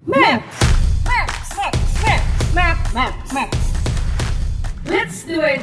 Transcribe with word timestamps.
Map, 0.00 0.40
map, 1.04 1.28
map, 1.60 1.74
map, 2.56 2.76
map, 2.96 3.12
map. 3.36 3.50
Let's 4.88 5.28
do 5.28 5.44
it. 5.44 5.60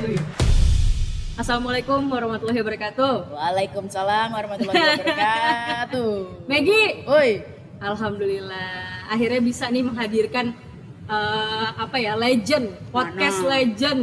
Assalamualaikum 1.42 2.06
warahmatullahi 2.06 2.62
wabarakatuh. 2.62 3.34
Waalaikumsalam 3.34 4.30
warahmatullahi 4.30 4.78
wabarakatuh. 4.78 6.14
Maggie, 6.54 7.10
Oi, 7.10 7.30
alhamdulillah 7.82 9.10
akhirnya 9.10 9.42
bisa 9.42 9.74
nih 9.74 9.82
menghadirkan 9.82 10.54
eh, 11.10 11.68
apa 11.74 11.98
ya 11.98 12.14
legend, 12.14 12.78
podcast 12.94 13.42
Mana? 13.42 13.50
legend 13.58 14.02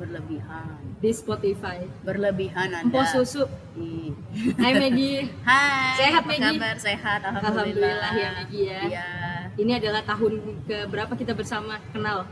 berlebihan. 0.00 0.80
di 1.04 1.12
Spotify. 1.12 1.84
Berlebihan 2.00 2.72
Anda. 2.72 2.88
Empo 2.88 3.04
susu. 3.04 3.44
Ih. 3.76 4.16
Hai 4.56 4.72
Maggie. 4.80 5.28
Hai. 5.44 6.00
Sehat, 6.00 6.24
apa 6.24 6.32
Maggie? 6.32 6.56
kabar? 6.56 6.76
Sehat, 6.80 7.20
alhamdulillah. 7.20 7.52
Alhamdulillah 7.52 8.12
ya, 8.16 8.28
Maggie, 8.32 8.64
ya. 8.64 8.80
Iya. 8.88 9.33
Ini 9.54 9.78
adalah 9.78 10.02
tahun 10.02 10.32
ke 10.66 10.90
berapa 10.90 11.14
kita 11.14 11.30
bersama 11.32 11.78
kenal? 11.94 12.26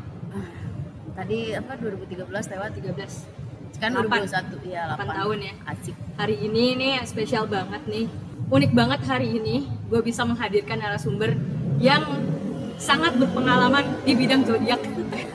Tadi 1.14 1.54
apa 1.54 1.78
2013 1.78 2.26
lewat 2.26 2.70
13. 2.74 3.76
Sekarang 3.78 3.94
Delapan. 4.04 4.18
2021 4.26 4.74
ya, 4.74 4.82
Delapan 4.90 5.06
8 5.06 5.18
tahun 5.22 5.38
ya. 5.38 5.54
Asik. 5.70 5.96
Hari 6.18 6.36
ini 6.40 6.64
nih 6.74 6.92
spesial 7.06 7.44
banget 7.46 7.82
nih. 7.86 8.06
Unik 8.50 8.72
banget 8.74 9.00
hari 9.06 9.38
ini 9.38 9.70
gue 9.86 10.00
bisa 10.02 10.26
menghadirkan 10.26 10.82
narasumber 10.82 11.38
yang 11.78 12.02
sangat 12.76 13.14
berpengalaman 13.14 14.02
di 14.02 14.12
bidang 14.12 14.42
zodiak. 14.42 14.82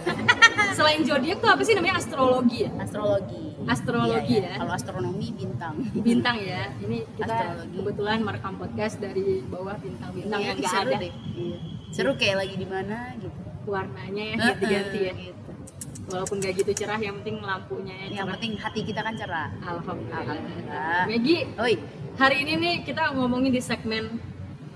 Selain 0.77 1.01
zodiak 1.01 1.39
tuh 1.39 1.49
apa 1.49 1.61
sih 1.63 1.73
namanya 1.73 1.97
astrologi 1.97 2.67
ya? 2.67 2.71
Astrologi. 2.77 3.41
Astrologi 3.67 4.35
Iya, 4.37 4.43
iya. 4.43 4.49
ya. 4.53 4.57
Kalau 4.59 4.73
astronomi 4.75 5.27
bintang. 5.33 5.73
Bintang 5.95 6.35
ya. 6.37 6.67
Ini 6.77 6.97
kita 7.15 7.31
Astrologi. 7.31 7.75
kebetulan 7.79 8.17
merekam 8.21 8.53
podcast 8.59 8.95
dari 8.99 9.41
bawah 9.43 9.75
bintang-bintang 9.79 10.39
Iya, 10.39 10.47
yang 10.51 10.57
nggak 10.59 10.71
seru 10.73 10.89
ada 10.89 10.97
deh. 10.99 11.13
Iya. 11.33 11.57
Seru 11.89 12.13
kayak 12.13 12.37
lagi 12.39 12.55
di 12.55 12.65
mana 12.65 13.15
gitu. 13.15 13.33
warnanya 13.65 14.23
ya 14.23 14.35
ganti-ganti 14.37 14.99
ya. 15.01 15.13
Gitu. 15.13 15.51
Walaupun 16.07 16.39
gak 16.39 16.55
gitu 16.55 16.71
cerah, 16.73 16.95
yang 16.97 17.19
penting 17.19 17.41
lampunya 17.41 17.91
ya 17.97 18.05
Yang 18.05 18.15
cerah. 18.17 18.31
penting 18.33 18.51
hati 18.55 18.79
kita 18.81 19.01
kan 19.01 19.13
cerah. 19.13 19.47
Alhamdulillah. 19.59 20.21
Alhamdulillah. 20.23 21.01
Maggie, 21.05 21.43
Oi. 21.57 21.73
hari 22.15 22.37
ini 22.41 22.53
nih 22.55 22.75
kita 22.81 23.11
ngomongin 23.11 23.51
di 23.51 23.59
segmen 23.59 24.15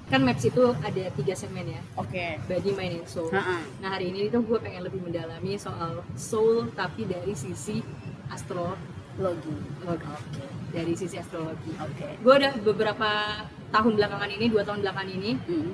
kan 0.06 0.20
Maps 0.20 0.44
itu 0.44 0.76
ada 0.76 1.08
tiga 1.10 1.32
segmen 1.32 1.64
ya 1.66 1.80
Oke. 1.96 2.36
body 2.44 2.76
mind 2.76 2.94
and 2.94 3.08
soul 3.08 3.32
Ha-ha. 3.32 3.64
nah 3.80 3.96
hari 3.96 4.12
ini 4.12 4.28
tuh 4.28 4.44
gue 4.44 4.60
pengen 4.60 4.84
lebih 4.84 5.00
mendalami 5.00 5.56
soal 5.56 6.04
soul 6.14 6.68
tapi 6.70 7.08
dari 7.08 7.32
sisi 7.32 7.80
astrologi 8.28 8.84
Logi. 9.16 9.56
Oke. 9.88 10.44
dari 10.70 10.94
sisi 10.94 11.16
astrologi 11.16 11.72
Oke. 11.80 12.20
gue 12.20 12.34
udah 12.34 12.60
beberapa 12.60 13.40
tahun 13.72 13.96
belakangan 13.96 14.30
ini 14.32 14.46
dua 14.48 14.64
tahun 14.64 14.84
belakangan 14.84 15.10
ini 15.10 15.32
Hmm. 15.42 15.72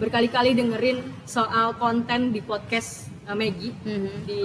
Berkali-kali 0.00 0.56
dengerin 0.56 0.98
soal 1.28 1.76
konten 1.76 2.32
di 2.32 2.40
podcast 2.40 3.12
uh, 3.28 3.36
Maggie 3.36 3.76
Mhm. 3.84 4.24
di 4.24 4.42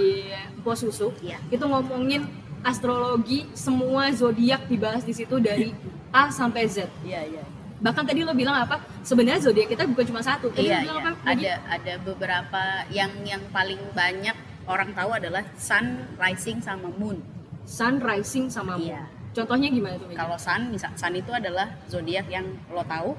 Pos 0.60 0.84
Susu 0.84 1.16
Iya. 1.24 1.40
itu 1.48 1.64
ngomongin 1.64 2.28
astrologi 2.62 3.48
semua 3.56 4.12
zodiak 4.12 4.68
dibahas 4.68 5.02
di 5.02 5.16
situ 5.16 5.40
dari 5.40 5.72
A 6.12 6.28
sampai 6.28 6.68
Z 6.68 6.84
Iya, 7.02 7.24
iya. 7.24 7.44
bahkan 7.80 8.04
tadi 8.04 8.22
lo 8.22 8.34
bilang 8.34 8.58
apa 8.58 8.84
sebenarnya 9.00 9.48
zodiak 9.48 9.70
kita 9.70 9.88
bukan 9.88 10.06
cuma 10.06 10.20
satu 10.20 10.52
tadi 10.52 10.68
Iya, 10.68 10.84
bilang 10.84 11.00
iya. 11.00 11.08
apa 11.08 11.10
Maggie? 11.24 11.48
Ada 11.48 11.54
ada 11.72 11.94
beberapa 12.02 12.62
yang 12.90 13.12
yang 13.24 13.44
paling 13.50 13.80
banyak 13.94 14.36
orang 14.66 14.92
tahu 14.92 15.14
adalah 15.14 15.46
sun, 15.56 15.86
rising 16.18 16.60
sama 16.60 16.90
moon. 16.98 17.22
sun 17.64 17.98
rising 17.98 18.50
sama 18.50 18.76
moon 18.76 18.92
Iya. 18.92 19.02
contohnya 19.32 19.70
gimana 19.70 19.96
tuh? 19.96 20.10
Kalau 20.12 20.36
sun, 20.36 20.70
misal 20.70 20.92
sun 20.94 21.14
itu 21.14 21.32
adalah 21.32 21.70
zodiak 21.86 22.26
yang 22.28 22.44
lo 22.70 22.82
tahu, 22.84 23.14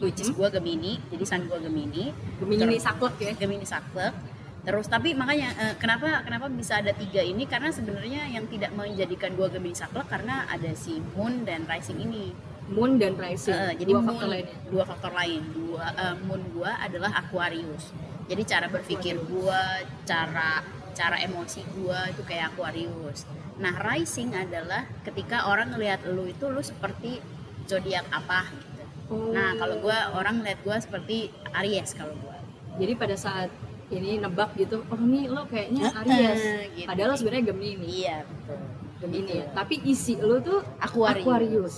which 0.00 0.18
is 0.18 0.28
Mhm. 0.28 0.36
gua 0.36 0.48
Gemini, 0.50 0.98
jadi 1.06 1.22
sun 1.22 1.44
gua 1.44 1.58
Gemini. 1.58 2.10
Gemini 2.36 2.76
Terus- 2.76 2.82
saklek 2.82 3.14
ya 3.16 3.32
Gemini 3.32 3.62
saklek. 3.62 4.14
Terus 4.60 4.86
tapi 4.86 5.12
makanya 5.12 5.48
eh, 5.54 5.74
kenapa 5.76 6.20
kenapa 6.20 6.48
bisa 6.48 6.76
ada 6.76 6.92
tiga 6.92 7.20
ini 7.22 7.44
karena 7.44 7.68
sebenarnya 7.68 8.28
yang 8.28 8.44
tidak 8.44 8.72
menjadikan 8.72 9.32
gua 9.32 9.48
Gemini 9.48 9.72
saklek 9.72 10.04
karena 10.06 10.44
ada 10.46 10.72
si 10.74 10.98
moon 11.12 11.44
dan 11.44 11.64
rising 11.64 11.96
ini. 11.98 12.32
moon 12.70 12.96
dan 12.96 13.18
rising 13.18 13.50
Eh, 13.50 13.74
jadi 13.76 13.90
dua 13.90 13.98
moon, 13.98 14.08
faktor 14.14 14.28
lainnya 14.30 14.54
dua 14.70 14.84
faktor 14.86 15.10
lain 15.10 15.42
dua 15.50 15.84
eh, 15.90 16.14
moon 16.22 16.42
gua 16.54 16.70
adalah 16.78 17.10
Aquarius 17.18 17.90
jadi 18.24 18.46
cara 18.46 18.70
berpikir 18.70 19.18
gua 19.26 19.58
cara 20.06 20.62
cara 20.92 21.18
emosi 21.18 21.66
gua 21.74 22.06
itu 22.06 22.22
kayak 22.22 22.54
Aquarius 22.54 23.26
nah 23.58 23.74
rising 23.74 24.30
adalah 24.32 24.86
ketika 25.02 25.50
orang 25.50 25.74
ngelihat 25.74 26.06
lu 26.06 26.24
itu 26.24 26.46
lu 26.46 26.62
seperti 26.62 27.18
zodiak 27.66 28.06
apa 28.08 28.46
gitu 28.46 28.69
Oh. 29.10 29.30
nah 29.30 29.52
kalau 29.54 29.76
gua 29.78 30.14
orang 30.14 30.38
ngeliat 30.38 30.62
gua 30.62 30.78
seperti 30.78 31.28
Aries 31.52 31.92
kalau 31.92 32.14
gua 32.16 32.38
jadi 32.76 32.94
pada 32.94 33.14
saat 33.14 33.50
ini 33.88 34.16
nebak 34.16 34.54
gitu 34.54 34.86
oh 34.86 35.00
nih 35.02 35.26
lo 35.26 35.44
kayaknya 35.44 35.90
Aries 35.96 36.40
gitu. 36.72 36.86
padahal 36.86 37.08
lo 37.10 37.16
sebenarnya 37.16 37.44
Gemini 37.46 37.86
iya 37.98 38.22
betul 38.22 38.58
Gemini 39.00 39.18
Gitu. 39.26 39.32
ya 39.34 39.44
tapi 39.50 39.74
isi 39.82 40.14
lo 40.14 40.38
tuh 40.38 40.60
Aquarius, 40.78 41.24
Aquarius. 41.24 41.76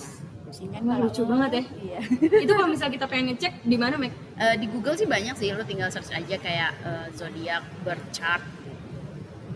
Kan 0.53 0.85
Wah, 0.85 1.01
lucu 1.01 1.25
lo? 1.25 1.33
banget 1.33 1.51
ya. 1.51 1.63
iya 1.81 1.99
itu 2.45 2.53
kalau 2.53 2.69
misal 2.69 2.89
kita 2.89 3.09
pengen 3.09 3.33
ngecek 3.33 3.65
di 3.65 3.77
mana 3.77 3.97
Meg 3.97 4.13
Eh, 4.35 4.57
di 4.59 4.67
Google 4.67 4.93
sih 4.93 5.07
banyak 5.07 5.33
sih 5.33 5.49
lu 5.49 5.63
tinggal 5.63 5.89
search 5.89 6.11
aja 6.11 6.37
kayak 6.37 6.71
eh, 6.83 7.07
zodiak 7.11 7.63
birth 7.81 8.05
chart 8.11 8.43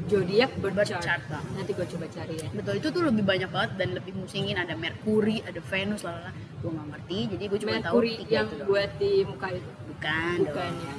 zodiak 0.06 0.54
birth 0.56 0.72
Birth 0.72 0.88
chart. 0.88 1.02
chart, 1.02 1.22
Bang. 1.26 1.42
nanti 1.52 1.74
gue 1.74 1.82
coba 1.84 2.06
cari 2.06 2.38
ya 2.38 2.48
betul 2.54 2.74
itu 2.78 2.88
tuh 2.88 3.02
lebih 3.02 3.24
banyak 3.24 3.50
banget 3.50 3.70
dan 3.74 3.88
lebih 3.92 4.12
musingin 4.14 4.54
ada 4.54 4.72
Merkuri 4.72 5.42
ada 5.42 5.58
Venus 5.60 6.00
lalala 6.00 6.30
gue 6.66 6.72
nggak 6.74 6.88
ngerti 6.90 7.18
jadi 7.30 7.44
gue 7.46 7.58
cuma 7.62 7.72
tahu 7.78 7.94
Mercury 7.94 8.12
tiga 8.18 8.34
yang 8.34 8.48
itu 8.50 8.64
buat 8.66 8.90
di 8.98 9.12
muka 9.22 9.48
itu? 9.54 9.70
Bukan 9.86 10.36
Bukan, 10.42 10.52
dong. 10.52 10.76
ya. 10.82 10.94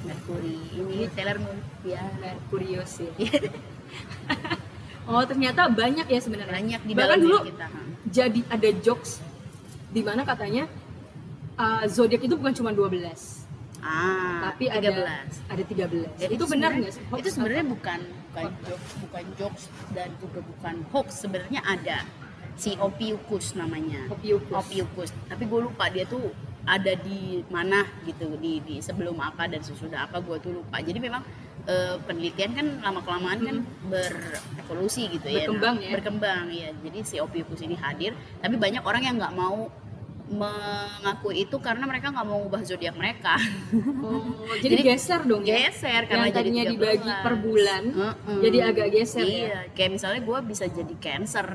Merkuri. 0.00 0.58
Ini 0.72 0.96
Sailor 1.12 1.38
Moon. 1.38 1.58
ya 1.84 2.02
Mercurius 2.18 2.92
ya 3.04 3.12
oh 5.04 5.22
ternyata 5.22 5.68
banyak 5.68 6.06
ya 6.06 6.18
sebenarnya. 6.18 6.54
Banyak 6.54 6.80
di 6.82 6.92
bahkan 6.94 7.18
dulu 7.18 7.36
kita 7.44 7.66
ha. 7.66 7.80
jadi 8.06 8.40
ada 8.48 8.68
jokes 8.80 9.20
di 9.90 10.00
mana 10.00 10.22
katanya 10.22 10.64
uh, 11.56 11.84
zodiak 11.84 12.22
itu 12.22 12.34
bukan 12.34 12.54
cuma 12.54 12.70
12 12.70 12.96
ah 13.80 14.44
tapi 14.46 14.68
13. 14.68 14.76
ada 14.76 14.90
ada 15.50 15.62
13 15.66 16.20
Ya, 16.20 16.28
itu 16.28 16.44
benar 16.46 16.70
sebenarnya- 16.70 16.80
nggak 16.80 16.92
sih? 16.94 17.02
Itu 17.16 17.28
sebenarnya 17.28 17.64
bukan 17.66 18.00
bukan 18.30 18.50
jokes 18.62 18.90
bukan 19.02 19.24
jokes 19.36 19.62
dan 19.90 20.08
juga 20.16 20.40
bukan 20.44 20.74
hoax. 20.92 21.08
Sebenarnya 21.18 21.60
ada 21.60 21.98
si 22.60 22.76
Ophiuchus 22.76 23.54
namanya 23.54 24.04
Ophiuchus. 24.06 24.52
Ophiuchus 24.52 25.10
tapi 25.24 25.44
gue 25.44 25.60
lupa 25.62 25.88
dia 25.88 26.04
tuh 26.04 26.28
ada 26.62 26.92
di 26.94 27.40
mana 27.48 27.80
gitu 28.04 28.36
di, 28.36 28.60
di 28.60 28.76
sebelum 28.78 29.16
apa 29.18 29.48
dan 29.48 29.60
sesudah 29.60 30.04
apa 30.04 30.20
gue 30.20 30.36
tuh 30.38 30.52
lupa 30.54 30.76
jadi 30.78 31.00
memang 31.00 31.24
eh, 31.64 31.96
penelitian 31.98 32.52
kan 32.52 32.66
lama 32.78 33.00
kelamaan 33.00 33.40
kan 33.40 33.56
berevolusi 33.88 35.08
gitu 35.08 35.24
ya 35.26 35.40
Hmm. 35.40 35.56
Berkembang 35.56 35.76
ya. 35.78 35.90
berkembang 35.90 36.44
ya 36.50 36.68
jadi 36.78 36.98
si 37.00 37.16
Ophiuchus 37.16 37.60
ini 37.60 37.74
hadir 37.74 38.12
tapi 38.38 38.54
banyak 38.54 38.82
orang 38.82 39.02
yang 39.02 39.16
nggak 39.16 39.32
mau 39.34 39.72
mengakui 40.30 41.42
itu 41.42 41.56
karena 41.58 41.82
mereka 41.84 42.06
nggak 42.08 42.22
mau 42.22 42.38
ngubah 42.38 42.62
zodiak 42.62 42.94
mereka 42.94 43.34
Oh, 43.98 44.22
jadi, 44.62 44.78
Jadi 44.78 44.82
geser 44.86 45.20
dong 45.24 45.42
ya 45.42 45.56
geser 45.64 46.02
karena 46.06 46.26
yang 46.28 46.36
tadinya 46.36 46.62
jadi 46.62 46.70
13. 46.70 46.76
dibagi 46.76 47.10
per 47.18 47.34
bulan 47.36 47.82
Heeh. 47.90 48.38
jadi 48.40 48.58
agak 48.64 48.88
geser 48.90 49.24
iya 49.24 49.42
ya 49.42 49.60
kayak 49.72 49.90
misalnya 49.92 50.20
gue 50.22 50.38
bisa 50.44 50.64
jadi 50.68 50.94
cancer 50.98 51.46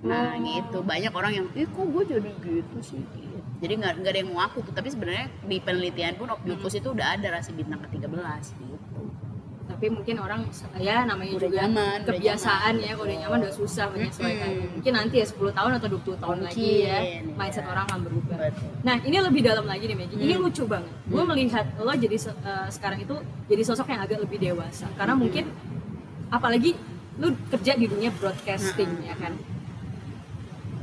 nah 0.00 0.30
Oh. 0.30 0.38
gitu 0.40 0.78
banyak 0.80 1.10
orang 1.10 1.32
yang 1.34 1.46
ih 1.52 1.66
kok 1.66 1.84
gue 1.84 2.02
jadi 2.08 2.30
gitu 2.38 2.78
sih 2.80 3.02
Gitu. 3.02 3.38
jadi 3.58 3.72
nggak 3.76 3.92
nggak 3.98 4.12
ada 4.12 4.20
yang 4.20 4.30
ngaku 4.30 4.58
tuh 4.62 4.72
tapi 4.72 4.88
sebenarnya 4.88 5.26
di 5.42 5.56
penelitian 5.58 6.14
pun 6.14 6.28
Ophiuchus 6.28 6.70
Hmm. 6.70 6.80
itu 6.80 6.88
udah 6.92 7.06
ada 7.12 7.28
rasi 7.32 7.50
bintang 7.50 7.80
ke 7.80 7.88
13 7.92 8.54
gitu 8.54 9.02
tapi 9.68 9.86
mungkin 9.90 10.16
orang 10.18 10.40
ya 10.76 11.02
namanya 11.04 11.34
Udah 11.34 11.44
juga 11.44 11.58
nyaman, 11.60 11.98
udah 12.00 12.10
kebiasaan 12.10 12.72
nyaman. 12.72 12.82
ya 12.82 12.92
kalau 12.92 13.04
udah 13.04 13.16
nyaman 13.20 13.38
udah 13.40 13.54
susah 13.54 13.86
menyesuaikan 13.88 14.48
Mm-mm. 14.48 14.68
mungkin 14.74 14.92
nanti 14.92 15.14
ya 15.16 15.26
10 15.28 15.38
tahun 15.52 15.70
atau 15.72 15.88
20 15.92 16.18
tahun 16.18 16.38
lagi 16.40 16.70
ya 16.80 16.98
Mungkin, 16.98 17.22
mindset 17.36 17.62
ya. 17.62 17.68
orang 17.68 17.84
akan 17.84 18.00
berubah 18.00 18.36
betul 18.40 18.70
nah 18.80 18.96
ini 18.98 19.16
lebih 19.20 19.42
dalam 19.44 19.64
lagi 19.64 19.84
nih 19.84 19.96
Maggie 19.96 20.16
ini 20.16 20.32
Hmm. 20.32 20.42
lucu 20.42 20.62
banget 20.64 20.92
gue 21.04 21.22
melihat 21.24 21.66
lo 21.76 21.92
jadi 21.92 22.16
eh, 22.18 22.66
sekarang 22.68 22.98
itu 23.00 23.14
jadi 23.46 23.62
sosok 23.64 23.86
yang 23.88 24.00
agak 24.00 24.18
lebih 24.20 24.38
dewasa 24.40 24.86
karena 24.94 25.12
Hmm. 25.12 25.20
mungkin 25.20 25.44
apalagi 26.28 26.70
lu 27.16 27.28
kerja 27.48 27.72
di 27.74 27.86
dunia 27.86 28.10
broadcasting 28.12 28.90
Hmm. 28.92 29.04
ya 29.04 29.14
kan 29.16 29.34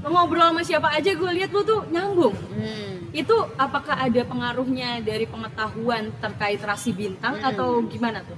lo 0.05 0.13
ngobrol 0.13 0.53
sama 0.53 0.61
siapa 0.61 0.93
aja 0.93 1.11
gue 1.11 1.31
lihat 1.33 1.49
lu 1.49 1.61
tuh 1.61 1.81
nyambung 1.89 2.37
Hmm. 2.53 3.09
itu 3.09 3.33
apakah 3.57 3.97
ada 3.97 4.21
pengaruhnya 4.21 5.01
dari 5.01 5.25
pengetahuan 5.25 6.13
terkait 6.15 6.61
rasi 6.61 6.93
bintang 6.93 7.35
Hmm. 7.35 7.49
atau 7.49 7.81
gimana 7.83 8.21
tuh 8.21 8.37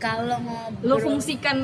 kalau 0.00 0.24
lo 0.24 0.36
ngobrol 0.40 0.98
fungsikan 0.98 1.56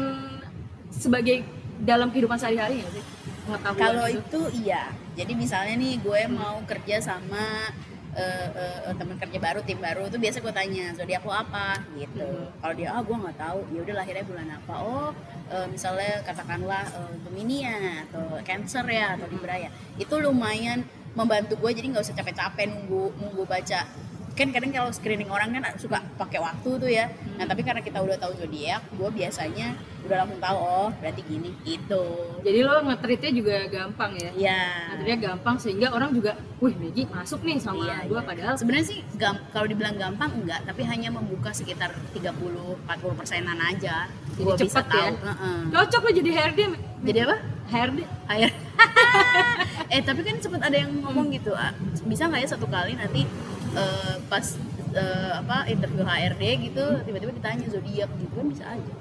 sebagai 0.88 1.40
dalam 1.80 2.12
kehidupan 2.12 2.36
sehari-hari 2.36 2.84
nggak 2.84 2.92
sih 2.92 3.04
pengetahuan 3.44 3.80
kalau 3.80 4.06
itu? 4.06 4.20
itu 4.20 4.40
iya 4.60 4.92
jadi 5.16 5.32
misalnya 5.32 5.74
nih 5.74 5.94
gue 5.98 6.20
mau 6.28 6.60
kerja 6.62 7.00
sama 7.00 7.72
eh, 8.18 8.48
eh, 8.90 8.94
teman 8.98 9.16
kerja 9.16 9.38
baru 9.38 9.60
tim 9.62 9.78
baru 9.78 10.10
tuh 10.10 10.18
biasa 10.18 10.42
gue 10.42 10.52
tanya 10.52 10.90
zodiak 10.98 11.22
lo 11.22 11.32
apa? 11.32 11.78
Gitu. 11.94 12.26
Hmm. 12.26 12.50
kalau 12.58 12.74
dia 12.74 12.88
ah 12.90 13.00
gue 13.00 13.16
nggak 13.16 13.38
tahu. 13.38 13.60
Ya 13.70 13.80
udah 13.86 13.94
lahirnya 14.02 14.24
bulan 14.26 14.48
apa? 14.50 14.74
Oh 14.82 15.10
eh, 15.54 15.66
misalnya 15.70 16.12
katakanlah 16.26 16.84
eh, 16.84 17.12
Gemini 17.22 17.56
ya 17.62 17.78
atau 18.10 18.24
Cancer 18.42 18.84
ya 18.90 19.14
atau 19.14 19.26
Libra 19.30 19.54
ya. 19.56 19.70
Itu 19.96 20.18
lumayan 20.18 20.82
membantu 21.16 21.58
gue 21.58 21.70
jadi 21.74 21.86
nggak 21.90 22.04
usah 22.04 22.14
capek-capek 22.14 22.66
nunggu 22.68 23.10
nunggu 23.18 23.42
baca 23.48 23.80
kan 24.38 24.54
kadang 24.54 24.70
kalau 24.70 24.90
screening 24.94 25.26
orang 25.26 25.50
kan 25.50 25.66
suka 25.74 25.98
pakai 26.14 26.38
waktu 26.38 26.70
tuh 26.78 26.86
ya 26.86 27.10
nah 27.34 27.44
tapi 27.44 27.66
karena 27.66 27.82
kita 27.82 27.98
udah 27.98 28.14
tahu 28.14 28.38
zodiak 28.38 28.86
gue 28.94 29.10
biasanya 29.10 29.74
udah 30.06 30.16
langsung 30.22 30.38
tahu 30.38 30.56
oh 30.56 30.88
berarti 31.02 31.20
gini 31.26 31.50
gitu 31.66 32.04
Jadi 32.38 32.58
lo 32.62 32.80
ngetritnya 32.86 33.30
juga 33.34 33.66
gampang 33.66 34.14
ya. 34.14 34.30
ya 34.38 34.62
Ngetritnya 34.94 35.18
gampang 35.28 35.58
sehingga 35.58 35.90
orang 35.90 36.14
juga, 36.14 36.38
wih 36.62 36.70
Megi 36.78 37.02
masuk 37.10 37.42
nih 37.42 37.58
sama 37.58 37.82
Iya, 37.82 38.06
gua 38.06 38.22
iya. 38.22 38.28
padahal 38.30 38.54
sebenarnya 38.54 38.86
sih 38.88 38.98
kalau 39.50 39.66
dibilang 39.66 39.98
gampang 39.98 40.30
enggak 40.38 40.62
tapi 40.64 40.86
hanya 40.86 41.10
membuka 41.10 41.50
sekitar 41.50 41.90
30 42.14 42.30
40 42.86 43.18
persenan 43.18 43.58
aja 43.58 44.06
Gua 44.38 44.54
bisa 44.54 44.80
ya? 44.80 44.86
tahu 44.86 45.14
Heeh. 45.18 45.58
cocok 45.74 46.00
lo 46.00 46.10
jadi 46.14 46.30
HRD. 46.30 46.60
jadi 47.04 47.18
apa 47.26 47.36
HRD. 47.68 47.98
air 48.30 48.50
eh 49.92 50.00
tapi 50.00 50.20
kan 50.22 50.36
sempat 50.38 50.62
ada 50.62 50.76
yang 50.78 50.94
ngomong 51.02 51.28
gitu 51.34 51.50
ah, 51.52 51.74
bisa 52.06 52.30
nggak 52.30 52.46
ya 52.46 52.48
satu 52.48 52.70
kali 52.70 52.94
nanti 52.94 53.26
eh, 53.70 54.14
pas 54.24 54.46
eh, 54.92 55.32
apa 55.36 55.66
interview 55.66 56.02
HRD 56.02 56.42
gitu 56.64 56.84
tiba-tiba 57.02 57.32
ditanya 57.34 57.66
zodiak 57.66 58.10
gitu 58.14 58.32
kan 58.32 58.46
bisa 58.48 58.64
aja 58.68 58.92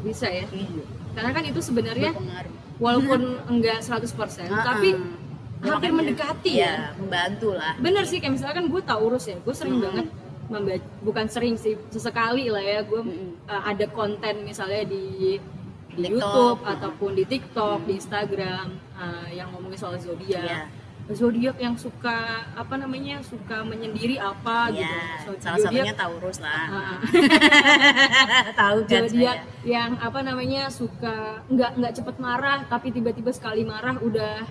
Bisa 0.00 0.26
ya. 0.26 0.44
iya 0.48 0.84
Karena 1.10 1.30
kan 1.30 1.44
itu 1.44 1.60
sebenarnya 1.60 2.10
berpengaruh 2.10 2.52
walaupun 2.78 3.20
enggak 3.52 3.78
100% 3.80 4.08
tapi 4.48 4.88
Heeh. 4.90 5.18
hampir 5.60 5.92
Makanya, 5.92 5.92
mendekati 5.92 6.52
ya. 6.54 6.56
iya, 6.56 6.74
membantu 6.96 7.52
lah 7.52 7.76
Bener 7.76 8.04
sih 8.04 8.16
kayak 8.16 8.32
misalkan 8.34 8.64
gue 8.66 8.80
Taurus 8.80 9.24
ya, 9.24 9.36
gue 9.36 9.52
sering 9.52 9.76
Hmm. 9.76 9.84
banget 9.86 10.06
membaca, 10.50 10.82
bukan 11.00 11.26
sering 11.28 11.54
sih, 11.54 11.78
sesekali 11.88 12.48
lah 12.48 12.58
ya 12.58 12.82
gue 12.82 12.98
Mm-mm. 12.98 13.46
uh, 13.46 13.62
ada 13.64 13.86
konten 13.86 14.42
misalnya 14.42 14.82
di 14.82 15.36
di 15.90 16.00
TikTok. 16.00 16.16
YouTube 16.16 16.58
Hmm. 16.58 16.72
ataupun 16.72 17.10
di 17.12 17.24
TikTok, 17.24 17.78
di 17.84 17.92
Instagram 17.94 18.66
uh, 18.94 19.28
yang 19.28 19.52
ngomongin 19.52 19.76
soal 19.76 19.94
zodiak. 19.96 20.42
Iya. 20.42 20.60
Zodiak 21.10 21.56
yang 21.56 21.74
suka 21.74 22.16
apa 22.52 22.74
namanya 22.74 23.18
suka 23.20 23.60
menyendiri 23.62 24.14
apa 24.16 24.70
gitu. 24.70 24.86
Iya, 24.86 25.18
So, 25.20 25.30
salah 25.36 25.58
zodiak- 25.58 25.82
satunya 25.82 25.94
Taurus 25.94 26.38
lah 26.38 26.62
Ah, 26.70 26.96
tahu 28.60 28.78
kan 28.84 29.02
zodiak 29.04 29.38
yang 29.62 29.90
apa 29.98 30.20
namanya 30.20 30.62
suka 30.68 31.14
nggak 31.46 31.70
nggak 31.76 31.92
cepet 31.92 32.16
marah 32.18 32.58
tapi 32.64 32.90
tiba-tiba 32.90 33.30
sekali 33.30 33.62
marah 33.62 33.98
udah 33.98 34.46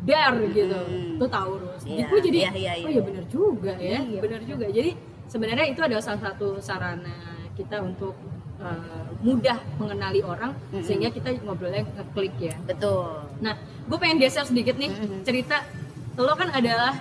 dar 0.00 0.34
gitu 0.48 0.80
Hmm. 0.80 1.14
itu 1.14 1.26
Taurus 1.26 1.82
Iya, 1.84 2.04
gue 2.06 2.20
jadi 2.22 2.38
iya, 2.40 2.50
iya, 2.50 2.72
oh 2.78 2.88
iya. 2.88 2.96
ya 2.96 3.02
benar 3.02 3.24
juga 3.26 3.72
ya 3.76 3.98
Iya. 4.00 4.18
benar 4.18 4.40
juga 4.42 4.66
jadi 4.66 4.90
sebenarnya 5.26 5.66
itu 5.68 5.80
adalah 5.80 6.00
salah 6.00 6.22
satu 6.24 6.58
sarana 6.58 7.16
kita 7.52 7.76
untuk 7.78 8.16
uh, 8.58 9.06
mudah 9.20 9.60
mengenali 9.76 10.20
orang 10.22 10.56
Mm-mm. 10.70 10.80
sehingga 10.80 11.08
kita 11.08 11.36
ngobrolnya 11.38 11.84
ngeklik 11.86 12.34
ya 12.40 12.56
betul 12.62 13.28
nah 13.38 13.54
gue 13.60 13.96
pengen 13.96 14.18
geser 14.18 14.42
sedikit 14.42 14.74
nih 14.74 14.88
Mm-mm. 14.88 15.20
cerita 15.22 15.60
lo 16.20 16.34
kan 16.34 16.48
adalah 16.50 16.92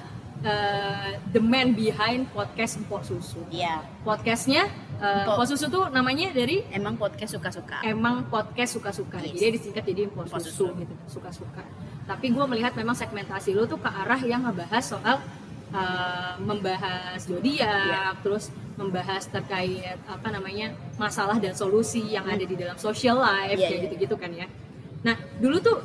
uh, 0.42 1.12
the 1.30 1.42
man 1.42 1.74
behind 1.74 2.28
podcast 2.32 2.80
Empok 2.80 3.04
Susu 3.04 3.42
iya 3.50 3.84
podcastnya 4.02 4.68
uh, 4.98 5.24
Empok. 5.24 5.34
Empok 5.36 5.46
Susu 5.48 5.66
tuh 5.68 5.84
namanya 5.90 6.32
dari 6.32 6.64
emang 6.70 6.96
podcast 6.96 7.36
suka-suka 7.36 7.84
emang 7.84 8.24
podcast 8.26 8.76
suka-suka 8.76 9.18
Yes. 9.20 9.36
jadi 9.36 9.52
disingkat 9.54 9.84
jadi 9.86 10.02
Info 10.08 10.24
susu 10.26 10.40
susu. 10.50 10.66
gitu 10.76 10.94
suka-suka 11.10 11.64
tapi 12.06 12.32
gue 12.32 12.46
melihat 12.48 12.74
memang 12.74 12.96
segmentasi 12.96 13.54
lu 13.54 13.64
tuh 13.64 13.78
ke 13.78 13.86
arah 13.86 14.18
yang 14.20 14.42
ngebahas 14.42 14.82
soal 14.82 15.22
uh, 15.70 16.34
membahas 16.42 17.22
zodiak 17.22 17.70
Iya. 17.70 18.18
terus 18.24 18.50
membahas 18.74 19.28
terkait 19.28 20.00
apa 20.08 20.28
namanya 20.32 20.72
masalah 20.96 21.36
dan 21.38 21.52
solusi 21.52 22.00
yang 22.08 22.24
ada 22.24 22.42
di 22.42 22.56
dalam 22.56 22.80
social 22.80 23.20
life 23.20 23.60
Iya, 23.60 23.68
kayak 23.68 23.76
iya. 23.78 23.86
gitu-gitu 23.92 24.16
kan 24.16 24.32
ya 24.32 24.48
nah 25.00 25.14
dulu 25.38 25.60
tuh 25.60 25.78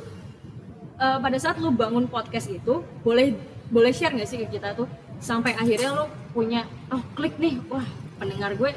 uh, 0.99 1.17
pada 1.19 1.37
saat 1.39 1.57
lu 1.59 1.71
bangun 1.71 2.05
podcast 2.07 2.47
itu 2.51 2.83
boleh 3.03 3.35
boleh 3.71 3.91
share 3.91 4.13
nggak 4.13 4.29
sih 4.29 4.37
ke 4.45 4.59
kita 4.59 4.75
tuh? 4.77 4.87
Sampai 5.19 5.55
akhirnya 5.55 5.95
lu 5.95 6.05
punya 6.35 6.67
oh 6.91 7.01
klik 7.15 7.39
nih 7.39 7.57
wah 7.71 7.85
pendengar 8.19 8.55
gue 8.55 8.71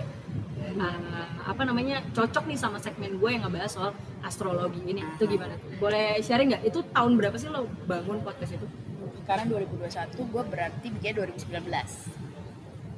uh, 0.79 1.25
apa 1.49 1.62
namanya 1.65 2.05
cocok 2.15 2.44
nih 2.47 2.59
sama 2.59 2.79
segmen 2.79 3.19
gue 3.19 3.31
yang 3.32 3.43
ngebahas 3.47 3.70
soal 3.73 3.91
astrologi 4.23 4.81
ini. 4.87 5.03
Itu 5.17 5.26
gimana? 5.26 5.55
Tuh? 5.59 5.82
boleh 5.82 6.20
sharing 6.23 6.55
nggak? 6.55 6.62
Itu 6.69 6.85
tahun 6.93 7.19
berapa 7.19 7.37
sih 7.37 7.49
lo 7.50 7.67
bangun 7.87 8.23
podcast 8.23 8.55
itu? 8.55 8.67
Sekarang 9.25 9.53
2021 9.53 10.32
gue 10.32 10.43
berarti 10.49 10.87
bikin 10.88 11.12
2019 11.20 11.69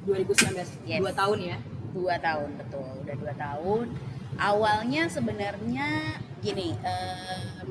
2019 0.07 0.87
Yes. 0.89 0.97
dua 1.03 1.13
tahun 1.13 1.37
ya? 1.43 1.57
Dua 1.91 2.15
tahun 2.17 2.49
betul. 2.57 2.87
Udah 3.03 3.15
dua 3.19 3.33
tahun. 3.35 3.85
Awalnya 4.39 5.11
sebenarnya 5.11 6.17
gini 6.41 6.73
em, 6.81 7.67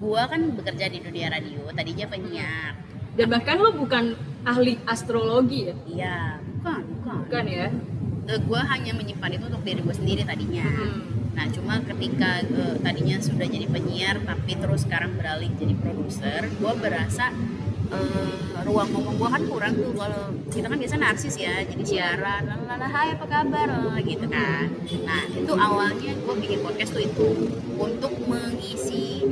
gua 0.00 0.24
kan 0.26 0.40
bekerja 0.56 0.88
di 0.88 0.98
dunia 1.04 1.28
radio 1.28 1.68
tadinya 1.76 2.06
penyiar. 2.08 2.72
Dan 3.12 3.26
bahkan 3.28 3.60
lo 3.60 3.76
bukan 3.76 4.16
ahli 4.48 4.80
astrologi 4.88 5.68
ya? 5.68 5.74
Iya 5.84 6.18
bukan 6.40 6.82
bukan, 6.96 7.16
bukan 7.28 7.44
ya? 7.46 7.68
Eh, 8.30 8.40
gua 8.48 8.60
hanya 8.72 8.96
menyimpan 8.96 9.36
itu 9.36 9.44
untuk 9.44 9.62
diri 9.62 9.80
gue 9.84 9.94
sendiri 9.94 10.22
tadinya. 10.24 10.64
Hmm. 10.66 10.98
nah 11.30 11.46
cuma 11.46 11.78
ketika 11.78 12.42
eh, 12.42 12.76
tadinya 12.82 13.16
sudah 13.22 13.46
jadi 13.46 13.64
penyiar 13.70 14.18
tapi 14.26 14.58
terus 14.58 14.82
sekarang 14.82 15.14
beralih 15.14 15.48
jadi 15.56 15.72
produser 15.78 16.42
gua 16.58 16.74
berasa 16.74 17.30
eh, 17.92 18.34
ruang 18.66 18.88
ngomong 18.92 19.14
gua 19.20 19.28
kan 19.36 19.42
kurang 19.44 19.72
tuh. 19.76 19.92
Kalau 19.92 20.24
kita 20.48 20.66
kan 20.68 20.78
biasa 20.80 20.96
narsis 20.96 21.34
ya 21.36 21.60
jadi 21.64 21.84
siaran 21.84 22.48
lalala 22.48 22.88
hai 22.88 23.12
apa 23.12 23.26
kabar? 23.28 23.68
Gitu 24.00 24.26
kan. 24.32 24.66
Nah 25.04 25.22
itu 25.28 25.52
awalnya 25.52 26.12
gua 26.24 26.34
bikin 26.40 26.58
podcast 26.64 26.96
tuh 26.96 27.04
itu 27.04 27.28
untuk 27.76 28.12
mengisi 28.24 29.28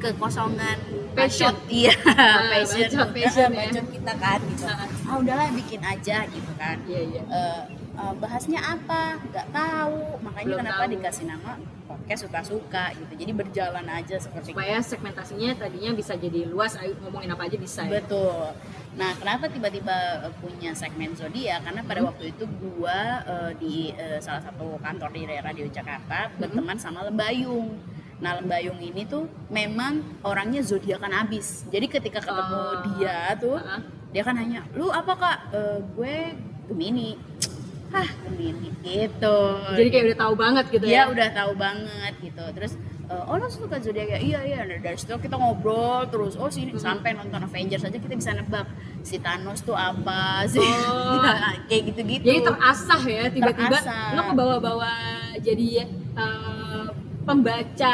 kekosongan 0.00 0.78
Passion. 1.10 1.52
bacot. 1.52 1.70
iya 1.70 1.92
Ah, 2.10 2.48
passion 2.50 2.88
bacot, 2.88 3.08
passion 3.12 3.48
ya. 3.48 3.58
bacot 3.60 3.86
kita 3.90 4.12
kan 4.16 4.38
gitu 4.46 4.64
Ah. 4.64 4.86
ah 5.06 5.16
udahlah 5.16 5.48
bikin 5.52 5.80
aja 5.84 6.16
gitu 6.26 6.52
kan 6.54 6.76
iya 6.84 7.00
iya 7.04 7.22
Eh, 7.22 7.60
eh, 7.94 8.12
bahasnya 8.16 8.60
apa 8.60 9.00
nggak 9.22 9.46
tahu 9.50 9.96
makanya 10.20 10.46
Belum 10.46 10.60
kenapa 10.60 10.82
tahu. 10.82 10.92
dikasih 10.94 11.24
nama 11.26 11.50
podcast 11.82 12.22
suka-suka 12.22 12.84
gitu 12.94 13.12
jadi 13.16 13.32
berjalan 13.34 13.82
aja 13.84 14.16
seperti 14.16 14.50
supaya 14.50 14.78
segmentasinya 14.80 15.50
tadinya 15.56 15.90
bisa 15.92 16.14
jadi 16.14 16.46
luas 16.46 16.74
ayo 16.76 16.94
ngomongin 17.00 17.34
apa 17.34 17.42
aja 17.44 17.58
bisa 17.58 17.82
ya 17.82 17.98
betul 17.98 18.54
nah 18.92 19.10
kenapa 19.12 19.46
tiba-tiba 19.46 19.96
eh, 20.20 20.32
punya 20.36 20.70
segmen 20.72 21.12
zodiak 21.12 21.60
karena 21.60 21.82
pada 21.82 21.98
Hmm. 22.00 22.08
waktu 22.08 22.24
itu 22.30 22.44
gua 22.56 22.98
eh, 23.24 23.50
di 23.56 23.74
eh, 23.92 24.18
salah 24.18 24.38
satu 24.40 24.78
kantor 24.78 25.10
di 25.10 25.22
radio 25.26 25.66
Jakarta 25.68 26.30
Hmm. 26.30 26.38
berteman 26.40 26.78
sama 26.78 27.02
Lembayung 27.04 27.74
Nah 28.20 28.36
Lembayung 28.36 28.78
ini 28.78 29.02
tuh 29.04 29.24
memang 29.48 29.92
orangnya 30.22 30.60
zodiakan 30.60 31.12
abis. 31.18 31.64
Jadi 31.66 31.86
ketika 31.88 32.20
ketemu 32.20 32.54
Oh. 32.54 32.72
dia 32.92 33.32
tuh, 33.34 33.56
Ah. 33.56 33.80
dia 34.08 34.22
kan 34.22 34.34
nanya, 34.34 34.60
lu 34.70 34.88
apa 34.88 35.12
kak? 35.14 35.38
"Eh, 35.50 35.78
gue 35.90 36.16
Gemini. 36.66 37.16
Hah 37.90 38.06
Gemini 38.22 38.70
gitu. 38.80 39.36
jadi 39.74 39.88
kayak 39.90 40.04
udah 40.06 40.18
tahu 40.20 40.34
banget 40.36 40.64
gitu 40.70 40.84
dia 40.84 40.94
ya 40.96 41.02
udah 41.06 41.28
tahu 41.32 41.52
banget 41.54 42.14
gitu 42.20 42.44
terus 42.54 42.72
eh, 43.04 43.22
oh 43.26 43.34
lo 43.34 43.50
suka 43.50 43.76
zodiak 43.76 44.06
ya 44.08 44.18
iya 44.20 44.40
iya 44.42 44.58
Nah, 44.62 44.78
dari 44.78 44.94
situ 44.94 45.10
kita 45.12 45.34
ngobrol 45.34 46.06
terus 46.06 46.32
oh 46.34 46.46
sini 46.46 46.70
Mhm. 46.70 46.78
sampai 46.78 47.10
nonton 47.12 47.42
Avengers 47.42 47.82
aja 47.82 47.98
kita 47.98 48.14
bisa 48.14 48.30
nebak 48.30 48.70
si 49.02 49.18
Thanos 49.18 49.60
tuh 49.60 49.74
apa 49.74 50.46
sih 50.46 50.62
Oh. 50.62 51.18
kayak 51.66 51.82
gitu-gitu 51.88 52.24
jadi 52.24 52.40
terasah 52.40 53.02
ya 53.02 53.24
tiba-tiba 53.28 53.74
Terasah. 53.74 54.14
lo 54.14 54.22
ke 54.22 54.34
bawah-bawah 54.34 54.98
jadi 55.36 55.68
uh, 56.14 56.59
pembaca 57.30 57.92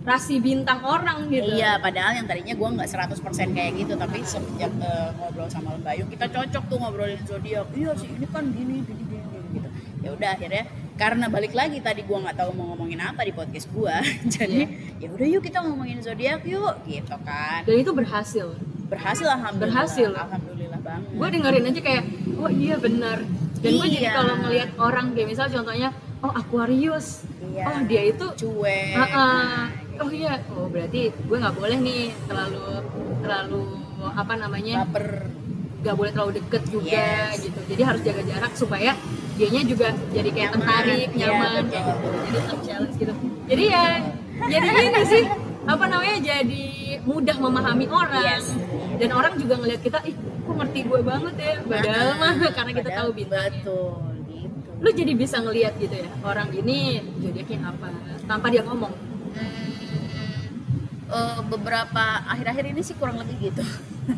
rasi 0.00 0.38
bintang 0.38 0.80
orang 0.80 1.28
gitu 1.28 1.44
Iya, 1.52 1.76
padahal 1.76 2.16
yang 2.16 2.24
tadinya 2.24 2.54
gue 2.56 2.68
nggak 2.72 2.88
100% 2.88 3.20
kayak 3.52 3.72
gitu, 3.76 3.92
tapi 3.94 4.18
sejak 4.22 4.72
eh, 4.72 5.08
ngobrol 5.12 5.44
sama 5.46 5.76
Lembayung 5.76 6.08
kita 6.08 6.24
cocok 6.26 6.62
tuh 6.66 6.78
ngobrolin 6.78 7.20
zodiak. 7.26 7.68
Iya 7.74 7.92
sih, 7.94 8.08
ini 8.08 8.24
kan 8.24 8.48
gini, 8.48 8.80
gini, 8.80 9.02
gini, 9.04 9.20
gini, 9.20 9.48
gitu. 9.54 9.68
Ya 10.00 10.10
udah 10.14 10.28
akhirnya 10.32 10.64
karena 10.96 11.26
balik 11.28 11.52
lagi 11.52 11.80
tadi 11.80 12.00
gue 12.00 12.16
nggak 12.16 12.36
tahu 12.36 12.50
mau 12.54 12.72
ngomongin 12.72 13.00
apa 13.00 13.24
di 13.24 13.32
podcast 13.32 13.68
gue, 13.68 13.94
jadi 14.40 14.60
ya 14.96 15.08
udah 15.10 15.26
yuk 15.28 15.42
kita 15.42 15.58
ngomongin 15.64 16.00
zodiak 16.00 16.44
yuk, 16.44 16.74
gitu 16.88 17.16
kan. 17.20 17.60
dan 17.66 17.76
itu 17.76 17.92
berhasil 17.92 18.48
Berhasil 18.90 19.22
alhamdulillah. 19.22 19.70
Berhasil. 19.86 20.10
Alhamdulillah 20.10 20.80
banget. 20.82 21.10
gue 21.14 21.28
dengerin 21.30 21.64
aja 21.70 21.80
kayak 21.80 22.04
oh 22.36 22.50
iya 22.50 22.74
benar 22.74 23.18
dan 23.60 23.70
gue 23.70 23.86
jadi 23.86 24.06
Iya. 24.08 24.16
kalau 24.16 24.34
ngelihat 24.42 24.70
orang 24.80 25.06
kayak 25.14 25.28
misal 25.30 25.46
contohnya 25.46 25.88
oh 26.20 26.32
Aquarius 26.32 27.24
Iya. 27.42 27.64
oh 27.66 27.78
dia 27.84 28.02
itu 28.06 28.26
cuek. 28.36 28.94
Ah, 28.94 29.02
ah. 29.02 29.08
nah, 29.10 29.66
oh 29.98 30.10
iya 30.10 30.38
oh 30.50 30.66
berarti 30.66 31.10
gue 31.10 31.36
nggak 31.36 31.54
boleh 31.54 31.78
nih 31.78 32.04
terlalu 32.24 32.62
terlalu 33.20 33.62
apa 34.12 34.32
namanya 34.34 34.84
baper. 34.84 35.28
nggak 35.80 35.96
boleh 35.96 36.10
terlalu 36.10 36.32
deket 36.36 36.62
juga 36.68 36.92
Yes. 36.92 37.40
gitu 37.40 37.60
jadi 37.66 37.82
harus 37.82 38.00
jaga 38.00 38.22
jarak 38.22 38.52
supaya 38.54 38.92
dianya 39.34 39.62
juga 39.64 39.88
jadi 40.10 40.28
kayak 40.28 40.50
Nyaman. 40.50 40.60
tertarik 40.60 41.08
Iya, 41.10 41.26
nyaman 41.26 41.64
kayak 41.66 41.84
gitu 41.88 42.08
jadi 42.22 42.38
challenge 42.60 42.96
gitu 42.96 43.14
jadi 43.46 43.64
ya 43.66 43.84
jadi 44.42 44.66
gini 44.70 45.02
sih 45.06 45.24
apa 45.62 45.84
namanya 45.86 46.16
jadi 46.20 46.64
mudah 47.02 47.36
memahami 47.38 47.86
orang 47.88 48.24
Yes. 48.26 48.46
dan 48.96 49.10
orang 49.10 49.32
juga 49.34 49.54
ngelihat 49.56 49.80
kita 49.80 49.98
ih 50.04 50.12
kok 50.14 50.54
ngerti 50.54 50.80
gue 50.82 51.00
banget 51.00 51.34
ya 51.36 51.52
padahal 51.62 52.08
Ah, 52.10 52.14
mah 52.14 52.32
karena 52.50 52.70
kita 52.70 52.82
padahal 52.84 53.00
tahu 53.00 53.10
bintangnya 53.14 53.50
Betul. 53.56 53.92
Lu 54.80 54.90
jadi 54.90 55.12
bisa 55.12 55.36
ngelihat 55.38 55.76
gitu 55.76 55.92
ya 55.94 56.08
orang 56.22 56.48
ini 56.52 56.78
zodiaknya 57.18 57.58
apa 57.66 57.88
tanpa 58.24 58.48
dia 58.48 58.62
ngomong 58.62 58.92
Hmm, 59.30 59.70
eh, 61.08 61.40
beberapa 61.44 62.04
akhir-akhir 62.24 62.64
ini 62.68 62.80
sih 62.80 62.94
kurang 62.94 63.14
lebih 63.16 63.36
gitu. 63.44 63.62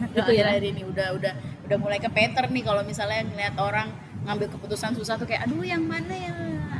Gitu 0.08 0.24
ya? 0.32 0.48
akhir-akhir 0.48 0.64
ini 0.66 0.82
udah 0.82 1.08
udah 1.12 1.32
udah 1.62 1.76
mulai 1.76 1.98
ke 1.98 2.08
Peter 2.08 2.44
nih 2.46 2.62
kalau 2.62 2.80
misalnya 2.82 3.20
ngeliat 3.22 3.54
orang 3.58 3.92
ngambil 4.22 4.48
keputusan 4.50 4.94
susah 4.94 5.14
tuh 5.14 5.26
kayak 5.26 5.44
aduh 5.44 5.60
yang 5.60 5.82
mana 5.82 6.14
ya 6.14 6.32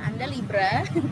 anda 0.03 0.25
Libra 0.25 0.81
gitu. 0.87 1.05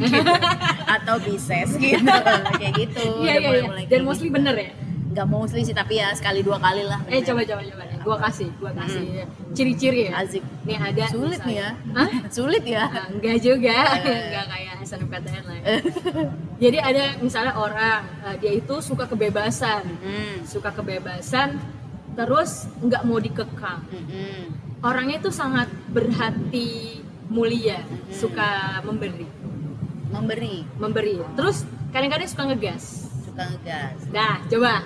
atau 0.97 1.17
Pisces 1.19 1.75
gitu 1.75 2.01
kayak 2.57 2.73
gitu 2.79 3.05
Iya 3.19 3.21
Udah 3.21 3.21
iya 3.21 3.37
iya. 3.37 3.41
mulai-mulai 3.43 3.83
Dan 3.83 3.91
kayak 3.91 4.05
mostly 4.07 4.27
gitu. 4.27 4.37
bener 4.39 4.55
ya. 4.57 4.71
nggak 5.11 5.27
mostly 5.29 5.61
sih 5.61 5.75
tapi 5.75 5.93
ya 5.97 6.09
sekali 6.15 6.41
dua 6.41 6.57
kali 6.57 6.83
lah 6.83 7.01
Eh 7.07 7.21
coba 7.21 7.43
coba 7.43 7.61
coba. 7.63 7.85
Gua 8.01 8.17
kasih, 8.19 8.49
gua 8.57 8.73
kasih 8.73 9.29
ciri-ciri 9.53 10.09
ya. 10.09 10.19
Asik. 10.19 10.41
Nih 10.63 10.75
ada 10.75 11.05
sulit 11.07 11.41
nih 11.43 11.57
ya 11.57 11.69
misalnya- 11.77 11.97
Hah? 11.97 12.11
sulit 12.37 12.65
ya 12.65 12.85
Nah, 12.87 13.07
enggak 13.09 13.37
juga, 13.39 13.77
Eh. 13.95 14.21
enggak 14.25 14.47
kayak 14.49 14.75
SNMPTN 14.81 15.43
lah. 15.45 15.57
ya. 15.59 15.65
Jadi 16.59 16.79
ada 16.79 17.05
misalnya 17.19 17.55
orang 17.55 18.01
eh, 18.23 18.37
dia 18.39 18.53
itu 18.55 18.75
suka 18.81 19.05
kebebasan, 19.05 19.85
Hmm. 19.97 20.37
suka 20.45 20.71
kebebasan, 20.71 21.61
terus 22.11 22.51
nggak 22.79 23.03
mau 23.03 23.17
dikekang. 23.17 23.81
Mm-mm. 23.87 24.49
Orangnya 24.81 25.17
itu 25.19 25.29
sangat 25.31 25.69
berhati 25.87 27.01
mulia, 27.27 27.81
Mm-mm. 27.81 28.11
suka 28.11 28.49
memberi, 28.83 29.29
memberi 30.11 30.57
memberi. 30.77 31.17
Terus 31.35 31.63
kadang-kadang 31.91 32.27
suka 32.27 32.45
ngegas. 32.47 32.85
suka 33.23 33.43
ngegas 33.47 33.99
Nah, 34.09 34.43
coba 34.45 34.83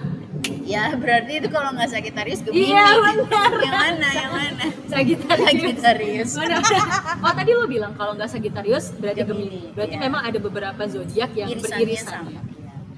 ya 0.64 0.96
berarti 0.96 1.32
itu 1.38 1.48
kalau 1.48 1.70
nggak 1.72 1.88
Sagittarius 1.88 2.40
Gemini 2.40 2.72
Iya, 2.72 2.84
gitu. 2.88 3.00
benar. 3.04 3.50
yang 3.60 3.74
mana 3.76 4.08
yang 4.10 4.32
mana. 4.32 4.64
Sagittarius 4.88 6.32
Mana? 6.34 6.56
Oh 7.20 7.32
tadi 7.32 7.50
lo 7.52 7.66
bilang 7.66 7.92
kalau 7.92 8.16
nggak 8.16 8.28
Sagittarius 8.28 8.96
berarti 8.96 9.20
Gemini, 9.22 9.44
Gemini. 9.60 9.74
Berarti 9.76 9.94
iya. 9.94 10.02
memang 10.02 10.22
ada 10.24 10.38
beberapa 10.38 10.82
zodiak 10.84 11.30
yang 11.34 11.48
irisannya 11.50 11.84
beririsan. 11.84 12.22
sama 12.24 12.30
Iya. 12.32 12.40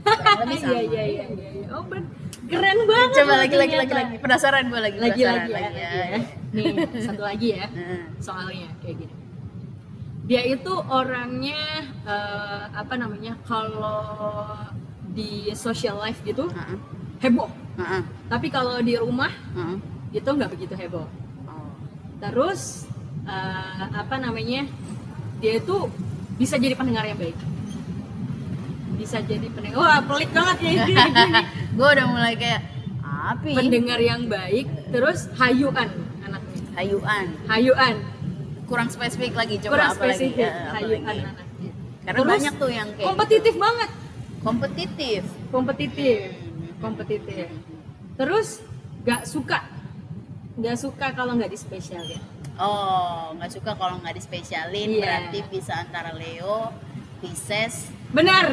Iya 0.07 0.81
iya 0.81 0.81
iya 0.87 1.05
iya. 1.05 1.25
iya. 1.27 1.75
Oh 1.75 1.83
ber- 1.83 2.07
keren 2.47 2.79
banget. 2.87 3.11
coba 3.19 3.35
lagi 3.37 3.57
lagi 3.59 3.75
lagi 3.75 3.91
lagi 3.93 4.15
penasaran 4.23 4.71
gue 4.71 4.79
lagi 4.79 4.99
lagi 5.03 5.23
lagi 5.27 5.51
ya, 5.51 5.71
ya. 5.75 6.19
Nih 6.55 6.67
satu 7.03 7.23
lagi 7.27 7.49
ya 7.59 7.67
soalnya 8.27 8.71
kayak 8.79 9.03
gini. 9.03 9.15
Dia 10.27 10.43
itu 10.43 10.71
orangnya 10.71 11.59
eh, 12.07 12.63
apa 12.71 12.95
namanya 12.95 13.35
kalau 13.43 14.55
di 15.11 15.51
social 15.55 15.99
life 15.99 16.23
gitu 16.23 16.47
Heeh. 16.47 16.79
Heboh. 17.27 17.51
Heeh. 17.77 18.01
Tapi 18.27 18.47
kalau 18.49 18.79
di 18.81 18.95
rumah 18.95 19.31
Heeh. 19.53 19.77
itu 20.13 20.27
nggak 20.27 20.49
begitu 20.49 20.73
heboh. 20.73 21.07
Oh. 21.45 21.71
Terus 22.19 22.87
eh, 23.23 23.83
apa 23.93 24.17
namanya? 24.17 24.65
Dia 25.37 25.59
itu 25.59 25.91
bisa 26.35 26.57
jadi 26.57 26.73
pendengar 26.73 27.05
yang 27.05 27.17
baik. 27.17 27.37
Bisa 28.97 29.21
jadi 29.21 29.47
pendengar. 29.49 29.77
Wah, 29.77 30.01
pelik 30.03 30.31
banget 30.31 30.57
ya 30.59 30.71
ini. 30.81 30.95
gue 31.77 31.89
udah 31.91 32.07
mulai 32.07 32.35
kayak 32.35 32.63
api 33.27 33.53
pendengar 33.53 33.99
yang 33.99 34.25
baik, 34.25 34.65
terus 34.89 35.27
hayuan 35.37 35.91
anaknya. 36.23 36.61
hayuan 36.75 37.27
Hayuan. 37.47 37.95
kurang 38.65 38.89
spesifik 38.89 39.35
lagi 39.35 39.59
coba 39.59 39.73
Kurang 39.73 39.91
apa 39.91 39.99
spesifik 40.01 40.33
lagi 40.33 40.43
Ya, 40.43 40.51
apa 40.65 40.75
hayuan 40.77 41.03
lagi? 41.03 41.21
anaknya. 41.23 41.71
karena 42.01 42.19
Terus, 42.19 42.33
banyak 42.33 42.55
tuh 42.57 42.71
yang 42.73 42.89
kayak 42.89 43.07
Kompetitif 43.07 43.53
gitu. 43.53 43.63
banget. 43.63 43.91
kompetitif 44.41 45.23
Kompetitif. 45.51 46.27
Kompetitif. 46.87 47.49
Terus 48.15 48.49
gak 49.03 49.23
suka. 49.25 49.59
Gak 50.57 50.77
suka 50.77 51.07
kalau 51.13 51.35
nggak 51.35 51.51
dispesialin. 51.51 52.23
oh 52.57 53.37
nggak 53.37 53.53
suka 53.53 53.77
kalau 53.77 54.01
nggak 54.01 54.17
dispesialin 54.17 54.89
Iya. 54.89 55.01
berarti 55.05 55.39
bisa 55.53 55.77
antara 55.77 56.17
Leo 56.17 56.73
Pisces 57.21 57.93
Benar. 58.09 58.49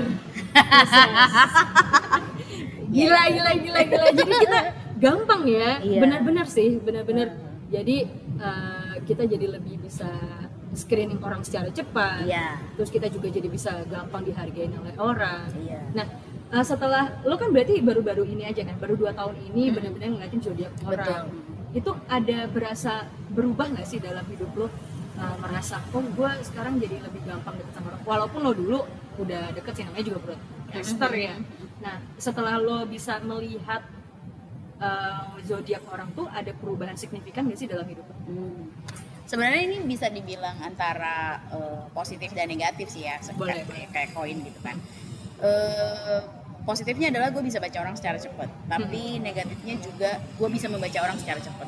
gila, 2.92 3.22
gila, 3.32 3.52
gila, 3.56 3.80
gila. 3.86 4.08
Jadi 4.12 4.32
kita 4.44 4.60
gampang 5.00 5.42
ya. 5.48 5.80
Iya. 5.80 6.00
Benar-benar 6.04 6.48
sih, 6.48 6.78
benar-benar. 6.80 7.32
Jadi 7.72 7.98
eh, 8.38 8.94
kita 9.08 9.24
jadi 9.24 9.48
lebih 9.50 9.82
bisa 9.82 10.10
screening 10.74 11.22
orang 11.22 11.46
secara 11.46 11.70
cepat. 11.70 12.25
iya 12.25 12.58
Terus 12.75 12.90
kita 12.90 13.08
juga 13.08 13.30
jadi 13.30 13.46
bisa 13.46 13.72
gampang 13.88 14.25
dihargain 14.25 14.74
oleh 14.74 14.94
orang. 14.98 15.48
iya 15.60 15.80
Nah, 15.94 16.06
eh, 16.53 16.63
setelah 16.63 17.03
lo 17.22 17.36
kan 17.36 17.50
berarti 17.50 17.81
baru-baru 17.81 18.24
ini 18.24 18.45
aja 18.45 18.62
kan, 18.62 18.77
baru 18.77 18.93
dua 18.93 19.12
tahun 19.12 19.36
ini 19.50 19.62
Hmm. 19.67 19.75
benar-benar 19.75 20.07
ngeliatin 20.13 20.39
zodiak 20.39 20.72
betul 20.77 20.93
orang. 20.93 21.25
Itu 21.74 21.91
ada 22.07 22.38
berasa 22.48 22.93
berubah 23.29 23.74
nggak 23.74 23.88
sih 23.88 23.98
dalam 23.98 24.22
hidup 24.29 24.53
lo? 24.53 24.67
Eh, 25.13 25.36
merasa, 25.39 25.77
oh 25.89 26.01
gue 26.01 26.29
sekarang 26.41 26.77
jadi 26.77 26.98
lebih 27.00 27.22
gampang 27.24 27.53
deket 27.55 27.74
sama 27.74 27.88
orang. 27.89 28.01
Walaupun 28.03 28.39
lo 28.41 28.51
dulu 28.53 28.79
udah 29.17 29.50
deket 29.51 29.74
sih 29.75 29.83
namanya 29.86 30.05
juga 30.05 30.19
broadcaster 30.24 31.12
Hmm. 31.12 31.22
ya. 31.22 31.36
Nah, 31.81 31.95
setelah 32.17 32.55
lo 32.57 32.86
bisa 32.86 33.17
melihat 33.22 33.81
eh, 34.79 35.24
zodiak 35.41 35.79
orang 35.88 36.12
tuh 36.12 36.27
ada 36.27 36.51
perubahan 36.51 36.93
signifikan 36.93 37.48
nggak 37.48 37.55
sih 37.55 37.65
dalam 37.65 37.88
hidup 37.88 38.03
lo? 38.03 38.15
Hmm. 38.27 38.67
Sebenarnya 39.24 39.62
ini 39.63 39.77
bisa 39.88 40.12
dibilang 40.12 40.60
antara 40.60 41.39
eh, 41.50 41.81
positif 41.89 42.29
dan 42.33 42.45
negatif 42.45 42.91
sih 42.91 43.07
ya, 43.07 43.15
Boleh. 43.33 43.63
kayak, 43.89 44.12
koin 44.12 44.38
gitu 44.38 44.60
kan. 44.60 44.75
Eh, 45.39 46.19
positifnya 46.63 47.08
adalah 47.10 47.29
gue 47.29 47.39
bisa 47.39 47.58
baca 47.58 47.77
orang 47.77 47.93
secara 47.93 48.15
cepat, 48.15 48.48
tapi 48.65 49.15
Hmm. 49.15 49.22
negatifnya 49.22 49.75
juga 49.77 50.10
gue 50.17 50.50
bisa 50.50 50.67
membaca 50.67 51.00
orang 51.00 51.17
secara 51.17 51.39
cepat. 51.39 51.67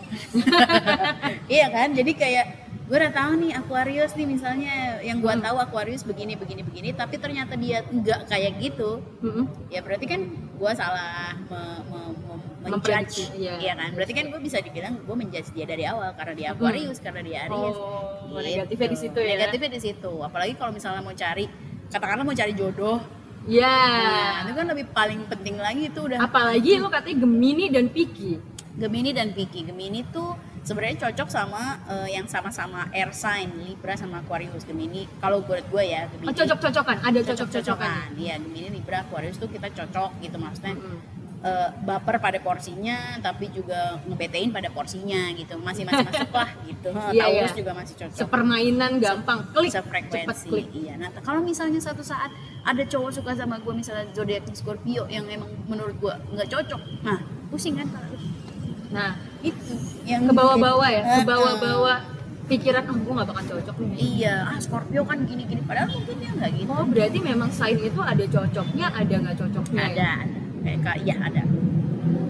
iya 1.52 1.68
kan? 1.68 1.92
Jadi 1.92 2.12
kayak 2.14 2.46
gue 2.86 2.94
udah 2.96 3.12
tahu 3.12 3.32
nih 3.42 3.52
Aquarius 3.56 4.14
nih 4.14 4.28
misalnya 4.30 4.74
yang 5.02 5.18
gue 5.18 5.28
Hmm. 5.28 5.42
tahu 5.42 5.58
Aquarius 5.58 6.02
begini 6.02 6.34
begini 6.36 6.62
begini, 6.62 6.90
tapi 6.92 7.18
ternyata 7.18 7.54
dia 7.56 7.82
enggak 7.84 8.24
kayak 8.26 8.56
gitu. 8.58 9.02
Mm-mm. 9.20 9.46
Ya 9.68 9.82
berarti 9.82 10.06
kan 10.06 10.22
gue 10.32 10.72
salah 10.74 11.34
me, 11.44 11.60
me- 11.86 12.16
me- 12.16 12.44
Memprediksi, 12.66 13.30
menjudge, 13.30 13.38
iya. 13.38 13.54
iya 13.62 13.74
kan? 13.78 13.94
Berarti 13.94 14.14
kan 14.16 14.26
gue 14.28 14.42
bisa 14.42 14.58
dibilang 14.58 14.98
gue 14.98 15.14
menjudge 15.16 15.54
dia 15.54 15.66
dari 15.66 15.86
awal 15.86 16.18
karena 16.18 16.34
dia 16.34 16.48
Aquarius, 16.50 16.98
karena 16.98 17.22
dia 17.22 17.46
Aries. 17.46 17.78
Oh, 17.78 18.26
Gitu. 18.26 18.42
negatifnya 18.42 18.90
di 18.90 18.98
situ 18.98 19.20
ya. 19.22 19.34
Negatifnya 19.36 19.70
di 19.70 19.82
situ. 19.82 20.12
Apalagi 20.18 20.54
kalau 20.56 20.72
misalnya 20.74 21.00
mau 21.00 21.14
cari, 21.14 21.46
katakanlah 21.88 22.26
mau 22.26 22.34
cari 22.34 22.54
jodoh, 22.54 22.98
Ya. 23.46 24.42
nah, 24.42 24.50
itu 24.50 24.58
kan 24.58 24.68
lebih 24.74 24.86
paling 24.90 25.22
penting 25.30 25.56
lagi 25.62 25.94
itu 25.94 26.00
udah 26.02 26.18
Apalagi 26.18 26.82
lo 26.82 26.90
katanya 26.90 27.18
Gemini 27.26 27.66
dan 27.70 27.94
Piki. 27.94 28.42
Gemini 28.76 29.14
dan 29.14 29.32
Piki. 29.32 29.70
Gemini 29.70 30.02
tuh 30.10 30.34
sebenarnya 30.66 31.08
cocok 31.08 31.30
sama 31.30 31.78
eh, 31.86 32.18
yang 32.18 32.26
sama-sama 32.26 32.90
air 32.90 33.14
sign 33.14 33.54
Libra 33.62 33.94
sama 33.94 34.26
Aquarius. 34.26 34.66
Gemini 34.66 35.06
kalau 35.22 35.46
buat 35.46 35.62
gue 35.70 35.84
ya 35.86 36.10
Gemini. 36.10 36.28
Oh, 36.28 36.34
cocok-cocokan, 36.34 36.98
ada 37.06 37.20
cocok-cocokan. 37.22 37.48
cocok-cocokan. 37.54 38.08
Iya, 38.18 38.36
Gemini 38.42 38.70
Libra 38.82 39.06
Aquarius 39.06 39.38
tuh 39.38 39.48
kita 39.48 39.70
cocok 39.70 40.12
gitu 40.26 40.38
maksudnya. 40.42 40.76
Mm-mm. 40.76 41.15
Eh, 41.46 41.70
baper 41.86 42.18
pada 42.18 42.42
porsinya 42.42 43.22
tapi 43.22 43.54
juga 43.54 44.02
ngebetein 44.10 44.50
pada 44.50 44.74
porsinya 44.74 45.30
gitu. 45.38 45.56
Masih 45.62 45.86
masih 45.86 46.06
masuk 46.10 46.32
lah 46.34 46.50
gitu. 46.66 46.90
Iya, 47.16 47.22
Taurus 47.30 47.52
iya. 47.54 47.60
juga 47.62 47.72
masih 47.78 47.94
cocok. 48.02 48.18
Sepermainan 48.18 48.92
gampang, 48.98 49.40
klik, 49.54 49.72
sefrekuensi 49.72 50.48
klik. 50.50 50.68
iya 50.74 50.94
nah 50.98 51.10
kalau 51.22 51.42
misalnya 51.46 51.78
satu 51.78 52.02
saat 52.02 52.32
ada 52.66 52.84
cowok 52.84 53.12
suka 53.22 53.32
sama 53.38 53.62
gue 53.62 53.74
misalnya 53.74 54.10
zodiaknya 54.16 54.54
Scorpio 54.58 55.06
yang 55.06 55.30
emang 55.30 55.50
menurut 55.70 55.96
gue 56.02 56.14
nggak 56.34 56.50
cocok 56.50 56.82
nah 57.06 57.20
pusing 57.54 57.78
kan 57.78 57.88
Nah, 58.96 59.12
itu 59.44 59.76
yang 60.08 60.24
ke 60.24 60.32
bawah-bawah 60.32 60.88
ya, 60.88 61.04
ke 61.04 61.22
bawah-bawah 61.28 61.98
pikiran, 62.46 62.86
oh 62.88 62.96
gue 62.96 63.14
gak 63.18 63.28
bakal 63.28 63.44
cocok 63.58 63.76
nih. 63.82 63.98
iya 63.98 64.36
ah 64.46 64.58
Scorpio 64.62 65.02
kan 65.04 65.26
gini-gini 65.26 65.60
padahal 65.66 65.90
mungkin 65.90 66.16
dia 66.22 66.32
nggak 66.32 66.52
gitu 66.62 66.70
Oh, 66.70 66.86
berarti 66.86 67.18
memang 67.20 67.50
sign 67.50 67.82
itu 67.82 68.00
ada 68.00 68.22
cocoknya, 68.24 68.88
ada 68.94 69.16
nggak 69.20 69.36
cocoknya. 69.42 69.82
ya? 69.82 69.88
ada 69.92 70.10
ka- 70.78 70.98
iya 70.98 71.16
ada 71.20 71.44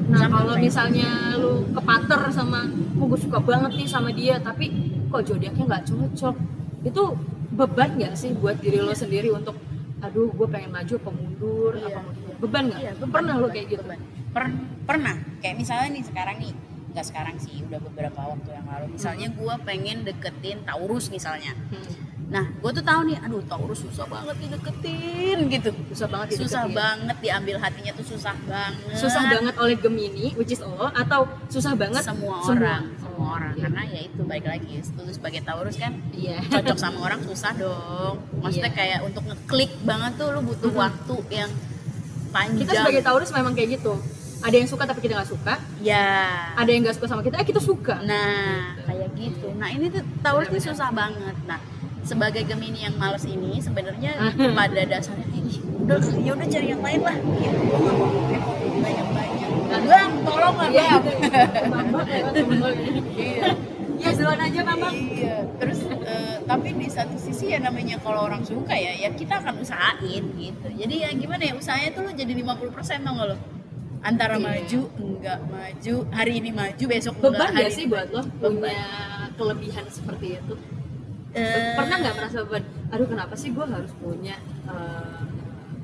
Nah, 0.05 0.21
Sama 0.21 0.37
kalau 0.37 0.55
misalnya 0.55 1.33
lu 1.35 1.65
kepater 1.71 2.29
sama, 2.29 2.61
oh 2.95 3.05
gue 3.05 3.17
suka 3.17 3.41
banget 3.41 3.73
nih 3.73 3.89
sama 3.89 4.13
dia, 4.13 4.37
tapi 4.37 4.69
kok 5.07 5.25
zodiaknya 5.25 5.65
nggak 5.65 5.83
cocok, 5.83 6.35
itu 6.83 7.03
beban 7.51 7.89
nggak 7.97 8.13
sih 8.13 8.31
buat 8.31 8.53
diri 8.55 8.79
lo 8.79 8.93
sendiri 8.93 9.33
untuk, 9.33 9.57
aduh 9.97 10.29
gue 10.29 10.45
pengen 10.45 10.69
maju 10.69 10.93
apa 10.93 11.09
mundur, 11.09 11.73
Iya. 11.73 11.89
apa 11.89 11.99
mundur. 12.05 12.33
beban 12.37 12.63
nggak? 12.63 12.79
Iya, 12.79 12.91
beban, 12.95 13.11
Pernah 13.11 13.35
lo 13.35 13.47
kayak 13.49 13.67
gitu? 13.67 13.81
beban. 13.81 13.99
Per- 14.29 14.57
pernah 14.85 15.15
kayak 15.41 15.55
misalnya 15.57 15.89
nih 15.89 16.03
sekarang 16.05 16.37
nih 16.37 16.53
nggak 16.87 17.05
sekarang 17.05 17.35
sih 17.35 17.55
udah 17.61 17.79
beberapa 17.81 18.21
waktu 18.21 18.49
yang 18.51 18.65
lalu 18.65 18.85
misalnya 18.93 19.27
gue 19.27 19.53
pengen 19.63 19.97
deketin 20.03 20.61
Taurus 20.61 21.09
misalnya 21.09 21.51
Hmm. 21.65 22.04
Nah 22.25 22.41
gue 22.41 22.71
tuh 22.71 22.81
tahu 22.81 23.05
nih 23.05 23.17
aduh 23.19 23.37
Taurus 23.43 23.79
susah 23.81 24.05
banget 24.05 24.33
dideketin 24.41 25.37
gitu 25.47 25.69
Susah 25.87 26.07
banget 26.07 26.27
susah 26.35 26.65
dideketin. 26.65 26.73
banget 26.73 27.17
diambil 27.21 27.55
hatinya 27.59 27.91
tuh 27.93 28.05
susah 28.07 28.33
banget 28.43 28.97
susah 28.97 29.23
banget 29.29 29.55
oleh 29.55 29.75
Gemini, 29.75 30.33
which 30.33 30.49
is 30.49 30.59
lo, 30.59 30.89
atau 30.91 31.21
susah 31.47 31.73
banget 31.73 32.01
semua 32.01 32.41
semua? 32.41 32.55
orang 32.65 32.83
semua 32.97 33.27
orang 33.31 33.53
Iya. 33.53 33.61
karena 33.63 33.81
ya 33.85 34.01
itu 34.03 34.21
baik 34.23 34.45
lagi 34.45 34.69
itu 34.75 35.03
sebagai 35.07 35.41
Taurus 35.41 35.75
kan 35.75 35.93
Iya. 36.11 36.37
cocok 36.43 36.77
sama 36.77 36.97
orang 36.99 37.21
susah 37.21 37.51
dong 37.53 38.15
maksudnya 38.35 38.67
Iya. 38.67 38.75
kayak 38.75 38.99
untuk 39.05 39.23
ngeklik 39.23 39.71
banget 39.81 40.11
tuh 40.15 40.27
lu 40.31 40.41
butuh 40.43 40.67
Mhm. 40.67 40.77
waktu 40.77 41.15
yang 41.31 41.49
panjang 42.27 42.59
Kita 42.59 42.73
sebagai 42.75 43.01
Taurus 43.01 43.29
memang 43.31 43.53
kayak 43.53 43.69
gitu. 43.75 43.93
Ada 44.37 44.55
yang 44.55 44.67
suka 44.67 44.83
tapi 44.83 44.99
kita 44.99 45.15
nggak 45.15 45.31
suka, 45.31 45.57
ya 45.79 46.05
ada 46.53 46.67
yang 46.67 46.83
nggak 46.83 46.93
suka 46.93 47.07
sama 47.07 47.21
kita, 47.21 47.33
eh 47.35 47.47
kita 47.47 47.57
suka. 47.57 47.97
nah 48.03 48.77
kayak 48.83 49.09
gitu 49.13 49.47
nah 49.55 49.65
ini 49.67 49.87
tuh 49.87 50.01
Taurus 50.19 50.49
tuh 50.49 50.61
susah 50.63 50.89
banget 50.91 51.33
nah 51.45 51.57
sebagai 52.05 52.45
Gemini 52.45 52.79
yang 52.81 52.95
males 52.95 53.25
ini 53.25 53.57
sebenarnya 53.57 54.13
pada 54.53 54.81
dasarnya 54.85 55.25
ini 55.27 55.57
udah 55.81 55.97
ya 56.17 56.31
udah 56.31 56.47
cari 56.47 56.67
yang 56.69 56.79
lain 56.79 57.01
lah 57.01 57.17
gitu 57.17 57.57
nggak 57.57 57.93
mau 57.93 58.09
banyak 58.77 59.07
banyak 59.11 59.49
bang 59.83 60.11
tolong 60.21 60.55
lah 60.55 60.69
Iya, 60.69 60.93
bang 60.97 61.17
ya. 63.17 63.49
Ya 63.95 64.11
duluan 64.11 64.37
aja 64.37 64.59
Bambang. 64.61 64.93
iya 64.93 65.37
terus 65.55 65.79
eh, 65.87 66.35
tapi 66.43 66.69
di 66.73 66.87
satu 66.87 67.15
sisi 67.15 67.49
ya 67.49 67.59
namanya 67.59 67.97
kalau 67.97 68.27
orang 68.27 68.43
suka 68.43 68.75
ya 68.75 68.91
ya 68.93 69.09
kita 69.09 69.39
akan 69.39 69.63
usahain 69.63 70.23
gitu 70.31 70.67
jadi 70.69 70.95
ya 70.99 71.09
gimana 71.11 71.41
ya 71.41 71.53
usahanya 71.55 71.89
tuh 71.91 72.03
lo 72.03 72.11
jadi 72.11 72.29
50% 72.29 72.69
tau 73.01 73.13
gak 73.15 73.27
lo 73.33 73.37
antara 74.03 74.35
Iya. 74.35 74.45
maju 74.45 74.81
enggak 74.99 75.39
maju 75.47 75.95
hari 76.11 76.33
ini 76.37 76.49
maju 76.51 76.83
besok 76.85 77.13
Beban 77.17 77.33
enggak 77.33 77.49
hari 77.49 77.63
gak 77.63 77.73
sih 77.73 77.85
buat 77.87 78.07
lo 78.11 78.21
punya 78.37 78.85
kelebihan 79.33 79.85
seperti 79.89 80.27
itu? 80.37 80.53
Eh, 81.35 81.75
Pernah 81.75 81.95
nggak 81.99 82.15
merasa 82.15 82.37
beban? 82.41 82.63
Aduh 82.89 83.07
kenapa 83.07 83.33
sih 83.35 83.51
gue 83.51 83.65
harus 83.65 83.91
punya 83.95 84.35
eh, 84.65 85.19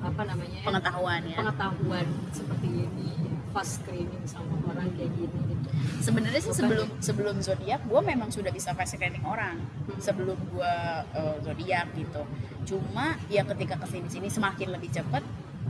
apa 0.02 0.22
namanya 0.24 0.58
ya, 0.58 0.66
pengetahuan 0.66 1.22
ya 1.24 1.38
pengetahuan 1.38 2.06
seperti 2.32 2.68
ini 2.74 3.10
fast 3.52 3.78
screening 3.78 4.26
sama 4.26 4.58
orang 4.66 4.90
kayak 4.96 5.14
gini 5.14 5.40
gitu. 5.46 5.70
sebenarnya 6.02 6.42
sih 6.42 6.54
sebelum 6.56 6.88
sebelum 6.98 7.36
zodiak 7.38 7.86
gue 7.86 8.02
memang 8.02 8.34
sudah 8.34 8.50
bisa 8.50 8.74
fast 8.74 8.96
screening 8.96 9.22
orang 9.22 9.62
Hmm. 9.62 10.00
sebelum 10.00 10.40
gue 10.50 10.74
uh, 11.12 11.38
zodiak 11.42 11.94
gitu 11.94 12.22
cuma 12.66 13.14
ya 13.28 13.46
ketika 13.46 13.78
ke 13.78 13.88
sini 13.90 14.08
sini 14.08 14.28
semakin 14.28 14.74
lebih 14.74 14.90
cepet 14.90 15.22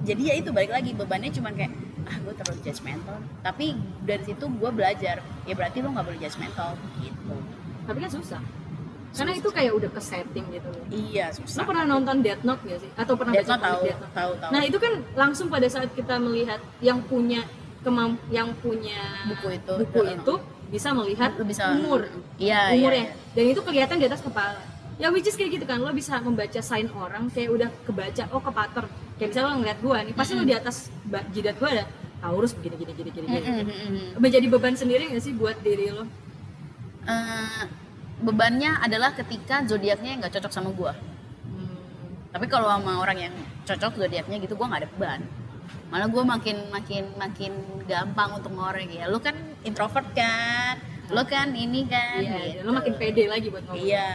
jadi 0.03 0.21
ya 0.23 0.33
itu 0.37 0.49
balik 0.51 0.71
lagi 0.71 0.93
bebannya 0.93 1.27
cuma 1.29 1.51
kayak 1.51 1.73
ah 2.05 2.15
gue 2.17 2.33
terlalu 2.33 2.59
judgmental 2.61 3.17
tapi 3.41 3.75
dari 4.01 4.23
situ 4.23 4.45
gue 4.47 4.71
belajar 4.71 5.19
ya 5.43 5.53
berarti 5.53 5.77
lo 5.79 5.91
nggak 5.91 6.05
boleh 6.05 6.19
judgmental 6.19 6.71
gitu 6.99 7.35
Tapi 7.81 7.97
kan 7.97 8.11
susah. 8.13 8.41
Karena 9.11 9.33
itu 9.35 9.49
kayak 9.51 9.73
udah 9.75 9.89
ke 9.91 10.01
setting 10.01 10.45
gitu 10.55 10.67
loh. 10.71 10.85
iya 10.89 11.27
Lo 11.35 11.43
susah 11.43 11.63
pernah 11.67 11.83
nonton 11.83 12.23
Death 12.23 12.43
Note 12.47 12.61
gak 12.63 12.79
sih? 12.79 12.91
Atau 12.95 13.13
pernah 13.19 13.33
Death 13.35 13.49
baca 13.51 13.59
tahu 13.59 13.79
Death 13.83 13.99
Note? 13.99 14.13
tahu 14.15 14.31
tahu 14.39 14.51
Nah 14.55 14.61
itu 14.63 14.77
kan 14.79 14.93
langsung 15.19 15.47
pada 15.51 15.67
saat 15.67 15.89
kita 15.91 16.15
melihat 16.15 16.59
yang 16.79 17.03
punya 17.03 17.43
kemam 17.81 18.13
yang 18.29 18.53
punya 18.61 19.01
Buku 19.25 19.57
itu. 19.57 19.73
buku 19.81 19.99
Heeh. 20.05 20.15
itu 20.21 20.33
bisa 20.71 20.89
melihat 20.95 21.33
Lo 21.35 21.43
bisa 21.43 21.75
umur 21.75 22.07
iya 22.39 22.71
iya, 22.71 22.77
umurnya 22.79 23.05
iya. 23.11 23.33
dan 23.35 23.43
itu 23.51 23.61
kelihatan 23.65 23.97
di 23.99 24.05
atas 24.07 24.21
kepala 24.23 24.61
ya 25.01 25.09
which 25.09 25.25
is 25.25 25.35
kayak 25.35 25.57
gitu 25.59 25.65
kan 25.67 25.81
lo 25.81 25.89
bisa 25.91 26.21
membaca 26.21 26.61
sign 26.61 26.87
orang 26.93 27.27
kayak 27.33 27.49
udah 27.51 27.69
kebaca 27.83 28.23
oh 28.31 28.39
ke 28.39 28.51
pattern 28.53 28.87
kayak 29.17 29.33
misalnya 29.33 29.49
lo 29.49 29.55
ngeliat 29.59 29.79
gua 29.81 29.97
nih 30.05 30.13
pasti 30.15 30.37
lo 30.37 30.45
di 30.45 30.53
atas 30.55 30.93
jidat 31.33 31.57
gua 31.57 31.69
ada 31.73 31.85
Taurus 32.21 32.53
begini 32.53 32.75
gini 32.85 32.91
gini 32.93 33.09
gini, 33.11 33.27
gini. 33.27 33.41
Mm, 33.41 33.57
mm, 33.57 33.65
mm, 33.65 33.89
mm. 33.91 34.09
menjadi 34.21 34.45
beban 34.47 34.75
sendiri 34.77 35.09
gak 35.11 35.23
sih 35.25 35.33
buat 35.35 35.57
diri 35.59 35.89
lo 35.91 36.05
Eh, 37.01 37.63
bebannya 38.21 38.77
adalah 38.81 39.11
ketika 39.17 39.65
zodiaknya 39.65 40.21
nggak 40.21 40.33
cocok 40.37 40.53
sama 40.53 40.69
gue 40.71 40.93
Hmm, 41.41 41.75
tapi 42.31 42.45
kalau 42.45 42.69
sama 42.69 43.01
orang 43.01 43.17
yang 43.17 43.33
cocok 43.65 43.97
zodiaknya 43.97 44.37
gitu 44.39 44.53
gue 44.55 44.67
nggak 44.67 44.81
ada 44.85 44.89
beban. 44.93 45.21
Malah 45.91 46.07
gue 46.07 46.23
makin 46.23 46.57
makin 46.71 47.03
makin 47.19 47.51
gampang 47.83 48.39
untuk 48.39 48.55
ngorek 48.55 48.87
ya 48.87 49.11
lu 49.11 49.19
kan 49.19 49.35
introvert 49.67 50.07
kan? 50.15 50.79
Lu 51.11 51.23
kan 51.27 51.51
ini 51.51 51.83
kan? 51.89 52.23
Iya 52.23 52.61
gitu. 52.61 52.69
lo 52.69 52.71
makin 52.79 52.93
pede 52.95 53.27
lagi 53.27 53.47
buat 53.51 53.63
ngomong. 53.67 53.83
Iya. 53.83 54.09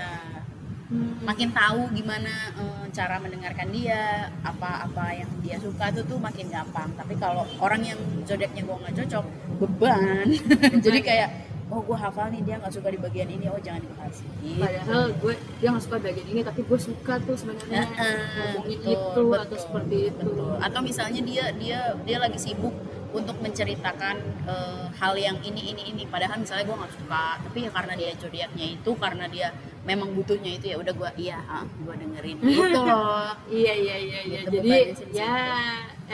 Hmm. 0.87 1.19
makin 1.27 1.51
tahu 1.51 1.91
gimana 1.99 2.31
eh, 2.63 2.87
cara 2.95 3.19
mendengarkan 3.19 3.75
dia 3.75 4.31
apa-apa 4.47 5.19
yang 5.19 5.27
dia 5.43 5.59
suka 5.59 5.91
tuh 5.91 6.07
tuh 6.07 6.15
makin 6.17 6.47
gampang. 6.47 6.89
Tapi 6.95 7.19
kalau 7.19 7.43
orang 7.59 7.83
yang 7.83 7.99
zodiaknya 8.23 8.63
gue 8.63 8.77
nggak 8.87 8.95
cocok 9.03 9.25
beban. 9.61 10.27
Jadi 10.87 10.99
kayak 11.03 11.46
oh 11.67 11.81
gue 11.83 11.97
hafal 11.99 12.31
nih 12.31 12.41
dia 12.47 12.55
nggak 12.63 12.73
suka 12.73 12.89
di 12.95 12.99
bagian 13.01 13.29
ini. 13.31 13.51
Oh 13.51 13.59
jangan 13.59 13.83
dibahas. 13.83 14.17
Gitu. 14.23 14.61
padahal 14.63 15.03
gue 15.19 15.35
dia 15.59 15.69
nggak 15.75 15.85
suka 15.85 15.97
bagian 15.99 16.29
ini 16.31 16.41
tapi 16.47 16.61
gue 16.63 16.79
suka 16.79 17.15
tuh 17.27 17.37
sebenarnya. 17.37 17.83
Heeh, 17.83 18.19
ngomongin 18.39 18.79
betul, 18.79 18.95
itu 18.95 19.23
atau 19.35 19.43
betul, 19.43 19.59
seperti 19.59 19.97
itu. 20.11 20.27
betul. 20.31 20.55
atau 20.63 20.81
misalnya 20.83 21.21
dia 21.27 21.45
dia 21.59 21.81
dia 22.07 22.19
lagi 22.23 22.39
sibuk 22.39 22.75
untuk 23.17 23.37
menceritakan 23.41 24.17
eh, 24.47 24.87
hal 24.95 25.15
yang 25.19 25.37
ini 25.43 25.75
ini 25.75 25.83
ini. 25.91 26.03
Padahal 26.07 26.39
misalnya 26.39 26.65
gue 26.71 26.77
nggak 26.79 26.93
suka 26.95 27.25
tapi 27.43 27.59
ya 27.67 27.71
karena 27.75 27.93
dia 27.99 28.11
zodiaknya 28.15 28.67
itu 28.79 28.91
karena 28.95 29.25
dia 29.27 29.49
memang 29.87 30.11
butuhnya 30.19 30.59
itu 30.59 30.75
ya 30.75 30.77
udah 30.79 30.95
gue 30.95 31.11
iya 31.19 31.39
gue 31.83 31.95
dengerin. 31.99 32.37
Gitu 32.47 32.79
loh. 32.79 33.35
Iya 33.51 33.75
iya 33.75 33.97
iya 33.99 34.21
iya. 34.23 34.41
Gitu, 34.47 34.63
jadi 34.63 34.75
ya 35.11 35.35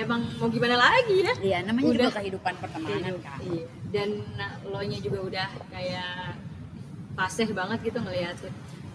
emang 0.01 0.25
mau 0.41 0.49
gimana 0.49 0.81
lagi 0.81 1.17
ya? 1.21 1.33
Iya 1.37 1.59
namanya 1.69 1.93
Udah. 1.93 1.99
juga 2.09 2.11
kehidupan 2.21 2.55
pertemanan 2.57 3.15
kan. 3.21 3.41
Iya. 3.45 3.82
Dan 3.93 4.09
lo 4.65 4.81
nya 4.81 4.99
juga 4.99 5.19
udah 5.21 5.49
kayak 5.69 6.35
fasih 7.13 7.53
banget 7.53 7.79
gitu 7.85 7.99
ngeliatin 8.01 8.53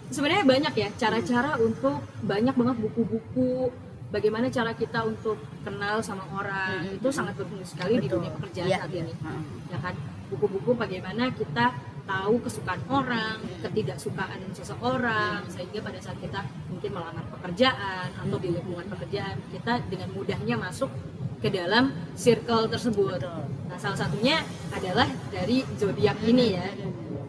sebenarnya 0.09 0.45
banyak 0.47 0.73
ya 0.73 0.89
cara-cara 0.97 1.51
untuk 1.61 2.01
banyak 2.25 2.55
banget 2.57 2.77
buku-buku 2.81 3.69
bagaimana 4.09 4.47
cara 4.47 4.71
kita 4.73 5.03
untuk 5.03 5.37
kenal 5.61 5.99
sama 5.99 6.23
orang 6.33 6.81
Mm-mm. 6.81 6.97
itu 6.97 7.07
sangat 7.11 7.35
berguna 7.35 7.61
sekali 7.61 7.99
di 7.99 8.07
Betul. 8.07 8.23
dunia 8.23 8.31
pekerjaan 8.39 8.67
Iya, 8.67 8.77
saat 8.81 8.91
iya. 8.91 9.01
ini 9.03 9.13
Heeh. 9.13 9.41
ya 9.69 9.77
kan 9.83 9.93
buku-buku 10.31 10.71
bagaimana 10.75 11.23
kita 11.31 11.65
tahu 12.07 12.39
kesukaan 12.39 12.79
orang, 12.87 13.35
ketidaksukaan 13.59 14.39
seseorang 14.55 15.43
sehingga 15.51 15.83
pada 15.83 15.99
saat 15.99 16.15
kita 16.23 16.39
mungkin 16.71 16.95
melamar 16.95 17.25
pekerjaan 17.35 18.07
atau 18.15 18.37
di 18.39 18.55
lingkungan 18.55 18.87
pekerjaan 18.87 19.35
kita 19.51 19.83
dengan 19.91 20.15
mudahnya 20.15 20.55
masuk 20.55 20.87
ke 21.37 21.49
dalam 21.53 21.93
circle 22.17 22.65
tersebut. 22.69 23.21
Nah, 23.67 23.77
salah 23.77 23.97
satunya 23.97 24.41
adalah 24.73 25.05
dari 25.29 25.61
zodiak 25.77 26.17
ini 26.25 26.57
ya, 26.57 26.67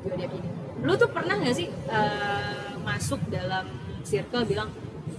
zodiak 0.04 0.32
ini. 0.32 0.48
Lu 0.80 0.94
tuh 0.94 1.10
pernah 1.10 1.36
nggak 1.36 1.54
sih 1.54 1.68
eh, 1.68 2.70
masuk 2.80 3.20
dalam 3.28 3.68
circle 4.06 4.48
bilang 4.48 4.70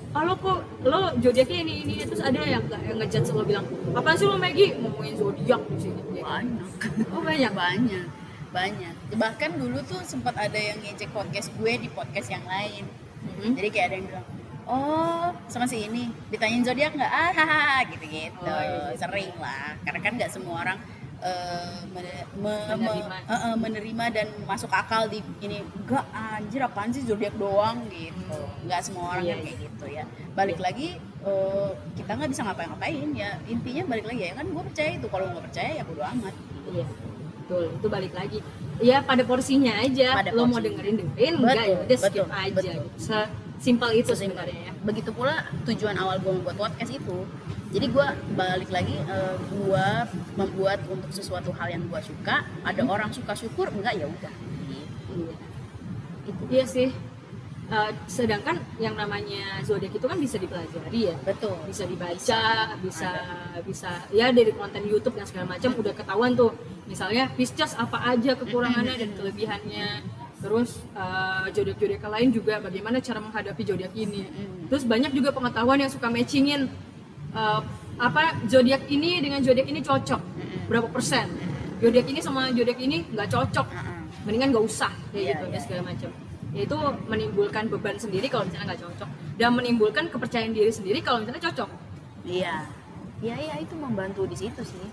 oh 0.09 0.23
lo 0.25 0.33
kok 0.41 0.65
lo 0.89 1.13
zodiaknya 1.21 1.61
ini 1.61 1.73
ini 1.85 1.93
terus 2.01 2.25
ada 2.25 2.41
yang 2.41 2.65
yang 2.65 2.97
ngejudge 2.97 3.29
lo 3.29 3.45
bilang 3.45 3.65
apa 3.93 4.17
sih 4.17 4.25
lo 4.25 4.41
Maggie? 4.41 4.73
Ngomongin 4.81 5.13
zodiak 5.21 5.61
di 5.69 5.77
sini. 5.77 6.01
Kayak 6.01 6.15
gitu. 6.17 6.25
banyak. 6.25 6.67
Oh 7.13 7.21
banyak. 7.21 7.51
Banyak. 7.53 8.05
Banyak. 8.49 8.93
Bahkan 9.13 9.49
dulu 9.61 9.77
tuh 9.85 10.01
sempat 10.01 10.33
ada 10.33 10.57
yang 10.57 10.81
ngecek 10.81 11.13
podcast 11.13 11.53
gue 11.53 11.71
di 11.77 11.89
podcast 11.93 12.33
yang 12.33 12.45
lain. 12.49 12.89
Mhm. 13.19 13.51
jadi 13.59 13.67
kayak 13.67 13.85
ada 13.91 13.95
yang 13.99 14.07
bilang 14.07 14.27
oh 14.69 15.27
sama 15.47 15.65
si 15.65 15.83
ini 15.83 16.03
ditanyain 16.29 16.61
zodiak 16.61 16.93
nggak 16.93 17.09
ah 17.09 17.81
gitu 17.85 18.05
gitu 18.05 18.45
Oh, 18.45 18.61
iya. 18.61 18.93
sering 18.95 19.33
lah 19.35 19.73
karena 19.81 19.99
kan 19.99 20.11
nggak 20.15 20.29
semua 20.29 20.55
orang 20.61 20.77
eh, 21.19 21.77
men- 21.89 22.05
me- 22.33 22.47
me- 22.69 22.77
Menerima. 22.79 23.15
eh, 23.19 23.35
eh, 23.43 23.55
menerima 23.57 24.05
dan 24.09 24.27
masuk 24.45 24.71
akal 24.71 25.03
di 25.05 25.19
ini 25.39 25.59
enggak 25.59 26.05
anjir 26.13 26.61
apaan 26.61 26.89
sih 26.89 27.03
zodiak 27.03 27.35
doang 27.35 27.81
gitu 27.89 28.39
nggak 28.63 28.79
semua 28.79 29.11
orang 29.11 29.25
Iya, 29.25 29.33
iya. 29.33 29.43
kayak 29.43 29.57
gitu 29.59 29.85
ya 29.89 30.03
balik 30.31 30.59
lagi 30.59 30.89
eh, 31.19 31.69
kita 31.95 32.11
nggak 32.13 32.29
bisa 32.29 32.41
ngapa-ngapain 32.43 33.09
ya 33.13 33.29
intinya 33.45 33.83
balik 33.89 34.05
lagi 34.05 34.21
ya 34.23 34.33
kan 34.33 34.45
gue 34.47 34.63
percaya 34.63 34.89
itu 34.93 35.07
kalau 35.07 35.25
nggak 35.27 35.43
percaya 35.43 35.71
ya 35.73 35.83
bodo 35.83 36.03
amat 36.07 36.35
Iya, 36.69 36.85
betul. 36.85 37.65
Itu 37.73 37.87
balik 37.89 38.13
lagi. 38.13 38.39
Ya 38.77 39.01
pada 39.01 39.25
porsinya 39.25 39.73
aja. 39.75 40.13
Pada 40.15 40.29
lo 40.29 40.45
mau 40.45 40.53
porsinya. 40.53 40.69
dengerin 40.69 40.95
dengerin, 41.01 41.33
enggak 41.35 41.55
ya 41.57 41.65
Betul, 41.65 41.81
udah 41.81 41.97
skip 41.97 42.13
betul, 42.21 42.29
aja. 42.29 42.53
betul. 42.53 42.77
Gitu. 42.77 43.19
Sesimpel 43.59 43.91
itu 43.93 44.15
sebenarnya 44.15 44.71
ya. 44.71 44.73
begitu 44.81 45.11
pula 45.11 45.35
tujuan 45.63 45.93
awal 45.93 46.15
gue 46.17 46.31
membuat 46.31 46.55
podcast 46.57 46.89
itu 46.89 47.17
jadi 47.69 47.85
gue 47.85 48.07
balik 48.33 48.71
lagi 48.71 48.95
gue 49.51 49.87
membuat 50.33 50.79
untuk 50.87 51.11
sesuatu 51.11 51.51
hal 51.53 51.67
yang 51.69 51.83
gue 51.83 52.01
suka 52.01 52.47
ada 52.63 52.81
Hmm. 52.81 52.89
orang 52.89 53.11
suka 53.11 53.35
syukur 53.35 53.67
enggak 53.69 53.93
ya 53.93 54.07
udah 54.07 54.33
Iya. 55.09 55.35
Iya 56.47 56.65
sih. 56.65 56.89
Eh, 57.69 57.91
sedangkan 58.05 58.57
yang 58.77 58.93
namanya 58.93 59.61
zodiak 59.61 59.93
itu 59.93 60.01
kan 60.01 60.17
bisa 60.17 60.37
dipelajari 60.37 61.09
ya. 61.09 61.15
betul 61.21 61.53
Bisa 61.65 61.85
dibaca, 61.85 62.41
bisa 62.81 63.09
bisa, 63.61 63.89
ya 64.09 64.29
dari 64.29 64.49
konten 64.49 64.85
YouTube 64.85 65.13
dan 65.13 65.25
segala 65.25 65.53
macam 65.53 65.73
udah 65.73 65.93
ketahuan 65.93 66.33
tuh. 66.33 66.49
Misalnya 66.85 67.29
Pisces 67.33 67.73
apa 67.75 67.97
aja 68.09 68.33
kekurangannya 68.33 68.95
dan 68.95 69.09
kelebihannya. 69.13 70.01
Terus 70.39 70.69
eh, 70.95 71.45
zodiak-zodiak 71.51 72.03
lain 72.03 72.29
juga 72.31 72.59
bagaimana 72.59 72.97
cara 72.99 73.19
menghadapi 73.19 73.61
zodiak 73.63 73.91
ini. 73.93 74.23
Mm. 74.23 74.71
Terus 74.71 74.83
banyak 74.87 75.11
juga 75.11 75.35
pengetahuan 75.35 75.77
yang 75.77 75.91
suka 75.91 76.07
matchingin 76.07 76.71
eh, 77.35 77.61
apa 77.99 78.39
zodiak 78.47 78.87
ini 78.87 79.19
dengan 79.19 79.43
zodiak 79.43 79.67
ini 79.67 79.83
cocok 79.83 80.21
Mm-mm. 80.23 80.71
berapa 80.71 80.87
persen. 80.87 81.27
Zodiak 81.79 82.07
ini 82.07 82.19
sama 82.19 82.51
zodiak 82.51 82.79
ini 82.79 83.03
nggak 83.11 83.27
cocok. 83.27 83.67
Heeh. 83.67 83.99
Mendingan 84.27 84.51
nggak 84.51 84.65
usah 84.65 84.91
kayak 85.11 85.19
Iya, 85.19 85.31
gitu 85.35 85.43
iya. 85.43 85.51
dan 85.51 85.61
segala 85.63 85.81
macam. 85.91 86.11
Ya, 86.49 86.61
itu 86.65 86.77
menimbulkan 87.05 87.63
beban 87.69 87.95
sendiri 87.95 88.25
kalau 88.25 88.43
misalnya 88.49 88.73
nggak 88.73 88.81
cocok 88.81 89.09
dan 89.37 89.49
menimbulkan 89.53 90.05
kepercayaan 90.09 90.51
diri 90.51 90.73
sendiri 90.73 90.99
kalau 90.99 91.21
misalnya 91.21 91.45
cocok. 91.45 91.69
iya 92.25 92.65
iya 93.21 93.35
iya 93.37 93.55
itu 93.59 93.75
membantu 93.79 94.27
di 94.27 94.35
situ 94.35 94.59
sih 94.63 94.87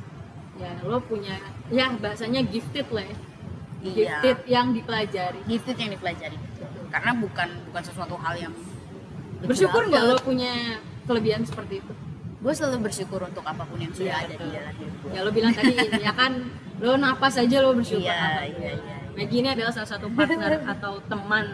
Ya 0.57 0.73
lo 0.85 0.97
punya 1.01 1.37
ya 1.69 1.93
bahasanya 1.97 2.41
gifted 2.45 2.89
lah 2.89 3.05
ya. 3.05 3.17
Iya 3.89 4.19
Gifted 4.19 4.39
yang 4.47 4.67
dipelajari. 4.73 5.41
gifted 5.45 5.77
yang 5.77 5.91
dipelajari 5.91 6.39
karena 6.87 7.11
bukan 7.15 7.49
bukan 7.67 7.83
sesuatu 7.83 8.17
hal 8.17 8.35
yang 8.37 8.55
Bersyukur 9.39 9.87
nggak 9.87 10.03
lo 10.03 10.17
punya 10.19 10.81
kelebihan 11.05 11.45
seperti 11.45 11.79
itu? 11.79 11.93
gue 12.37 12.53
selalu 12.53 12.79
bersyukur 12.85 13.21
untuk 13.21 13.43
apa 13.43 13.63
pun 13.63 13.77
yang 13.77 13.91
sudah 13.91 14.13
Iya, 14.13 14.17
ada 14.23 14.35
di 14.35 14.39
betul. 14.39 14.55
dalam 14.55 14.75
hidup 14.75 14.95
gue 14.97 15.11
Ya 15.11 15.21
lo 15.21 15.31
bilang 15.31 15.53
tadi 15.53 15.73
ya 16.07 16.13
kan 16.13 16.33
lo 16.77 16.93
napas 16.95 17.35
aja 17.37 17.57
lo 17.59 17.71
bersyukur. 17.73 18.07
Iya, 18.07 18.49
iya, 18.49 18.71
iya. 18.77 18.97
Maggie 19.13 19.41
ini 19.41 19.49
adalah 19.49 19.73
salah 19.73 19.91
satu 19.91 20.07
partner 20.11 20.61
atau 20.73 21.01
teman 21.03 21.47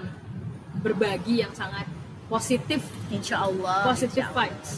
berbagi 0.77 1.41
yang 1.41 1.53
sangat 1.53 1.87
positif. 2.33 2.81
Insya 3.13 3.45
Allah 3.45 3.93
insya 3.93 4.09
Allah. 4.09 4.33
vibes. 4.33 4.71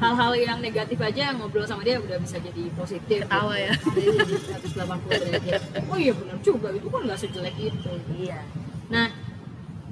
Hal-hal 0.00 0.32
yang 0.40 0.58
negatif 0.64 0.96
aja 0.96 1.36
ngobrol 1.36 1.68
sama 1.68 1.84
dia 1.84 2.00
udah 2.00 2.16
bisa 2.16 2.40
jadi 2.40 2.72
positif. 2.72 3.28
Ketawa 3.28 3.52
ya. 3.60 3.72
Jadi 3.76 4.08
jadi 4.16 4.34
180 4.72 5.20
derajat. 5.28 5.62
Oh 5.92 5.98
iya 6.00 6.12
benar 6.16 6.36
juga. 6.40 6.68
Itu 6.72 6.88
kan 6.88 7.00
nggak 7.04 7.18
sejelek 7.20 7.56
itu. 7.60 7.92
Iya. 8.16 8.40
Nah 8.88 9.12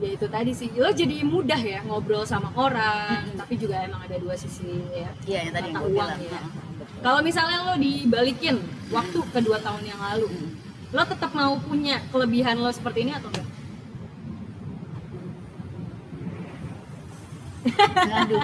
ya 0.01 0.09
itu 0.17 0.27
tadi 0.33 0.53
sih. 0.57 0.73
Lo 0.81 0.89
jadi 0.89 1.21
mudah 1.21 1.61
ya 1.61 1.85
ngobrol 1.85 2.25
sama 2.25 2.49
orang 2.57 3.37
tapi 3.37 3.61
juga 3.61 3.85
emang 3.85 4.01
ada 4.09 4.17
dua 4.17 4.33
sisi 4.41 4.81
ya. 4.97 5.11
Iya 5.29 5.39
yang 5.45 5.53
tadi 5.53 5.69
yang 5.77 5.85
uang 5.85 5.93
bilang. 5.93 6.21
ya. 6.25 6.41
Kalau 7.05 7.21
misalnya 7.21 7.59
lo 7.69 7.75
dibalikin 7.77 8.57
waktu 8.89 9.19
kedua 9.37 9.61
tahun 9.61 9.85
yang 9.85 10.01
lalu 10.01 10.33
lo 10.91 11.03
tetap 11.07 11.31
mau 11.37 11.55
punya 11.61 12.03
kelebihan 12.11 12.59
lo 12.59 12.71
seperti 12.73 13.07
ini 13.07 13.15
atau 13.15 13.31
enggak 13.31 13.50
Aduh, 18.11 18.43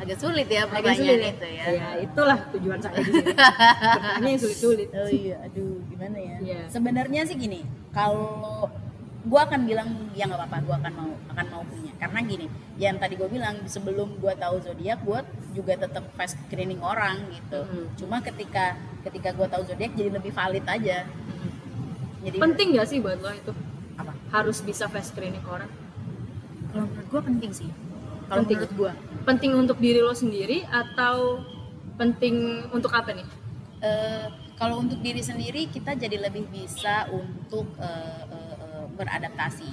agak 0.00 0.18
sulit 0.18 0.48
ya 0.48 0.62
Agak 0.66 0.94
sulit 0.98 1.20
ya? 1.20 1.30
itu 1.30 1.46
ya. 1.46 1.64
ya 1.68 1.88
itulah 2.02 2.38
tujuan 2.56 2.78
saya 2.80 2.96
di 3.00 3.12
sini 3.12 3.32
yang 4.32 4.40
sulit-sulit 4.40 4.88
Oh 4.90 5.10
iya, 5.10 5.36
aduh 5.44 5.78
gimana 5.86 6.16
ya? 6.18 6.36
Iya. 6.40 6.60
Sebenarnya 6.72 7.22
sih 7.28 7.36
gini, 7.36 7.60
kalau 7.92 8.66
gua 9.22 9.46
akan 9.46 9.60
bilang 9.68 9.88
ya 10.18 10.26
nggak 10.26 10.40
apa-apa, 10.40 10.58
gua 10.66 10.76
akan 10.82 10.92
mau 10.98 11.10
akan 11.30 11.46
mau 11.52 11.62
punya. 11.62 11.92
Karena 12.02 12.18
gini, 12.26 12.46
yang 12.74 12.96
tadi 12.98 13.14
gua 13.14 13.28
bilang 13.30 13.54
sebelum 13.70 14.18
gua 14.18 14.34
tahu 14.34 14.58
zodiak, 14.58 14.98
gua 15.06 15.22
juga 15.54 15.78
tetap 15.78 16.02
fast 16.18 16.34
screening 16.48 16.82
orang 16.82 17.30
gitu. 17.30 17.62
Mhm. 17.62 17.86
Cuma 18.00 18.18
ketika 18.18 18.74
ketika 19.06 19.30
gua 19.36 19.46
tahu 19.46 19.62
zodiak 19.62 19.94
jadi 19.94 20.10
lebih 20.10 20.32
valid 20.34 20.66
aja. 20.66 21.06
Jadi 22.22 22.36
penting 22.38 22.78
gak 22.78 22.86
sih 22.86 23.02
buat 23.02 23.18
lo 23.18 23.34
itu 23.34 23.50
apa? 23.98 24.14
harus 24.30 24.62
bisa 24.62 24.86
fast 24.86 25.10
screening 25.10 25.42
orang 25.42 25.66
Kalau 26.70 26.86
menurut 26.86 27.08
gua 27.10 27.22
penting 27.22 27.50
sih. 27.50 27.70
Kalau 28.24 28.42
Penting. 28.42 28.58
menurut 28.58 28.72
gua, 28.74 28.92
penting 29.22 29.52
untuk 29.52 29.78
diri 29.78 30.00
lo 30.00 30.12
sendiri 30.12 30.64
atau 30.64 31.42
penting 31.94 32.66
untuk 32.70 32.90
apa 32.90 33.12
nih? 33.12 33.26
Eh, 33.78 34.26
kalau 34.54 34.78
untuk 34.78 34.98
diri 34.98 35.18
sendiri 35.20 35.66
kita 35.66 35.92
jadi 35.94 36.16
lebih 36.20 36.46
bisa 36.48 37.06
untuk 37.08 37.66
eh, 37.78 38.22
eh, 38.26 38.54
eh, 38.56 38.84
beradaptasi. 38.92 39.68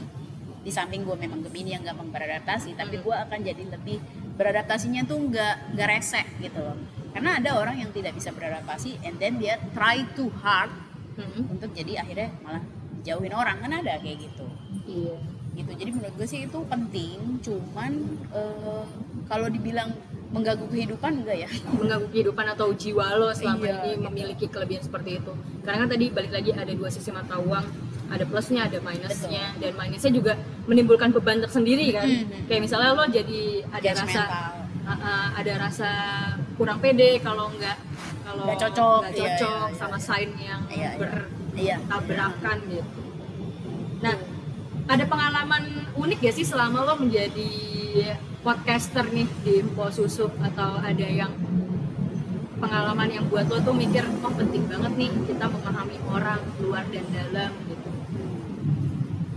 Di 0.60 0.70
samping 0.70 1.08
gue 1.08 1.16
memang 1.16 1.40
gemini 1.40 1.72
yang 1.72 1.88
gampang 1.88 2.12
beradaptasi 2.12 2.76
tapi 2.76 3.00
Hmm. 3.00 3.06
gue 3.08 3.16
akan 3.16 3.40
jadi 3.40 3.64
lebih 3.70 3.98
beradaptasinya 4.36 5.08
tuh 5.08 5.30
nggak 5.30 5.56
nggak 5.74 5.88
resek 5.90 6.28
gitu 6.42 6.60
loh. 6.60 6.76
Karena 7.10 7.40
ada 7.40 7.56
orang 7.56 7.80
yang 7.80 7.90
tidak 7.90 8.14
bisa 8.14 8.30
beradaptasi 8.30 9.00
and 9.02 9.18
then 9.18 9.40
dia 9.40 9.56
try 9.72 10.04
too 10.14 10.30
hard 10.44 10.70
Mhm. 11.16 11.48
untuk 11.50 11.72
jadi 11.72 12.04
akhirnya 12.04 12.30
malah 12.44 12.64
jauhin 13.02 13.32
orang. 13.32 13.58
Kan 13.60 13.72
ada 13.74 13.98
kayak 13.98 14.20
gitu. 14.20 14.46
Iya 14.86 15.16
gitu 15.60 15.72
jadi 15.74 15.90
menurut 15.90 16.14
gue 16.14 16.26
sih 16.26 16.40
itu 16.42 16.60
penting 16.66 17.16
cuman 17.40 17.92
eh, 18.32 18.84
kalau 19.26 19.48
dibilang 19.48 19.92
mengganggu 20.30 20.66
kehidupan 20.68 21.12
enggak 21.20 21.38
ya 21.44 21.50
mengganggu 21.80 22.08
kehidupan 22.08 22.46
atau 22.50 22.72
jiwa 22.74 23.14
lo 23.14 23.30
selama 23.32 23.62
Iya, 23.62 23.74
ini 23.76 23.90
gitu. 23.92 24.02
memiliki 24.06 24.46
kelebihan 24.48 24.82
seperti 24.82 25.20
itu 25.20 25.34
karena 25.62 25.78
kan 25.80 25.90
tadi 25.90 26.06
balik 26.10 26.32
lagi 26.32 26.52
ada 26.54 26.72
dua 26.72 26.88
sisi 26.88 27.10
mata 27.10 27.36
uang 27.38 27.66
ada 28.10 28.24
plusnya 28.24 28.66
ada 28.66 28.78
minusnya 28.80 29.54
dan 29.56 29.72
minusnya 29.76 30.12
juga 30.12 30.34
menimbulkan 30.66 31.10
beban 31.12 31.38
tersendiri 31.40 31.92
kan 31.92 32.06
Mhm. 32.06 32.46
kayak 32.46 32.62
misalnya 32.64 32.90
lo 32.92 33.06
jadi 33.06 33.42
ada 33.70 33.90
rasa 33.96 34.22
Judgmental. 34.26 34.50
uh, 34.82 34.92
uh, 34.96 35.28
ada 35.36 35.54
rasa 35.60 35.90
kurang 36.56 36.78
pede 36.80 37.20
kalau 37.20 37.50
nggak 37.52 37.78
kalau 38.22 38.46
Nggak 38.46 38.60
cocok, 38.64 39.00
nggak 39.02 39.14
iya, 39.14 39.22
cocok 39.24 39.58
iya, 39.60 39.70
iya. 39.70 39.78
sama 39.78 39.98
sign 39.98 40.30
yang 40.38 40.62
Iya, 40.70 40.90
iya. 40.96 41.12
iya 41.56 41.76
bertabrakan 41.80 42.58
gitu 42.68 43.02
ada 44.90 45.06
pengalaman 45.06 45.86
unik 45.94 46.18
gak 46.18 46.36
sih 46.36 46.46
selama 46.50 46.82
lo 46.82 46.98
menjadi 46.98 47.54
podcaster 48.42 49.06
nih 49.14 49.30
di 49.46 49.62
Empo 49.62 49.86
Susuk 49.94 50.34
atau 50.42 50.82
ada 50.82 51.06
yang 51.06 51.30
pengalaman 52.58 53.08
yang 53.14 53.26
buat 53.30 53.46
lo 53.48 53.62
tuh 53.62 53.78
mikir 53.78 54.02
oh 54.26 54.34
penting 54.34 54.66
banget 54.66 54.94
nih 54.98 55.12
kita 55.30 55.46
memahami 55.46 55.98
orang 56.10 56.42
luar 56.58 56.84
dan 56.90 57.06
dalam 57.14 57.54
gitu. 57.70 57.90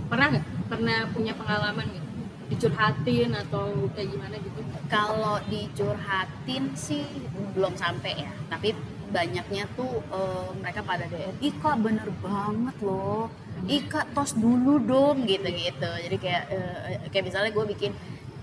Pernah 0.08 0.26
nggak 0.32 0.46
pernah 0.72 0.98
punya 1.12 1.32
pengalaman 1.36 1.86
gitu? 1.92 2.08
Dicurhatin 2.52 3.30
atau 3.36 3.92
kayak 3.92 4.08
gimana 4.08 4.36
gitu? 4.40 4.60
Kalau 4.88 5.36
dicurhatin 5.52 6.64
sih 6.72 7.04
belum 7.52 7.76
sampai 7.76 8.24
ya. 8.24 8.32
Tapi 8.48 8.72
banyaknya 9.12 9.68
tuh 9.76 10.00
eh, 10.00 10.48
mereka 10.64 10.80
pada 10.80 11.04
DM 11.04 11.36
Ika 11.44 11.76
bener 11.76 12.08
banget 12.24 12.76
loh 12.80 13.28
Ika 13.62 14.10
tos 14.10 14.34
dulu 14.34 14.82
dong 14.82 15.22
gitu 15.22 15.46
gitu 15.46 15.90
jadi 16.04 16.16
kayak 16.18 16.42
eh, 16.50 16.98
kayak 17.14 17.24
misalnya 17.30 17.50
gue 17.54 17.64
bikin 17.76 17.92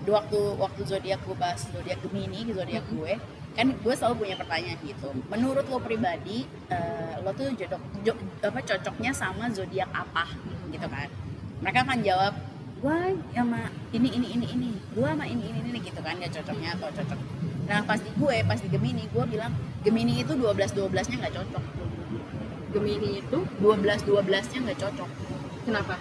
waktu 0.08 0.40
waktu 0.56 0.80
zodiak 0.88 1.20
gue 1.28 1.36
bahas 1.36 1.60
zodiak 1.68 2.00
Gemini 2.00 2.48
di 2.48 2.52
zodiak 2.56 2.84
gue 2.88 3.14
kan 3.50 3.66
gue 3.66 3.94
selalu 3.98 4.24
punya 4.24 4.38
pertanyaan 4.38 4.78
gitu. 4.86 5.10
Menurut 5.26 5.66
lo 5.66 5.78
pribadi 5.82 6.46
eh, 6.70 7.14
lo 7.20 7.34
tuh 7.34 7.50
jodoh 7.58 7.82
jo- 8.06 8.18
apa 8.46 8.60
cocoknya 8.62 9.10
sama 9.10 9.50
zodiak 9.50 9.90
apa? 9.90 10.30
Gitu 10.70 10.86
kan. 10.86 11.10
Mereka 11.60 11.78
akan 11.84 11.98
jawab 12.06 12.34
gue 12.80 13.00
sama 13.34 13.68
ini 13.92 14.08
ini 14.16 14.28
ini 14.38 14.46
ini. 14.54 14.70
Gue 14.94 15.04
sama 15.04 15.26
ini 15.26 15.50
ini 15.50 15.58
ini 15.66 15.78
gitu 15.82 16.00
kan 16.00 16.16
gak 16.22 16.30
cocoknya 16.30 16.78
atau 16.78 16.88
cocok. 16.94 17.18
Nah 17.66 17.78
pas 17.84 17.98
di 17.98 18.10
gue 18.14 18.36
pas 18.46 18.58
di 18.58 18.68
Gemini 18.70 19.04
gue 19.10 19.24
bilang 19.26 19.52
Gemini 19.82 20.22
itu 20.22 20.32
12 20.32 20.74
12 20.74 21.10
nya 21.10 21.16
nggak 21.26 21.34
cocok 21.42 21.64
Gemini 22.70 23.18
itu 23.18 23.38
12 23.58 24.06
12 24.06 24.50
nya 24.54 24.58
nggak 24.64 24.78
cocok. 24.78 25.10
Kenapa? 25.66 25.94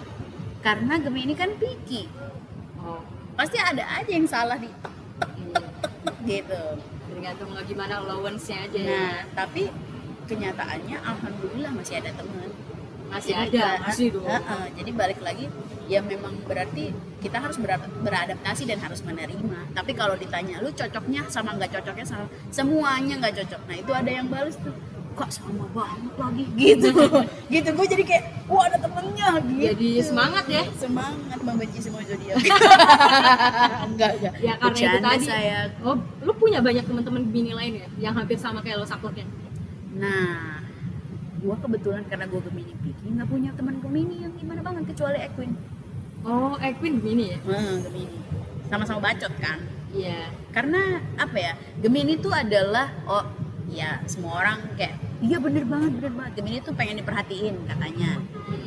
Karena 0.62 0.93
Gemini 1.01 1.34
kan 1.34 1.49
picky. 1.58 2.05
Oh. 2.79 3.01
Pasti 3.34 3.58
ada 3.58 3.84
aja 3.99 4.12
yang 4.12 4.27
salah 4.29 4.58
di 4.60 4.69
iya. 4.69 5.62
gitu. 6.27 6.62
Tergantung 7.10 7.49
lo 7.51 7.62
gimana 7.65 7.99
allowance-nya 7.99 8.69
aja 8.69 8.79
ya. 8.79 8.88
nah 8.88 9.17
tapi 9.34 9.67
kenyataannya 10.29 10.97
alhamdulillah 11.01 11.71
masih 11.73 11.95
ada 11.99 12.12
teman. 12.13 12.49
Masih 13.10 13.34
Jadi, 13.34 13.58
ada 13.58 13.65
ba- 13.65 13.82
masih 13.89 14.08
dong. 14.13 14.29
Heeh, 14.29 14.63
jadi 14.77 14.91
balik 14.93 15.19
lagi 15.25 15.45
ya 15.89 16.05
memang 16.05 16.38
berarti 16.45 16.93
kita 17.17 17.41
harus 17.41 17.58
beradaptasi 18.05 18.69
dan 18.69 18.77
harus 18.77 19.01
menerima. 19.01 19.73
Tapi 19.73 19.91
kalau 19.97 20.13
ditanya 20.13 20.62
lu 20.62 20.69
cocoknya 20.69 21.25
sama 21.34 21.58
nggak 21.58 21.82
cocoknya 21.82 22.05
sama 22.05 22.29
semuanya 22.53 23.17
nggak 23.17 23.41
cocok. 23.41 23.62
Nah 23.65 23.75
itu 23.82 23.91
ada 23.97 24.12
yang 24.13 24.29
balas 24.29 24.53
tuh 24.62 24.77
kok 25.19 25.29
sama 25.29 25.67
banget 25.69 26.13
lagi 26.15 26.43
gitu 26.55 26.88
gitu 27.53 27.69
gue 27.69 27.86
jadi 27.91 28.03
kayak 28.08 28.23
wah 28.47 28.63
ada 28.63 28.79
temennya 28.79 29.29
gitu 29.43 29.67
Jadi 29.67 29.89
semangat 29.99 30.45
ya. 30.47 30.63
semangat 30.73 31.39
membenci 31.39 31.79
semua 31.79 31.99
zodiak 32.01 32.39
enggak 33.89 34.12
enggak 34.15 34.34
ya 34.39 34.53
karena 34.55 34.71
itu 34.71 34.88
Bercanda, 34.88 35.10
tadi 35.12 35.25
sayang. 35.27 35.69
oh 35.84 35.95
lu 36.21 36.32
punya 36.34 36.60
banyak 36.60 36.82
teman-teman 36.82 37.21
Gemini 37.25 37.51
lain 37.51 37.73
ya 37.75 37.88
yang 37.99 38.13
hampir 38.15 38.36
sama 38.36 38.60
kayak 38.60 38.79
lo 38.79 38.88
sakleknya 38.88 39.27
Nah, 39.89 40.63
gua 41.39 41.58
kebetulan 41.58 42.08
karena 42.08 42.23
gua 42.25 42.39
Gemini 42.39 42.71
picky 42.77 43.10
nggak 43.10 43.27
punya 43.27 43.51
teman 43.51 43.75
Gemini 43.77 44.23
yang 44.23 44.32
gimana 44.34 44.62
banget 44.62 44.88
kecuali 44.88 45.19
Equin. 45.19 45.51
oh 46.23 46.55
Equin 46.58 46.93
Gemini 46.97 47.25
ya 47.29 47.39
Hmm, 47.41 47.84
Gemini. 47.84 48.17
Sama-sama 48.65 48.99
bacot 49.01 49.34
kan? 49.36 49.60
iya 49.91 50.29
Karena 50.49 51.01
apa 51.17 51.36
ya? 51.36 51.53
Gemini 51.82 52.15
itu 52.15 52.29
adalah 52.29 52.93
oh 53.03 53.25
ya 53.67 53.99
semua 54.05 54.39
orang 54.39 54.62
kayak 54.73 54.93
iya 55.19 55.38
bener 55.38 55.63
banget 55.63 55.91
bener 55.95 56.13
banget 56.15 56.32
Gemini 56.36 56.58
tuh 56.60 56.73
pengen 56.73 56.95
diperhatiin 56.97 57.55
katanya. 57.65 58.12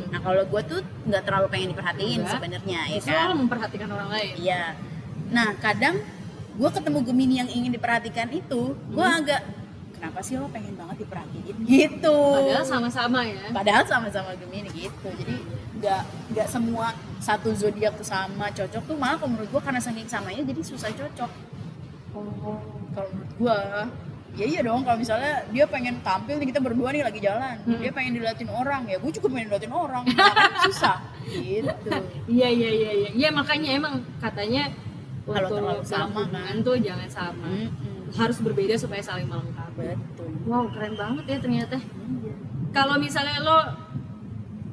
Nah 0.09 0.21
kalau 0.21 0.43
gua 0.45 0.61
tuh 0.62 0.81
nggak 1.03 1.23
terlalu 1.25 1.47
pengen 1.49 1.69
diperhatiin 1.73 2.21
sebenarnya 2.27 2.81
ya 2.88 3.01
kan? 3.01 3.33
memperhatikan 3.37 3.88
orang 3.88 4.09
lain 4.12 4.33
Iya. 4.37 4.62
Nah 5.33 5.57
kadang 5.57 5.97
gue 6.53 6.69
ketemu 6.69 6.99
Gemini 7.01 7.35
yang 7.41 7.49
ingin 7.49 7.73
diperhatikan 7.73 8.29
itu, 8.29 8.77
gue 8.77 9.01
Hmm. 9.01 9.19
agak 9.25 9.41
kenapa 9.97 10.19
sih 10.21 10.37
lo 10.37 10.51
pengen 10.51 10.77
banget 10.77 11.01
diperhatiin 11.01 11.55
gitu? 11.62 12.12
padahal 12.12 12.67
sama-sama 12.67 13.23
ya 13.23 13.49
padahal 13.49 13.85
sama-sama 13.87 14.35
Gemini 14.35 14.69
gitu 14.69 15.09
jadi 15.15 15.37
nggak 15.79 16.03
nggak 16.35 16.49
semua 16.51 16.91
satu 17.19 17.55
zodiak 17.55 17.95
tuh 17.95 18.03
sama 18.03 18.51
cocok 18.51 18.83
tuh 18.83 18.97
malah 18.99 19.15
kalau 19.15 19.31
menurut 19.33 19.49
gua 19.49 19.62
karena 19.62 19.79
saking 19.79 20.05
samanya 20.05 20.43
jadi 20.43 20.59
susah 20.61 20.91
cocok 20.91 21.31
oh 22.12 22.59
kalau 22.93 23.09
menurut 23.15 23.33
gua 23.38 23.59
ya 24.33 24.45
iya 24.49 24.61
dong 24.64 24.81
kalau 24.81 24.97
misalnya 24.97 25.45
dia 25.53 25.68
pengen 25.68 26.01
tampil 26.01 26.40
nih 26.40 26.49
kita 26.49 26.61
berdua 26.64 26.88
nih 26.88 27.05
lagi 27.05 27.21
jalan. 27.21 27.57
Hmm. 27.68 27.81
dia 27.81 27.92
pengen 27.92 28.12
diliatin 28.16 28.49
orang 28.49 28.88
ya 28.88 28.97
gue 28.97 29.11
juga 29.12 29.29
pengen 29.29 29.47
diliatin 29.53 29.73
orang. 29.73 30.05
Nah, 30.09 30.35
susah. 30.68 30.97
Gitu. 31.29 31.68
Iya 32.33 32.49
iya 32.49 32.71
iya 32.73 32.90
iya. 32.97 33.11
Iya 33.12 33.29
makanya 33.31 33.71
emang 33.77 33.95
katanya 34.18 34.73
Kalau 35.23 35.49
terlalu 35.55 35.85
sama, 35.87 36.27
kan? 36.33 36.57
tuh 36.64 36.77
jangan 36.81 37.09
sama. 37.09 37.47
Mm-mm. 37.47 37.90
harus 38.12 38.45
berbeda 38.45 38.77
supaya 38.77 39.01
saling 39.01 39.25
melengkapi. 39.25 39.97
Betul. 39.97 40.29
Wow 40.45 40.68
keren 40.73 40.97
banget 40.97 41.25
ya 41.29 41.38
ternyata. 41.40 41.77
Kalau 42.73 42.97
misalnya 42.97 43.37
lo 43.40 43.59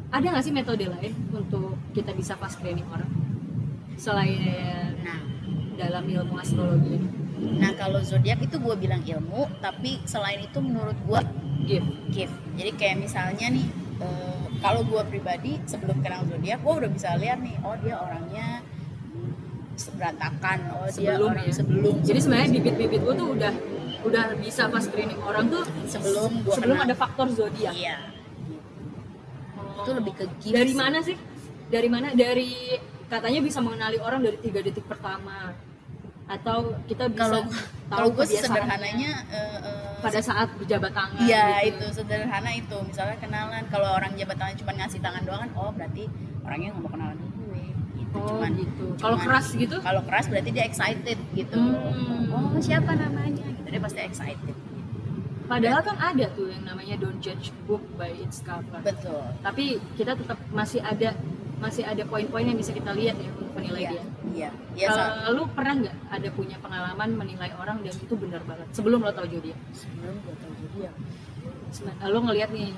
ada 0.09 0.25
nggak 0.25 0.43
sih 0.43 0.55
metode 0.55 0.87
lain 0.87 1.13
untuk 1.31 1.75
kita 1.95 2.11
bisa 2.15 2.35
fast 2.35 2.59
screening 2.59 2.87
orang? 2.91 3.07
Selain 3.99 4.39
nah. 5.03 5.19
dalam 5.75 6.03
ilmu 6.07 6.35
astrologi 6.39 6.99
ini 6.99 7.28
nah 7.39 7.71
kalau 7.73 8.03
zodiak 8.03 8.39
itu 8.39 8.59
gue 8.59 8.75
bilang 8.75 8.99
ilmu 8.99 9.47
tapi 9.59 10.03
selain 10.03 10.43
itu 10.43 10.59
menurut 10.59 10.95
gua 11.07 11.23
gift 11.63 11.87
gift. 12.11 12.35
Jadi 12.55 12.71
kayak 12.75 12.97
misalnya 12.99 13.47
nih, 13.47 13.67
eh, 13.99 14.43
kalau 14.59 14.81
gue 14.83 14.99
pribadi 15.05 15.55
sebelum 15.63 15.99
kenal 15.99 16.23
zodiak, 16.25 16.59
gue 16.59 16.73
udah 16.83 16.89
bisa 16.89 17.15
lihat 17.15 17.39
nih, 17.39 17.55
oh 17.63 17.75
dia 17.79 17.95
orangnya 17.95 18.47
hmm, 19.13 19.95
berantakan 19.95 20.57
oh 20.73 20.87
dia 20.87 21.15
Sebelum 21.15 21.29
orang 21.31 21.45
ya. 21.47 21.53
sebelum 21.55 21.93
Jadi 22.03 22.19
sebenarnya 22.19 22.49
bibit-bibit 22.57 23.01
lu 23.03 23.11
tuh 23.13 23.27
udah 23.35 23.53
udah 23.99 24.23
bisa 24.39 24.71
pas 24.71 24.79
screening 24.79 25.19
orang 25.19 25.51
tuh 25.51 25.63
sebelum 25.85 26.31
gua 26.43 26.55
sebelum 26.55 26.75
kenal. 26.79 26.87
ada 26.87 26.95
faktor 26.95 27.27
zodiak. 27.31 27.75
iya 27.75 27.97
Oh. 29.55 29.83
itu 29.83 29.91
lebih 29.91 30.13
ke 30.15 30.25
gift 30.39 30.55
Dari 30.55 30.71
sih. 30.71 30.79
mana 30.79 30.97
sih? 30.99 31.17
Dari 31.69 31.87
mana? 31.87 32.07
Dari 32.11 32.49
katanya 33.05 33.39
bisa 33.39 33.59
mengenali 33.59 33.97
orang 33.99 34.23
dari 34.23 34.37
tiga 34.39 34.59
detik 34.59 34.83
pertama. 34.83 35.51
Atau 36.29 36.57
kita 36.85 37.09
bisa 37.09 37.19
kalau 37.19 37.41
tahu 37.41 37.89
kalau 37.89 38.07
gue 38.13 38.25
sederhananya 38.29 39.11
eh, 39.33 39.57
eh, 39.65 39.97
pada 39.97 40.19
saat 40.21 40.47
berjabat 40.55 40.93
tangan. 40.93 41.19
Iya 41.19 41.45
gitu. 41.65 41.81
itu 41.81 41.85
sederhana 41.97 42.51
itu 42.53 42.77
misalnya 42.85 43.17
kenalan 43.17 43.63
kalau 43.67 43.89
orang 43.91 44.13
jabat 44.13 44.37
tangan 44.37 44.55
cuma 44.55 44.71
ngasih 44.77 44.99
tangan 45.01 45.21
doang 45.25 45.41
kan 45.41 45.51
oh 45.57 45.73
berarti 45.73 46.05
orangnya 46.45 46.69
nggak 46.71 46.83
mau 46.85 46.91
kenalan 46.93 47.17
gue 47.17 47.63
gitu 47.97 48.13
Oh 48.15 48.25
cuman 48.29 48.51
gitu. 48.55 48.85
Kalau 48.95 49.17
keras 49.17 49.47
gitu? 49.53 49.75
kalau 49.81 50.01
keras 50.05 50.25
berarti 50.27 50.49
dia 50.49 50.63
excited 50.63 51.17
gitu 51.33 51.57
Hmm. 51.59 52.29
oh 52.55 52.61
siapa 52.61 52.93
namanya 52.93 53.41
gitu 53.49 53.67
dia 53.67 53.81
pasti 53.81 53.99
excited 54.01 54.55
Padahal 55.49 55.81
kan 55.81 55.97
ada 55.97 56.29
tuh 56.29 56.45
yang 56.45 56.61
namanya 56.61 56.93
don't 56.95 57.17
judge 57.17 57.49
book 57.65 57.81
by 57.97 58.13
its 58.13 58.45
cover. 58.45 58.77
betul 58.85 59.17
Tapi 59.41 59.81
kita 59.97 60.13
tetap 60.13 60.37
masih 60.53 60.77
ada 60.79 61.17
masih 61.59 61.83
ada 61.83 62.03
poin-poin 62.03 62.41
yang 62.41 62.55
bisa 62.55 62.71
kita 62.71 62.91
lihat 62.91 63.15
ya 63.15 63.29
untuk 63.31 63.51
menilai 63.53 63.81
iya 63.81 63.91
dia. 63.91 64.03
iya 64.29 64.49
iya 64.73 64.87
Sa. 64.87 65.01
Kalau 65.19 65.31
lu 65.33 65.43
pernah 65.49 65.75
nggak 65.77 65.95
ada 66.09 66.29
punya 66.31 66.55
pengalaman 66.57 67.09
menilai 67.13 67.51
orang 67.53 67.77
dan 67.79 67.93
itu 67.93 68.13
benar 68.13 68.41
banget 68.43 68.67
sebelum 68.71 68.99
lo 68.99 69.11
tau 69.11 69.25
zodiak? 69.25 69.59
sebelum 69.71 70.15
gue 70.17 70.35
tahu 70.35 70.53
dia 70.73 70.91
Sema- 71.69 71.99
Lo 72.03 72.19
ngelihat 72.21 72.49
nih, 72.49 72.73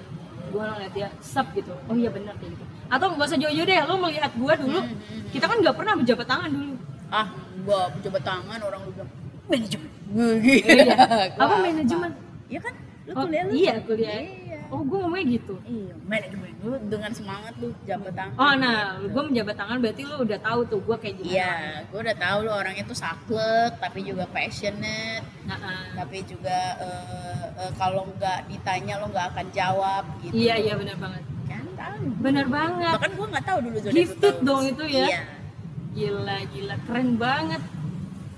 gua 0.50 0.68
ngeliat 0.70 0.92
dia 0.92 1.08
sub 1.18 1.48
gitu. 1.54 1.72
Oh 1.86 1.96
iya 1.96 2.10
benar 2.10 2.36
kayak 2.36 2.52
gitu. 2.52 2.64
Atau 2.88 3.08
nggak 3.10 3.24
usah 3.24 3.40
jauh-jauh 3.40 3.64
deh, 3.64 3.80
lo 3.82 3.96
melihat 3.98 4.32
gua 4.36 4.54
dulu. 4.54 4.80
Hmm, 4.80 4.92
hmm. 4.92 5.32
Kita 5.32 5.46
kan 5.46 5.58
nggak 5.58 5.72
pernah 5.74 5.94
berjabat 5.96 6.28
tangan 6.28 6.50
dulu. 6.50 6.74
ah 7.10 7.28
gue 7.58 7.80
jabat 8.02 8.24
tangan 8.24 8.60
orang 8.62 8.80
lu 8.82 8.92
bilang 8.94 9.12
manajemen 9.46 9.90
Iya. 10.40 10.96
Gua 11.30 11.44
Apa 11.44 11.56
manajemen? 11.62 12.12
iya 12.48 12.60
kan 12.60 12.74
lu 13.04 13.12
Oh, 13.12 13.24
kuliah 13.24 13.44
lu 13.44 13.52
iya 13.54 13.74
kuliah. 13.82 14.16
Oh 14.72 14.82
gua 14.82 15.04
ngomongnya 15.04 15.36
gitu. 15.36 15.56
iya 15.68 15.92
manajemen 16.08 16.48
lu 16.64 16.80
dengan 16.88 17.12
semangat 17.12 17.54
lu 17.60 17.76
jabat 17.84 18.14
tangan 18.16 18.36
Oh 18.36 18.54
nah, 18.56 18.96
gitu. 18.98 19.12
gua 19.12 19.24
menjabat 19.28 19.56
tangan 19.56 19.78
berarti 19.78 20.02
lo 20.04 20.16
udah 20.20 20.40
tahu 20.40 20.60
tuh 20.66 20.80
gua 20.82 20.96
kayak 20.96 21.16
gimana. 21.20 21.36
Iya, 21.36 21.54
gue 21.86 22.00
udah 22.00 22.18
tahu 22.18 22.38
lo 22.42 22.52
orangnya 22.56 22.84
tuh 22.84 22.96
saklek, 22.96 23.72
tapi 23.78 24.00
juga 24.02 24.24
passionate, 24.26 25.26
Nah, 25.44 25.60
ah. 25.60 25.84
tapi 25.94 26.24
juga 26.24 26.58
eh, 26.80 27.44
eh, 27.60 27.72
kalau 27.76 28.08
nggak 28.10 28.48
ditanya 28.48 28.94
lo 28.96 29.12
nggak 29.12 29.28
akan 29.30 29.48
jawab 29.52 30.04
gitu. 30.22 30.34
iya 30.34 30.56
iya 30.56 30.74
benar 30.74 30.96
banget. 30.96 31.24
Kan 31.46 31.66
tahu. 31.76 32.04
Benar 32.24 32.46
banget. 32.48 32.94
Bahkan 32.96 33.12
gue 33.12 33.28
nggak 33.28 33.46
tahu 33.46 33.58
dulu 33.62 33.78
zodiak 33.78 33.96
Gifted 34.00 34.36
dong 34.42 34.64
itu 34.66 34.84
ya. 34.88 35.06
Iya, 35.06 35.22
Gila 35.92 36.38
gila 36.48 36.76
keren 36.88 37.10
banget. 37.20 37.62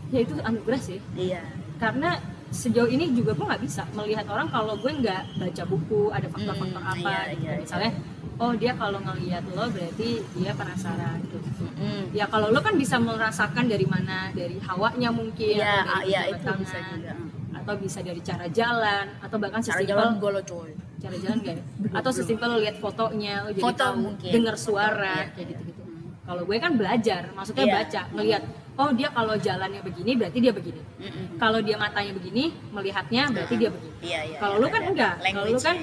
Ya 0.09 0.19
itu 0.21 0.33
anugerah 0.39 0.81
sih. 0.81 0.97
iya. 1.13 1.41
karena 1.75 2.15
sejauh 2.53 2.85
ini 2.87 3.09
juga 3.11 3.33
gue 3.33 3.43
nggak 3.43 3.63
bisa 3.63 3.81
melihat 3.91 4.25
orang 4.27 4.45
kalau 4.47 4.73
gue 4.75 4.91
nggak 4.93 5.21
baca 5.35 5.63
buku 5.65 6.01
ada 6.07 6.27
faktor-faktor 6.27 6.77
Hmm, 6.77 6.91
apa 6.93 7.09
iya, 7.09 7.19
gitu 7.33 7.43
iya, 7.43 7.53
misalnya 7.59 7.91
oh 8.35 8.53
dia 8.53 8.71
kalau 8.73 8.99
ngelihat 8.99 9.43
lo 9.49 9.65
berarti 9.67 10.09
dia 10.31 10.51
penasaran 10.53 11.17
gitu 11.23 11.37
Mm. 11.73 12.13
ya 12.13 12.25
kalau 12.25 12.47
lo 12.47 12.59
kan 12.59 12.75
bisa 12.75 12.95
merasakan 12.97 13.65
dari 13.65 13.83
mana 13.83 14.29
dari 14.31 14.55
hawanya 14.61 15.09
mungkin 15.09 15.57
Iya, 15.57 15.65
atau 15.75 15.89
ah, 15.89 15.97
dari 15.97 16.07
iya 16.07 16.21
jabat 16.23 16.37
itu 16.37 16.51
bisa 16.61 16.77
tangan, 16.77 16.93
juga. 16.93 17.13
atau 17.53 17.73
bisa 17.75 17.99
dari 17.99 18.21
cara 18.21 18.45
jalan 18.47 19.05
atau 19.19 19.37
bahkan 19.37 19.59
Cara 19.59 19.67
sesimpel 19.73 19.89
jalan 19.91 20.09
gue 20.15 20.31
lo 20.31 20.41
coy. 20.43 20.71
cara 20.95 21.15
jalan 21.17 21.37
gak 21.41 21.55
ya? 21.55 21.63
atau 21.99 22.11
sesimpel 22.11 22.47
lo 22.47 22.57
lihat 22.59 22.77
fotonya 22.77 23.33
lo 23.41 23.49
jadi 23.49 23.63
Foto 23.63 23.81
tahu 23.81 23.93
mungkin. 23.99 24.29
dengar 24.31 24.55
Foto, 24.55 24.65
suara 24.67 25.13
iya. 25.19 25.25
kayak 25.31 25.47
gitu 25.49 25.61
gitu 25.65 25.82
kalau 26.23 26.41
gue 26.43 26.57
kan 26.57 26.73
belajar 26.73 27.27
maksudnya 27.31 27.65
Iya. 27.67 27.75
baca 27.77 28.01
ngelihat 28.15 28.43
oh 28.73 28.89
dia 28.91 29.09
kalau 29.11 29.35
jalannya 29.37 29.81
begini 29.81 30.11
berarti 30.15 30.39
dia 30.39 30.53
begini. 30.55 30.81
Mm-mm. 30.97 31.25
kalau 31.37 31.59
dia 31.59 31.75
matanya 31.75 32.13
begini 32.15 32.43
melihatnya 32.71 33.23
berarti 33.29 33.55
dia 33.59 33.69
begini. 33.69 33.95
Iya, 34.01 34.19
iya. 34.25 34.37
kalau 34.39 34.55
iya, 34.57 34.63
lu 34.63 34.67
kan 34.71 34.81
enggak. 34.87 35.13
Kalau 35.21 35.45
lu 35.45 35.59
kan 35.59 35.77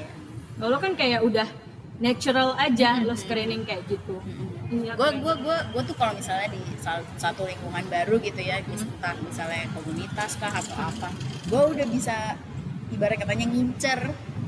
kalau 0.56 0.70
lu 0.74 0.78
kan 0.80 0.92
kayak 0.96 1.20
udah 1.22 1.48
natural 2.00 2.56
aja 2.56 2.90
lo 3.00 3.12
Mm-mm. 3.12 3.20
screening 3.20 3.62
kayak 3.62 3.84
gitu. 3.86 4.16
Gue 4.70 5.08
gue 5.18 5.34
gue 5.36 5.56
gue 5.74 5.82
tuh 5.84 5.96
kalau 5.98 6.14
misalnya 6.14 6.48
di 6.48 6.62
satu 7.14 7.42
lingkungan 7.44 7.84
baru 7.86 8.16
gitu 8.18 8.40
ya 8.40 8.62
mis- 8.64 8.86
entah 8.86 9.14
misalnya 9.18 9.66
komunitas 9.70 10.38
kah 10.38 10.50
atau 10.50 10.74
apa 10.78 11.10
gue 11.46 11.62
udah 11.74 11.86
bisa 11.86 12.38
ibarat 12.88 13.18
katanya 13.18 13.46
ngincer 13.50 14.00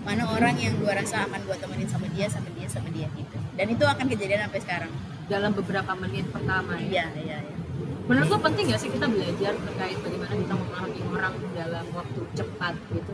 mana 0.02 0.26
orang 0.30 0.58
yang 0.58 0.74
gue 0.78 0.90
rasa 0.90 1.26
akan 1.26 1.42
gue 1.46 1.56
temenin 1.58 1.86
sama 1.86 2.06
dia 2.10 2.26
sama 2.26 2.48
dia 2.54 2.66
sama 2.66 2.88
dia 2.90 3.06
gitu. 3.12 3.38
Dan 3.54 3.66
itu 3.68 3.84
akan 3.84 4.06
kejadian 4.08 4.48
sampai 4.48 4.60
sekarang 4.62 4.90
dalam 5.32 5.50
beberapa 5.56 5.92
menit 5.96 6.28
pertama 6.28 6.76
ya. 6.76 7.08
Iya 7.08 7.24
iya 7.24 7.38
iya. 7.40 7.56
Menurut 8.04 8.28
lo 8.28 8.38
penting 8.44 8.68
gak 8.68 8.80
sih 8.84 8.90
kita 8.92 9.08
belajar 9.08 9.56
terkait 9.56 9.96
bagaimana 10.04 10.34
kita 10.36 10.54
memahami 10.58 11.00
orang 11.08 11.34
dalam 11.56 11.84
waktu 11.96 12.20
cepat 12.36 12.74
gitu? 12.92 13.12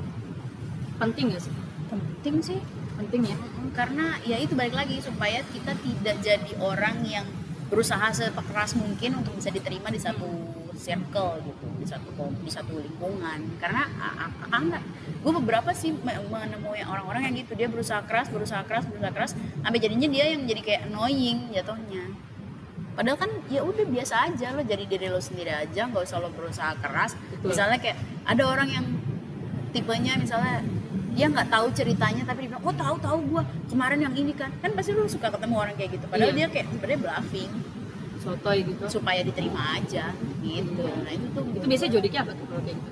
Penting 0.99 1.25
gak 1.31 1.43
sih? 1.47 1.55
Penting 1.87 2.37
sih. 2.43 2.59
Penting 2.99 3.23
ya? 3.31 3.37
Karena 3.79 4.19
ya 4.27 4.37
itu 4.43 4.59
balik 4.59 4.75
lagi 4.75 4.99
supaya 4.99 5.39
kita 5.55 5.79
tidak 5.79 6.17
jadi 6.19 6.53
orang 6.59 7.07
yang 7.07 7.27
berusaha 7.71 8.11
sekeras 8.11 8.75
mungkin 8.75 9.23
untuk 9.23 9.39
bisa 9.39 9.55
diterima 9.55 9.93
di 9.93 10.01
satu 10.01 10.27
circle 10.75 11.47
gitu 11.47 11.67
di 11.79 11.87
satu 11.87 12.11
di 12.43 12.51
satu 12.51 12.75
lingkungan. 12.81 13.39
Karena 13.63 13.87
a- 14.03 14.17
a- 14.27 14.35
a- 14.51 14.59
enggak 14.59 14.83
gue 15.19 15.33
beberapa 15.35 15.71
sih 15.73 15.91
me- 15.91 16.15
menemui 16.25 16.81
orang-orang 16.81 17.27
yang 17.27 17.35
gitu. 17.37 17.53
Dia 17.53 17.67
berusaha 17.67 18.01
keras 18.03 18.31
berusaha 18.31 18.63
keras 18.63 18.87
berusaha 18.87 19.11
keras 19.11 19.33
sampai 19.35 19.79
jadinya 19.79 20.07
dia 20.07 20.31
yang 20.31 20.47
jadi 20.47 20.61
kayak 20.61 20.81
annoying 20.87 21.51
jatuhnya. 21.51 22.07
Padahal 22.95 23.15
kan 23.17 23.31
ya 23.47 23.63
udah 23.63 23.83
biasa 23.85 24.27
aja 24.27 24.51
lo 24.53 24.63
jadi 24.63 24.83
diri 24.83 25.07
lo 25.07 25.19
sendiri 25.19 25.51
aja 25.51 25.87
nggak 25.87 26.03
usah 26.03 26.19
lo 26.19 26.31
berusaha 26.31 26.75
keras. 26.79 27.15
Betul. 27.15 27.51
misalnya 27.51 27.79
kayak 27.79 27.99
ada 28.25 28.43
orang 28.43 28.69
yang 28.69 28.87
tipenya 29.71 30.15
misalnya 30.17 30.63
dia 31.15 31.27
nggak 31.27 31.51
tahu 31.51 31.67
ceritanya 31.73 32.23
tapi 32.23 32.47
dia 32.47 32.55
bilang 32.55 32.63
oh 32.63 32.75
tahu 32.75 32.95
tahu 32.99 33.17
gua 33.29 33.43
kemarin 33.67 33.99
yang 34.03 34.15
ini 34.15 34.35
kan. 34.35 34.51
Kan 34.59 34.75
pasti 34.75 34.95
lu 34.95 35.07
suka 35.07 35.31
ketemu 35.31 35.55
orang 35.57 35.75
kayak 35.75 35.99
gitu. 35.99 36.07
Padahal 36.07 36.31
Iya. 36.31 36.37
dia 36.37 36.47
kayak 36.51 36.67
sebenarnya 36.71 36.99
bluffing. 36.99 37.51
Sotoy 38.19 38.59
gitu. 38.67 38.83
Supaya 38.91 39.21
diterima 39.23 39.79
aja 39.79 40.11
gitu. 40.43 40.83
Nah 40.83 41.11
itu 41.11 41.27
tuh 41.35 41.43
itu 41.55 41.67
biasanya 41.67 41.91
jodiknya 41.95 42.21
apa 42.23 42.33
tuh 42.35 42.47
kalau 42.47 42.63
kayak 42.63 42.79
gitu? 42.79 42.91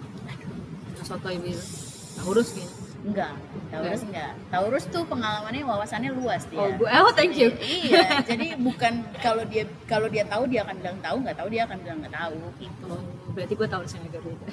Sotoy 1.03 1.35
gitu 1.39 1.86
Taurus 2.17 2.51
gitu 2.53 2.73
enggak. 3.07 3.39
Taurus 3.71 4.03
enggak. 4.03 4.33
Taurus 4.51 4.85
tuh 4.91 5.07
pengalamannya 5.07 5.63
wawasannya 5.63 6.11
luas 6.11 6.43
dia 6.51 6.59
oh 6.59 6.71
gue 6.75 6.91
oh 6.91 7.13
thank 7.15 7.39
you. 7.39 7.55
Iya 7.57 8.19
jadi 8.31 8.59
bukan 8.59 8.93
kalau 9.21 9.47
dia 9.47 9.63
kalau 9.87 10.11
dia 10.11 10.27
tahu 10.27 10.51
dia 10.51 10.67
akan 10.67 10.77
bilang 10.77 10.99
tahu 10.99 11.17
nggak 11.23 11.37
tahu 11.39 11.49
dia 11.49 11.63
akan 11.65 11.79
bilang 11.81 11.99
nggak 12.03 12.15
tahu 12.15 12.35
gitu. 12.59 12.87
Oh, 12.91 13.03
berarti 13.31 13.55
gue 13.55 13.69
tahu 13.69 13.83
yang 13.85 14.03
agak 14.03 14.23
beda 14.23 14.47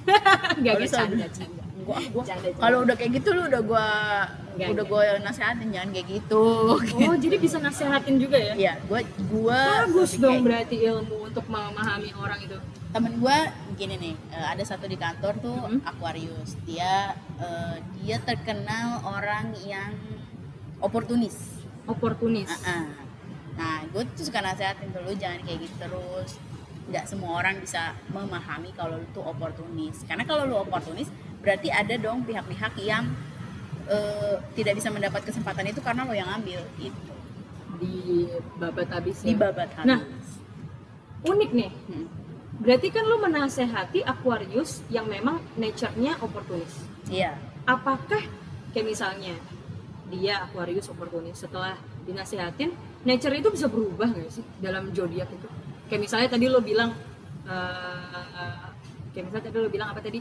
nggak 0.53 0.73
Oh, 0.73 0.77
lu 0.77 0.85
gak 0.85 0.91
tahu. 0.91 1.01
canda 1.09 1.27
canda. 1.33 1.63
Gua, 1.83 1.99
gua 2.15 2.23
kalau 2.63 2.77
udah 2.87 2.95
kayak 2.95 3.11
gitu 3.19 3.29
lu 3.35 3.43
udah 3.43 3.59
gua 3.59 3.85
Enggak, 4.55 4.69
udah 4.71 4.85
enggak. 4.85 4.85
gua 4.87 5.19
nasehatin 5.19 5.67
jangan 5.67 5.89
kayak 5.91 6.07
gitu. 6.13 6.43
Oh 6.71 7.15
jadi 7.25 7.35
bisa 7.35 7.57
nasehatin 7.59 8.15
juga 8.21 8.37
ya? 8.39 8.53
Iya, 8.55 8.73
gua 8.87 8.99
gua 9.27 9.59
bagus 9.83 10.15
dong 10.15 10.39
kayak- 10.39 10.45
berarti 10.45 10.75
ilmu 10.79 11.17
untuk 11.25 11.43
memahami 11.43 12.13
orang 12.15 12.39
itu. 12.39 12.55
Temen 12.93 13.17
gue 13.17 13.37
gini 13.73 13.95
nih 13.95 14.15
eh, 14.29 14.47
ada 14.49 14.61
satu 14.61 14.85
di 14.85 14.95
kantor 14.95 15.33
tuh 15.37 15.57
Mhm. 15.57 15.79
Aquarius 15.83 16.55
dia 16.63 17.13
eh, 17.37 17.75
dia 17.97 18.17
terkenal 18.19 18.87
orang 19.03 19.51
yang 19.63 19.93
oportunis 20.79 21.35
oportunis 21.85 22.49
Ah-ah. 22.59 22.85
nah 23.53 23.85
gue 23.85 24.03
tuh 24.13 24.23
suka 24.23 24.39
nasehatin 24.39 24.89
dulu 24.89 25.13
jangan 25.13 25.39
kayak 25.41 25.59
gitu 25.61 25.75
terus 25.79 26.31
nggak 26.83 27.05
semua 27.05 27.37
orang 27.37 27.57
bisa 27.57 27.91
memahami 28.09 28.73
kalau 28.73 28.97
lu 28.97 29.07
tuh 29.09 29.23
oportunis 29.23 30.03
karena 30.03 30.23
kalau 30.23 30.43
lu 30.43 30.57
oportunis 30.57 31.07
berarti 31.39 31.69
ada 31.69 31.95
dong 31.95 32.23
pihak-pihak 32.23 32.73
yang 32.79 33.07
eh, 33.85 34.35
tidak 34.53 34.73
bisa 34.75 34.89
mendapat 34.89 35.23
kesempatan 35.23 35.67
itu 35.67 35.79
karena 35.79 36.03
lo 36.03 36.11
yang 36.11 36.29
ambil 36.29 36.59
itu 36.77 37.11
di 37.75 38.27
babat 38.55 38.87
habis 38.89 39.17
di 39.19 39.33
ya. 39.33 39.39
babat 39.41 39.69
habis. 39.73 39.87
Nah. 39.87 40.01
unik 41.25 41.51
nih 41.51 41.71
Hmm. 41.87 42.07
Berarti 42.61 42.93
kan 42.93 43.07
lu 43.07 43.17
menasehati 43.17 44.05
Aquarius 44.05 44.85
yang 44.93 45.09
memang 45.09 45.41
nature-nya 45.57 46.21
oportunis 46.21 46.73
iya. 47.09 47.33
Apakah 47.63 48.19
kayak 48.75 48.87
misalnya 48.87 49.35
dia 50.11 50.43
Aquarius 50.43 50.91
oportunis 50.91 51.39
setelah 51.39 51.79
dinasehatin 52.03 52.75
nature 53.07 53.31
itu 53.39 53.49
bisa 53.55 53.71
berubah 53.71 54.11
nggak 54.11 54.31
sih 54.31 54.45
dalam 54.59 54.91
zodiak 54.91 55.31
itu? 55.31 55.47
Kayak 55.87 56.01
misalnya 56.03 56.27
tadi 56.27 56.45
lo 56.51 56.59
bilang 56.59 56.91
eh, 57.47 58.67
kayak 59.15 59.31
misalnya 59.31 59.45
tadi 59.47 59.57
lo 59.63 59.71
bilang 59.71 59.89
apa 59.95 60.03
tadi? 60.03 60.19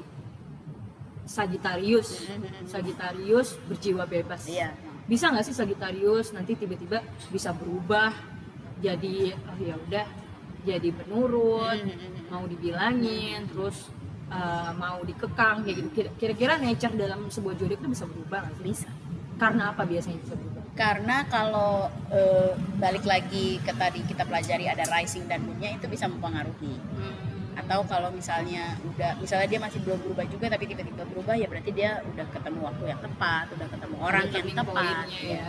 Sagittarius. 1.26 2.30
Sagittarius 2.72 3.58
berjiwa 3.66 4.06
bebas. 4.06 4.46
Iya. 4.46 4.70
Bisa 5.10 5.34
nggak 5.34 5.42
sih 5.42 5.54
Sagittarius 5.58 6.30
nanti 6.30 6.54
tiba-tiba 6.54 7.02
bisa 7.34 7.50
berubah 7.50 8.14
jadi 8.78 9.34
oh 9.34 9.58
ya 9.58 9.74
udah 9.78 10.06
jadi 10.62 10.88
menurun 10.94 11.78
Mhm. 11.82 12.28
mau 12.28 12.44
dibilangin 12.44 13.44
terus 13.46 13.90
uh, 14.28 14.70
mau 14.74 15.02
dikekang 15.02 15.62
kayak 15.62 15.76
gitu. 15.76 15.88
Kira- 15.92 16.14
kira-kira 16.16 16.54
nature 16.56 16.94
dalam 16.94 17.26
sebuah 17.26 17.54
zodiak 17.54 17.78
itu 17.78 17.88
bisa 17.90 18.04
berubah 18.04 18.38
nggak 18.42 18.54
sih? 18.54 18.64
Bisa. 18.64 18.90
Karena 19.36 19.62
apa 19.70 19.82
biasanya 19.82 20.18
bisa 20.18 20.34
berubah? 20.34 20.62
Karena 20.72 21.16
kalau 21.26 21.72
eh, 22.08 22.50
balik 22.78 23.04
lagi 23.04 23.58
ke 23.58 23.72
tadi 23.72 24.00
kita 24.02 24.22
pelajari 24.22 24.64
ada 24.66 24.88
rising 24.88 25.26
dan 25.26 25.42
moonnya 25.42 25.76
itu 25.76 25.84
bisa 25.84 26.08
mempengaruhi. 26.08 26.72
Hmm, 26.72 27.16
atau 27.52 27.84
kalau 27.84 28.08
misalnya 28.08 28.80
udah 28.82 29.20
misalnya 29.20 29.44
dia 29.44 29.60
masih 29.60 29.84
belum 29.84 30.00
berubah 30.00 30.24
juga 30.24 30.48
tapi 30.48 30.64
tiba-tiba 30.64 31.04
berubah 31.04 31.36
ya 31.36 31.44
berarti 31.44 31.68
dia 31.70 32.00
udah 32.02 32.24
ketemu 32.24 32.58
waktu 32.64 32.84
yang 32.88 33.00
tepat 33.00 33.44
udah 33.52 33.68
ketemu 33.68 33.96
orang 34.00 34.24
Ada 34.24 34.36
yang 34.38 34.48
tepat 34.56 35.04
ya 35.12 35.20
ya. 35.20 35.48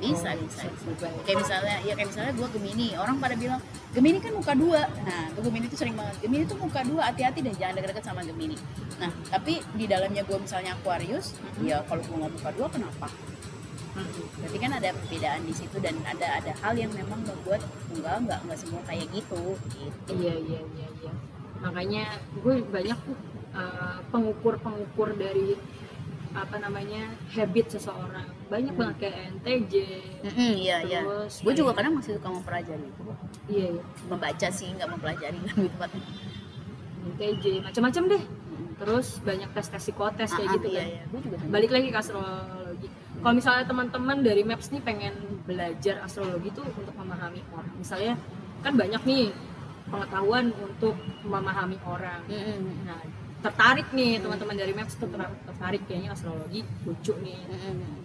Bisa 0.00 0.32
Oh, 0.32 0.40
bisa, 0.40 0.64
bisa 0.64 1.06
kayak 1.22 1.38
misalnya 1.44 1.76
ya 1.84 1.92
kayak 1.92 2.08
misalnya 2.08 2.32
gue 2.32 2.48
Gemini. 2.56 2.88
Orang 2.96 3.16
pada 3.20 3.36
bilang 3.36 3.60
Gemini 3.92 4.18
kan 4.18 4.32
muka 4.32 4.52
dua. 4.56 4.80
Nah 5.04 5.28
gue 5.36 5.42
Gemini 5.44 5.66
tuh 5.68 5.78
sering 5.78 5.94
banget. 5.94 6.16
Gemini 6.24 6.44
tuh 6.48 6.56
muka 6.56 6.80
dua 6.82 7.12
hati-hati 7.12 7.38
deh 7.44 7.54
jangan 7.54 7.76
deket-deket 7.78 8.04
sama 8.04 8.20
Gemini. 8.24 8.56
Nah 8.96 9.12
tapi 9.28 9.60
di 9.76 9.84
dalamnya 9.84 10.24
gue 10.24 10.38
misalnya 10.40 10.72
Aquarius 10.74 11.36
Mhm. 11.36 11.68
ya 11.68 11.84
kalau 11.84 12.00
gue 12.00 12.16
nggak 12.16 12.32
muka 12.32 12.50
dua 12.56 12.68
kenapa? 12.72 13.08
Berarti 14.40 14.58
kan 14.62 14.72
ada 14.72 14.88
perbedaan 14.96 15.42
di 15.44 15.52
situ 15.52 15.76
dan 15.82 15.94
ada 16.06 16.40
ada 16.40 16.52
hal 16.62 16.72
yang 16.78 16.88
memang 16.94 17.20
membuat 17.20 17.60
enggak 17.92 18.16
enggak 18.24 18.38
enggak 18.46 18.58
semua 18.58 18.80
kayak 18.88 19.06
gitu 19.12 19.58
gitu. 19.76 20.10
Iya 20.16 20.34
iya 20.40 20.60
iya 20.64 20.88
iya. 21.04 21.12
Makanya 21.60 22.04
gue 22.40 22.54
banyak 22.64 22.98
tuh 23.04 23.16
uh, 23.52 23.98
pengukur-pengukur 24.08 25.12
dari 25.18 25.58
apa 26.30 26.56
namanya 26.56 27.02
habit 27.28 27.66
seseorang. 27.70 28.26
Banyak 28.46 28.72
Hmm. 28.72 28.80
banget 28.80 28.96
kayak 29.00 29.16
NTJ. 29.34 29.74
Mm-mm, 30.22 30.52
iya 30.56 30.76
iya 30.80 31.00
Terus 31.02 31.34
gue 31.40 31.54
juga 31.54 31.70
kadang 31.74 31.94
masih 31.96 32.14
suka 32.16 32.28
mempelajari 32.28 32.84
itu 32.84 33.02
Iya 33.46 33.66
iya. 33.72 33.82
membaca 34.06 34.48
sih 34.48 34.68
nggak 34.70 34.88
mempelajari 34.88 35.38
lebih 35.40 35.70
tepatnya 35.70 36.02
NTJ 37.10 37.44
macam-macam 37.62 38.02
deh. 38.08 38.22
Terus 38.76 39.06
banyak 39.20 39.48
tes-tes 39.50 39.82
psikotes 39.82 40.30
kayak 40.30 40.40
Ah, 40.40 40.50
ah, 40.50 40.56
gitu 40.56 40.68
iya, 40.68 40.80
kan. 40.80 40.88
iya. 40.88 41.02
gue 41.06 41.20
juga. 41.20 41.36
Balik 41.46 41.70
lagi 41.70 41.88
ke 41.88 41.98
astrologi. 41.98 42.88
Kalau 43.20 43.34
misalnya 43.36 43.64
teman-teman 43.66 44.16
dari 44.20 44.42
Maps 44.42 44.70
nih 44.70 44.80
pengen 44.80 45.14
belajar 45.44 46.00
astrologi 46.00 46.48
tuh 46.50 46.64
untuk 46.64 46.94
memahami 46.94 47.44
orang. 47.50 47.74
Misalnya 47.76 48.14
kan 48.60 48.72
banyak 48.72 49.02
nih 49.04 49.28
pengetahuan 49.86 50.54
untuk 50.56 50.94
memahami 51.22 51.76
orang. 51.82 52.22
Mm-mm. 52.24 52.86
Nah, 52.86 53.00
tertarik 53.40 53.88
nih 53.90 54.20
teman-teman 54.20 54.52
dari 54.52 54.72
Maps 54.72 54.94
tertarik 54.96 55.80
kayaknya 55.88 56.12
astrologi 56.12 56.60
lucu 56.84 57.16
nih. 57.20 57.40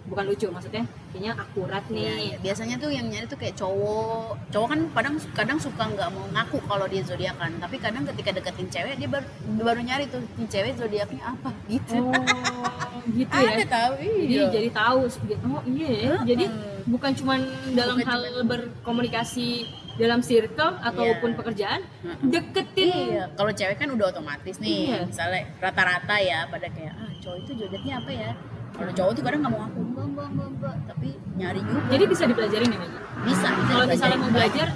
Bukan 0.08 0.24
lucu 0.24 0.48
maksudnya 0.48 0.88
kayaknya 1.12 1.32
akurat 1.36 1.84
Iya, 1.88 2.12
nih. 2.16 2.30
biasanya 2.40 2.76
tuh 2.76 2.88
yang 2.88 3.06
nyari 3.06 3.26
tuh 3.26 3.36
kayak 3.36 3.52
cowok. 3.54 4.38
Cowok 4.48 4.68
kan 4.72 4.80
kadang 4.92 5.14
kadang 5.32 5.58
suka 5.58 5.82
nggak 5.86 6.08
mau 6.08 6.24
ngaku 6.32 6.58
kalau 6.64 6.86
dia 6.86 7.02
zodiakan. 7.02 7.52
Tapi 7.60 7.76
kadang 7.76 8.08
ketika 8.08 8.30
deketin 8.32 8.68
cewek 8.68 8.94
dia 8.96 9.08
baru, 9.08 9.26
baru 9.60 9.80
nyari 9.80 10.04
tuh 10.08 10.24
ini 10.36 10.46
cewek 10.48 10.72
zodiaknya 10.76 11.22
apa? 11.26 11.50
Gitu. 11.68 12.00
Oh, 12.00 13.02
gitu 13.12 13.30
ada 13.30 13.54
ya. 13.54 13.66
tahu 13.68 13.92
Jadi 14.00 14.34
iya. 14.34 14.44
jadi 14.50 14.68
tahu 14.72 14.98
oh 15.46 15.62
iya 15.68 15.88
ya. 15.92 16.14
Jadi 16.24 16.44
bukan 16.86 17.12
cuman 17.12 17.40
dalam 17.72 17.96
Bukan 17.98 18.08
hal 18.08 18.20
cuman- 18.24 18.48
berkomunikasi 18.48 19.48
dalam 19.96 20.20
circle 20.20 20.76
ataupun 20.78 21.30
Iya. 21.32 21.38
pekerjaan 21.40 21.80
deketin 22.22 22.88
Iya, 22.88 23.24
kalau 23.32 23.48
cewek 23.50 23.76
kan 23.76 23.88
udah 23.90 24.06
otomatis 24.08 24.56
nih. 24.58 24.92
Iya. 24.92 24.98
Misalnya 25.04 25.42
rata-rata 25.56 26.16
ya 26.18 26.44
pada 26.46 26.68
kayak 26.68 26.94
ah 26.94 27.10
cowok 27.18 27.36
itu 27.42 27.50
zodiaknya 27.56 27.94
apa 27.98 28.10
ya? 28.12 28.30
Kalau 28.76 28.92
cowok 28.92 29.12
tuh 29.12 29.22
kadang 29.24 29.40
nggak 29.40 29.52
mau 29.52 29.60
ngaku, 29.64 29.80
enggak, 29.82 30.04
enggak, 30.06 30.26
enggak, 30.28 30.48
enggak, 30.52 30.76
tapi 30.84 31.08
nyari 31.34 31.60
juga. 31.64 31.80
Jadi 31.88 32.04
bisa 32.06 32.22
dipelajarin 32.24 32.68
ya 32.68 32.78
Maggie? 32.78 33.02
bisa, 33.24 33.46
bisa 33.48 33.70
Kalau 33.72 33.84
misalnya 33.88 34.18
mau 34.20 34.30
belajar 34.30 34.68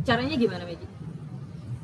caranya 0.00 0.36
gimana 0.36 0.62
Maggie? 0.62 0.90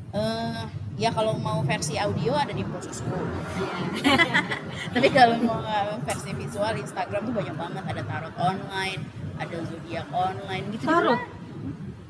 Eh, 0.07 0.63
ya 0.97 1.09
kalau 1.11 1.33
mau 1.37 1.59
versi 1.61 1.93
audio 1.97 2.33
ada 2.33 2.49
di 2.49 2.63
Prosusku. 2.63 3.09
Tapi 4.95 5.07
kalau 5.11 5.35
mau 5.41 5.59
versi 6.01 6.31
visual 6.31 6.73
Instagram 6.77 7.21
tuh 7.25 7.33
banyak 7.35 7.55
banget 7.55 7.83
ada 7.85 8.01
tarot 8.05 8.35
online, 8.37 9.01
ada 9.35 9.57
zodiak 9.65 10.07
online 10.09 10.63
gitu. 10.71 10.85
Tarot? 10.85 11.21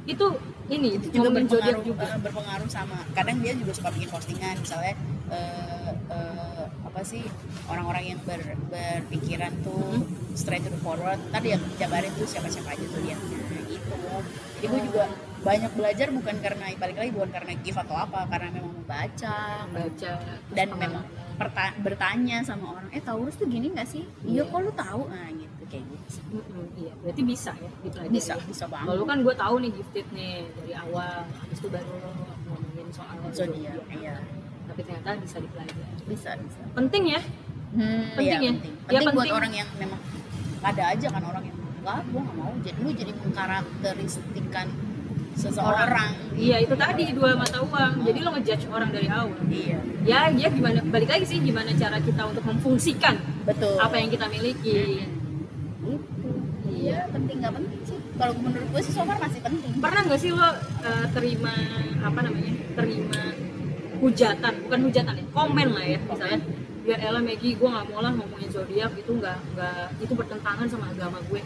Itu 0.08 0.26
ini 0.68 0.96
itu 0.96 1.08
juga 1.14 1.30
berpengaruh 1.30 1.84
juga. 1.84 2.04
eh, 2.06 2.20
berpengaruh 2.20 2.68
sama 2.68 2.98
kadang 3.12 3.38
dia 3.40 3.54
juga 3.54 3.72
suka 3.72 3.90
bikin 3.90 4.10
postingan 4.10 4.56
misalnya 4.58 4.94
eh, 5.30 5.92
eh, 6.10 6.64
apa 6.82 7.00
sih 7.02 7.24
orang-orang 7.66 8.04
yang 8.10 8.20
ber, 8.22 8.42
berpikiran 8.68 9.52
tuh 9.62 9.80
Hmm. 9.94 10.04
straight 10.34 10.62
to 10.62 10.70
the 10.70 10.80
forward 10.80 11.20
tadi 11.30 11.48
yang 11.50 11.64
jabarin 11.76 12.12
tuh 12.14 12.26
siapa-siapa 12.26 12.68
aja 12.70 12.86
tuh 12.86 13.00
dia 13.02 13.16
gitu 13.66 13.96
jadi 14.58 14.66
gue 14.66 14.82
juga 14.84 15.04
banyak 15.40 15.72
belajar 15.72 16.08
bukan 16.10 16.36
karena 16.38 16.66
balik 16.76 16.98
lagi 16.98 17.12
bukan 17.12 17.30
karena 17.30 17.52
gift 17.58 17.80
atau 17.80 17.96
apa 17.96 18.20
karena 18.28 18.48
memang 18.52 18.74
membaca 18.74 19.38
baca 19.68 20.14
dan 20.50 20.68
memang 20.74 21.04
perta- 21.36 21.78
bertanya 21.78 22.38
sama 22.42 22.66
orang 22.74 22.90
eh 22.90 23.00
Taurus 23.00 23.36
tuh 23.36 23.48
gini 23.48 23.70
nggak 23.70 23.88
sih 23.88 24.04
iya 24.26 24.42
Iya. 24.42 24.44
kok 24.46 24.60
lu 24.60 24.72
tahu 24.74 25.02
nah 25.08 25.28
gitu 25.30 25.47
kayak 25.68 25.84
gitu 25.86 26.08
sih. 26.10 26.24
Mm-mm, 26.30 26.66
iya 26.76 26.94
berarti 26.98 27.22
bisa 27.24 27.52
ya 27.56 27.70
dipelajari 27.82 28.14
bisa 28.14 28.34
bisa 28.42 28.66
banget 28.66 28.88
Lalu 28.88 29.04
kan 29.06 29.18
gue 29.22 29.36
tahu 29.36 29.56
nih 29.60 29.72
gifted 29.74 30.08
nih 30.10 30.34
dari 30.54 30.74
awal, 30.74 31.14
habis 31.28 31.58
itu 31.58 31.68
baru 31.68 31.96
ngomongin 32.46 32.88
soal 32.90 33.16
zodiak 33.30 33.84
iya 33.92 34.16
Tapi 34.66 34.82
ternyata 34.82 35.10
bisa 35.18 35.38
dipelajari. 35.38 35.84
bisa 36.06 36.30
bisa 36.38 36.60
Penting 36.74 37.04
ya? 37.10 37.22
Hmm, 37.68 38.04
Penting 38.14 38.26
iya, 38.26 38.38
ya? 38.38 38.52
penting. 38.54 38.74
Ya, 38.74 38.88
Penting 38.90 39.08
buat 39.08 39.16
penting. 39.22 39.36
orang 39.36 39.52
yang 39.54 39.70
memang 39.76 40.02
ada 40.60 40.84
aja 40.88 41.08
kan 41.08 41.24
orang 41.24 41.44
yang 41.44 41.58
enggak, 41.78 42.00
gua 42.06 42.22
nggak 42.22 42.38
mau. 42.38 42.52
Jadi 42.60 42.78
lu 42.78 42.90
jadi 42.92 43.12
mengkarakteristikan 43.14 44.68
seseorang. 45.34 46.12
Iya 46.34 46.58
itu 46.60 46.74
tadi 46.74 47.04
dua 47.12 47.36
mata 47.36 47.60
uang. 47.60 47.94
Jadi 48.02 48.20
lo 48.20 48.30
ngejudge 48.34 48.66
orang 48.68 48.90
dari 48.90 49.08
awal. 49.08 49.38
Iya, 49.46 49.80
Ya, 50.02 50.20
ya 50.32 50.48
gimana? 50.48 50.80
Balik 50.84 51.10
lagi 51.10 51.26
sih 51.26 51.38
gimana 51.40 51.70
cara 51.74 52.00
kita 52.00 52.24
untuk 52.26 52.42
memfungsikan 52.42 53.16
betul. 53.44 53.78
apa 53.78 53.96
yang 53.96 54.10
kita 54.10 54.26
miliki. 54.28 54.74
Gitu. 54.98 55.17
Iya. 56.88 57.04
Iya, 57.04 57.12
penting 57.12 57.38
nggak 57.44 57.54
penting 57.60 57.82
sih. 57.84 58.00
Kalau 58.18 58.34
menurut 58.40 58.68
gue 58.72 58.82
sih 58.82 58.94
so 58.96 59.04
far 59.04 59.18
masih 59.20 59.40
penting. 59.44 59.72
Pernah 59.84 60.02
nggak 60.08 60.20
sih 60.24 60.32
lo 60.32 60.40
uh, 60.40 60.54
terima 61.12 61.54
apa 62.00 62.20
namanya? 62.24 62.54
Terima 62.80 63.22
hujatan, 63.98 64.54
bukan 64.64 64.80
hujatan 64.88 65.14
ya, 65.20 65.26
komen 65.36 65.68
lah 65.76 65.86
ya 65.86 66.00
misalnya. 66.08 66.40
Ya 66.88 66.96
Ella 67.04 67.20
Maggie, 67.20 67.60
gue 67.60 67.68
nggak 67.68 67.86
mau 67.92 68.00
lah 68.00 68.16
ngomongin 68.16 68.48
zodiak 68.48 68.96
itu 68.96 69.12
nggak 69.12 69.38
nggak 69.52 69.84
itu 70.00 70.14
bertentangan 70.16 70.68
sama 70.72 70.86
agama 70.96 71.20
gue. 71.28 71.44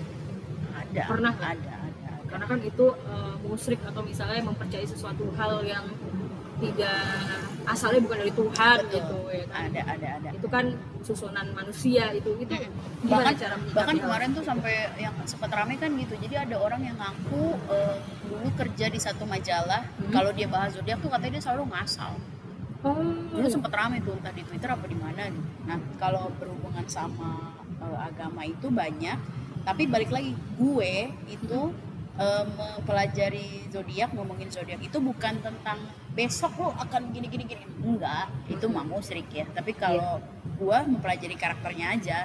Ada. 0.78 1.02
Pernah 1.10 1.34
ada. 1.42 1.81
Karena 2.32 2.46
kan 2.48 2.60
itu 2.64 2.86
uh, 3.06 3.36
musyrik 3.44 3.84
atau 3.84 4.02
misalnya 4.02 4.40
mempercayai 4.42 4.88
sesuatu 4.88 5.28
hal 5.36 5.62
yang 5.62 5.84
tidak 6.62 6.94
asalnya 7.66 8.06
bukan 8.06 8.18
dari 8.22 8.34
Tuhan 8.34 8.78
Betul. 8.86 8.94
gitu 8.94 9.18
ya 9.34 9.46
kan 9.50 9.62
Ada, 9.74 9.82
ada, 9.98 10.08
ada. 10.22 10.30
itu 10.30 10.48
kan 10.48 10.66
susunan 11.02 11.46
manusia 11.58 12.14
itu 12.14 12.38
itu 12.38 12.54
Mm-mm. 12.54 12.70
gimana 13.02 13.10
bahkan 13.18 13.34
cara 13.34 13.56
bahkan 13.74 13.96
kemarin 13.98 14.30
tuh 14.32 14.46
sampai 14.46 14.74
yang 14.98 15.14
sempat 15.26 15.50
rame 15.50 15.74
kan 15.82 15.90
gitu 15.98 16.14
jadi 16.22 16.46
ada 16.46 16.62
orang 16.62 16.86
yang 16.86 16.98
ngaku 17.02 17.58
eh, 17.66 17.98
dulu 18.30 18.50
kerja 18.58 18.86
di 18.90 19.00
satu 19.02 19.26
majalah 19.26 19.82
Hmm. 19.98 20.14
kalau 20.14 20.30
dia 20.34 20.46
bahas 20.46 20.74
zodiak 20.78 21.02
tuh 21.02 21.10
katanya 21.10 21.42
dia 21.42 21.44
selalu 21.50 21.64
ngasal 21.74 22.14
oh 22.86 22.98
dulu 23.34 23.48
sempat 23.50 23.72
rame 23.74 23.98
tuh 24.02 24.14
entah 24.18 24.34
di 24.34 24.42
Twitter 24.46 24.70
apa 24.70 24.86
di 24.86 24.98
mana 24.98 25.30
gitu. 25.30 25.42
Nah 25.66 25.78
kalau 25.98 26.30
berhubungan 26.38 26.86
sama 26.86 27.58
eh, 27.82 27.98
agama 28.02 28.42
itu 28.46 28.70
banyak, 28.70 29.18
tapi 29.62 29.86
balik 29.86 30.10
lagi 30.10 30.34
gue 30.58 30.94
itu 31.26 31.60
eh, 32.22 32.44
mempelajari 32.46 33.66
zodiak, 33.68 34.14
ngomongin 34.14 34.48
zodiak 34.48 34.78
itu 34.80 35.02
bukan 35.02 35.42
tentang 35.42 35.82
besok 36.14 36.54
lo 36.60 36.70
akan 36.78 37.10
gini 37.10 37.26
gini 37.26 37.44
gini, 37.46 37.64
enggak, 37.82 38.30
itu 38.46 38.66
mah 38.68 38.86
musyrik 38.86 39.26
ya. 39.32 39.46
Tapi 39.50 39.74
kalau 39.74 40.22
gue 40.60 40.78
mempelajari 40.86 41.34
karakternya 41.34 41.88
aja, 41.98 42.20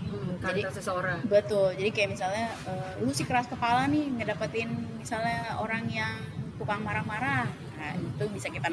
hmm, 0.00 0.40
jadi- 0.40 0.64
karakter 0.64 0.80
seseorang 0.80 1.18
betul. 1.26 1.74
Jadi 1.74 1.90
kayak 1.90 2.10
misalnya 2.10 2.46
eh, 2.64 2.90
lu 3.02 3.12
sih 3.12 3.26
keras 3.26 3.46
kepala 3.46 3.84
nih 3.86 4.08
ngedapetin 4.16 4.70
misalnya 4.96 5.60
orang 5.60 5.84
yang 5.90 6.14
tukang 6.56 6.80
marah-marah, 6.80 7.48
nah 7.74 7.92
itu 7.96 8.24
bisa 8.30 8.46
kita 8.46 8.70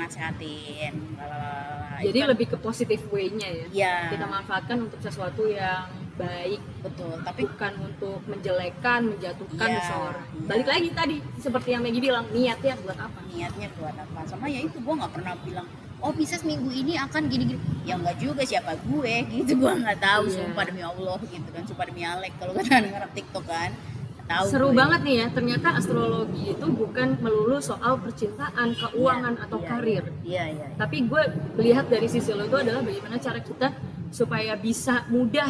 lalalala. 1.18 1.98
Itu 2.00 2.14
jadi 2.14 2.20
kan- 2.22 2.30
lebih 2.32 2.46
ke 2.54 2.58
positive 2.60 3.04
way-nya 3.10 3.50
ya 3.50 3.66
Iya. 3.74 3.96
kita 4.14 4.26
manfaatkan 4.26 4.78
untuk 4.88 5.00
sesuatu 5.02 5.50
yang 5.50 5.90
baik 6.20 6.60
betul 6.80 7.16
tapi 7.22 7.42
bukan 7.48 7.74
untuk 7.82 8.20
menjelekan 8.28 9.00
menjatuhkan 9.08 9.56
Iya, 9.66 9.80
seseorang 9.80 10.26
iya. 10.30 10.46
balik 10.46 10.68
lagi 10.68 10.90
tadi 10.92 11.16
seperti 11.38 11.70
yang 11.72 11.82
Maggie 11.82 12.04
bilang 12.04 12.26
niatnya 12.30 12.76
buat 12.78 13.00
apa 13.00 13.20
niatnya 13.26 13.68
buat 13.74 13.96
apa 13.96 14.20
sama 14.28 14.46
ya 14.46 14.60
itu 14.60 14.78
gue 14.78 14.94
nggak 14.94 15.14
pernah 15.16 15.34
bilang 15.40 15.68
oh 16.00 16.12
Pisces 16.12 16.44
minggu 16.44 16.68
ini 16.70 16.96
akan 16.96 17.22
gini 17.26 17.44
gini 17.48 17.60
ya 17.84 17.96
nggak 17.96 18.18
juga 18.18 18.44
siapa 18.44 18.76
gue 18.78 19.14
gitu 19.34 19.52
gue 19.58 19.72
nggak 19.78 20.00
tahu 20.00 20.24
Iya. 20.26 20.36
sumpah 20.38 20.64
demi 20.66 20.82
Allah 20.82 21.18
gitu 21.22 21.50
kan 21.50 21.64
sumpah 21.64 21.86
demi 21.86 22.02
Alek 22.04 22.34
kalau 22.36 22.52
kata 22.54 22.72
anak 22.74 23.12
TikTok 23.18 23.46
kan 23.46 23.72
Nggak 24.20 24.28
tahu 24.36 24.46
Seru 24.46 24.68
gue. 24.68 24.78
banget 24.78 25.00
nih 25.02 25.16
ya, 25.16 25.28
ternyata 25.34 25.68
astrologi 25.74 26.54
itu 26.54 26.66
bukan 26.70 27.18
melulu 27.18 27.58
soal 27.58 27.98
percintaan, 27.98 28.78
keuangan, 28.78 29.34
Iya, 29.34 29.42
atau 29.42 29.58
iya, 29.58 29.66
karir. 29.66 30.04
iya 30.22 30.44
iya 30.46 30.68
iya. 30.70 30.78
Tapi 30.78 30.98
gue 31.02 31.22
lihat 31.58 31.90
dari 31.90 32.06
sisi 32.06 32.30
lo 32.30 32.46
itu 32.46 32.54
adalah 32.54 32.86
bagaimana 32.86 33.18
cara 33.18 33.42
kita 33.42 33.74
supaya 34.10 34.54
bisa 34.54 35.02
mudah 35.10 35.50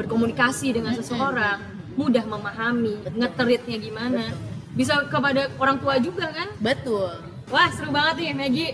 berkomunikasi 0.00 0.72
dengan 0.72 0.96
seseorang, 0.96 1.60
mudah 1.94 2.24
memahami, 2.24 3.04
ngeteritnya 3.12 3.76
gimana. 3.76 4.32
Bisa 4.72 5.04
kepada 5.10 5.52
orang 5.60 5.76
tua 5.82 5.98
juga 6.00 6.30
kan? 6.30 6.48
betul 6.62 7.30
Wah 7.50 7.66
seru 7.74 7.90
banget 7.90 8.22
nih 8.22 8.30
Maggie. 8.30 8.72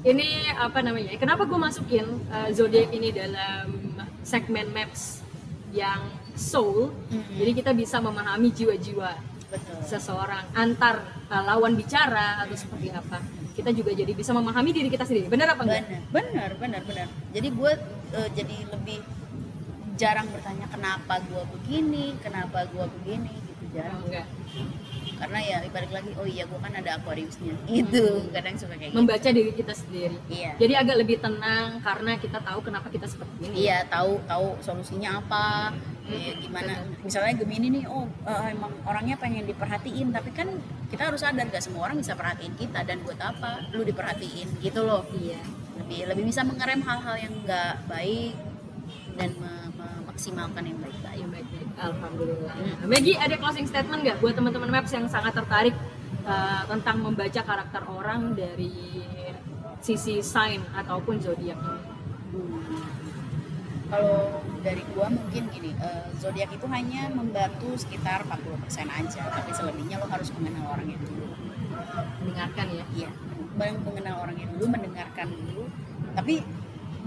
Ini 0.00 0.56
apa 0.56 0.80
namanya? 0.80 1.12
Kenapa 1.20 1.44
gue 1.44 1.60
masukin 1.60 2.24
uh, 2.32 2.48
zodiak 2.48 2.88
ini 2.96 3.12
dalam 3.12 3.76
segmen 4.24 4.72
maps 4.72 5.20
yang 5.76 6.00
soul? 6.32 6.96
Jadi 7.12 7.52
kita 7.52 7.76
bisa 7.76 8.00
memahami 8.00 8.48
jiwa-jiwa 8.48 9.12
betul 9.52 9.82
seseorang 9.84 10.48
antar 10.56 11.04
uh, 11.28 11.42
lawan 11.44 11.76
bicara 11.76 12.40
atau 12.46 12.56
seperti 12.56 12.88
apa 12.88 13.18
kita 13.50 13.74
juga 13.74 13.92
jadi 13.92 14.14
bisa 14.14 14.30
memahami 14.32 14.70
diri 14.72 14.88
kita 14.88 15.04
sendiri. 15.04 15.26
Benar 15.28 15.58
apa 15.58 15.68
enggak? 15.68 15.84
benar 15.84 16.00
benar 16.08 16.50
benar 16.56 16.82
benar 16.86 17.06
jadi 17.34 17.48
gue 17.50 17.72
eh, 18.14 18.28
jadi 18.32 18.56
lebih 18.72 18.98
jarang 20.00 20.26
bertanya 20.32 20.66
kenapa 20.72 21.20
gue 21.28 21.42
begini? 21.60 22.16
Kenapa 22.24 22.64
gue 22.72 22.86
begini? 23.00 23.36
Gitu 23.36 23.64
jarang. 23.76 24.00
Enggak. 24.08 24.26
karena 25.20 25.36
ya 25.44 25.56
balik 25.68 25.92
lagi 25.92 26.16
oh 26.16 26.24
iya 26.24 26.48
gue 26.48 26.56
kan 26.56 26.72
ada 26.72 26.96
Aquariusnya. 26.96 27.52
Itu 27.84 28.24
kadang 28.32 28.56
suka 28.56 28.72
kayak 28.80 28.88
gitu. 28.88 28.96
Membaca 28.96 29.28
diri 29.28 29.52
kita 29.52 29.76
sendiri. 29.76 30.16
iya. 30.32 30.56
Jadi 30.56 30.72
agak 30.72 30.96
lebih 30.96 31.20
tenang 31.20 31.76
karena 31.84 32.16
kita 32.16 32.40
tahu 32.40 32.64
kenapa 32.64 32.88
kita 32.88 33.04
seperti 33.04 33.52
ini. 33.52 33.68
iya 33.68 33.84
tahu 33.84 34.16
tahu 34.24 34.56
solusinya 34.64 35.20
apa 35.20 35.76
eh, 36.08 36.40
gimana. 36.40 36.88
Misalnya 37.04 37.36
Gemini 37.36 37.68
nih 37.68 37.84
oh 37.84 38.08
eh, 38.24 38.56
emang 38.56 38.72
orangnya 38.88 39.20
pengen 39.20 39.44
diperhatiin. 39.44 40.08
Tapi 40.08 40.32
kan 40.32 40.48
kita 40.88 41.12
harus 41.12 41.20
sadar 41.20 41.52
gak 41.52 41.60
semua 41.60 41.92
orang 41.92 42.00
bisa 42.00 42.16
perhatiin 42.16 42.56
kita. 42.56 42.80
Dan 42.88 43.04
buat 43.04 43.20
apa 43.20 43.68
lu 43.76 43.84
diperhatiin? 43.84 44.64
Gitu 44.64 44.80
loh. 44.80 45.04
Iya. 45.12 45.40
lebih 45.80 46.12
lebih 46.12 46.24
bisa 46.28 46.44
mengerem 46.44 46.84
hal-hal 46.84 47.16
yang 47.16 47.34
nggak 47.44 47.88
baik 47.88 48.36
dan 49.16 49.30
me- 49.38 49.60
memaksimalkan 50.20 50.62
yang 50.68 50.78
baik-baik 50.84 51.16
Yang 51.16 51.30
baik-baik. 51.32 51.68
Alhamdulillah. 51.80 52.54
Nah, 52.60 52.86
Maggie 52.86 53.16
ada 53.16 53.34
closing 53.40 53.64
statement 53.64 54.04
nggak 54.04 54.20
buat 54.20 54.36
teman-teman 54.36 54.68
Maps 54.68 54.92
yang 54.92 55.08
sangat 55.08 55.32
tertarik 55.32 55.72
uh, 56.28 56.62
tentang 56.68 57.00
membaca 57.00 57.40
karakter 57.40 57.82
orang 57.88 58.36
dari 58.36 59.00
sisi 59.80 60.20
sign 60.20 60.60
ataupun 60.76 61.16
zodiak 61.24 61.56
ini? 61.56 61.80
Hmm. 62.36 62.84
Kalau 63.90 64.44
dari 64.62 64.84
gua 64.94 65.10
mungkin 65.10 65.50
gini, 65.50 65.74
eh, 65.74 66.04
zodiak 66.20 66.52
itu 66.54 66.62
hanya 66.70 67.10
membantu 67.10 67.74
sekitar 67.74 68.22
40% 68.22 68.86
aja, 68.86 69.22
tapi 69.34 69.50
selebihnya 69.50 69.98
lo 69.98 70.06
harus 70.06 70.30
mengenal 70.36 70.78
orangnya 70.78 71.00
dulu. 71.00 71.26
Mendengarkan 72.22 72.66
ya. 72.70 72.84
Iya, 72.94 73.10
mengenal 73.58 74.14
orangnya 74.22 74.46
dulu, 74.54 74.64
mendengarkan 74.70 75.26
dulu. 75.34 75.64
Tapi 76.14 76.44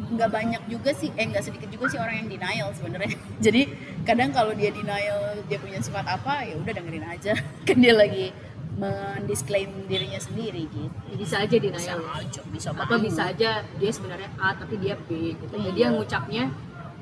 nggak 0.09 0.29
banyak 0.29 0.61
juga 0.67 0.91
sih, 0.91 1.09
eh 1.13 1.23
nggak 1.23 1.43
sedikit 1.43 1.69
juga 1.69 1.85
sih 1.87 1.97
orang 1.97 2.15
yang 2.19 2.29
denial 2.29 2.69
sebenarnya. 2.71 3.15
Jadi 3.45 3.61
kadang 4.01 4.29
kalau 4.29 4.51
dia 4.51 4.69
denial 4.69 5.19
dia 5.45 5.57
punya 5.57 5.79
sifat 5.79 6.05
apa, 6.05 6.43
ya 6.43 6.55
udah 6.55 6.71
dengerin 6.71 7.05
aja. 7.05 7.33
Kan 7.67 7.77
dia 7.79 7.93
lagi 7.93 8.33
mendisklaim 8.73 9.85
dirinya 9.85 10.17
sendiri 10.17 10.65
gitu. 10.65 10.89
Bisa 11.13 11.39
aja 11.39 11.51
Bisa 11.51 11.63
denial. 11.63 11.99
aja, 12.09 12.41
bisa 12.49 12.67
Atau 12.73 12.97
bisa 12.99 13.21
aja 13.29 13.49
dia 13.61 13.91
sebenarnya 13.91 14.29
A 14.35 14.51
tapi 14.53 14.75
dia 14.77 14.97
B 14.97 15.37
gitu. 15.37 15.53
Jadi 15.53 15.69
Iya. 15.69 15.73
dia 15.77 15.87
ngucapnya 15.93 16.43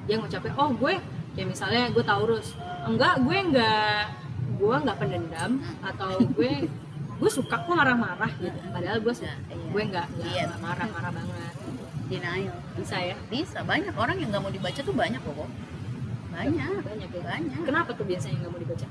dia 0.02 0.16
ngucapnya 0.18 0.52
oh 0.58 0.70
gue 0.74 0.93
kayak 1.32 1.47
misalnya 1.47 1.88
gue 1.89 2.04
Taurus. 2.04 2.60
Enggak, 2.84 3.24
gue 3.24 3.38
enggak 3.39 4.04
gue 4.60 4.76
nggak 4.78 4.97
pendendam 4.99 5.52
atau 5.82 6.20
gue 6.20 6.52
gue 7.22 7.30
suka 7.32 7.56
kok 7.56 7.72
marah-marah 7.72 8.32
gitu. 8.36 8.58
Padahal 8.68 8.99
gue 8.99 9.14
Iya, 9.16 9.32
iya. 9.32 9.56
gue 9.72 9.82
nggak 9.88 10.08
nggak 10.12 10.28
Iya. 10.28 10.43
nggak 10.52 10.60
marah-marah 10.60 11.12
banget. 11.16 11.54
Denial. 12.12 12.57
Bisa 12.76 12.97
ya? 12.99 13.16
Bisa, 13.28 13.64
banyak 13.64 13.95
orang 13.95 14.20
yang 14.20 14.30
nggak 14.30 14.43
mau 14.43 14.51
dibaca 14.51 14.80
tuh 14.80 14.91
banyak 14.93 15.22
loh 15.22 15.36
kok. 15.39 15.49
Banyak, 16.32 16.84
Banyak 16.84 17.09
ya. 17.09 17.22
banyak. 17.24 17.59
Kenapa 17.64 17.89
tuh 17.91 18.03
biasanya 18.03 18.36
nggak 18.39 18.51
mau 18.51 18.59
dibaca? 18.59 18.88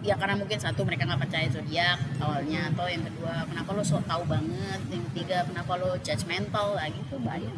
Ya 0.00 0.14
karena 0.16 0.32
mungkin 0.34 0.56
satu 0.56 0.80
mereka 0.82 1.04
nggak 1.04 1.20
percaya 1.20 1.44
zodiak 1.46 1.98
awalnya, 2.18 2.72
atau 2.72 2.88
yang 2.88 3.04
kedua 3.04 3.44
kenapa 3.44 3.68
lo 3.70 3.82
sok 3.84 4.08
tahu 4.08 4.24
banget, 4.24 4.80
yang 4.88 5.04
ketiga 5.12 5.44
kenapa 5.44 5.72
lo 5.76 5.92
judgmental 6.00 6.72
lah 6.72 6.88
gitu 6.88 7.20
banyak. 7.20 7.52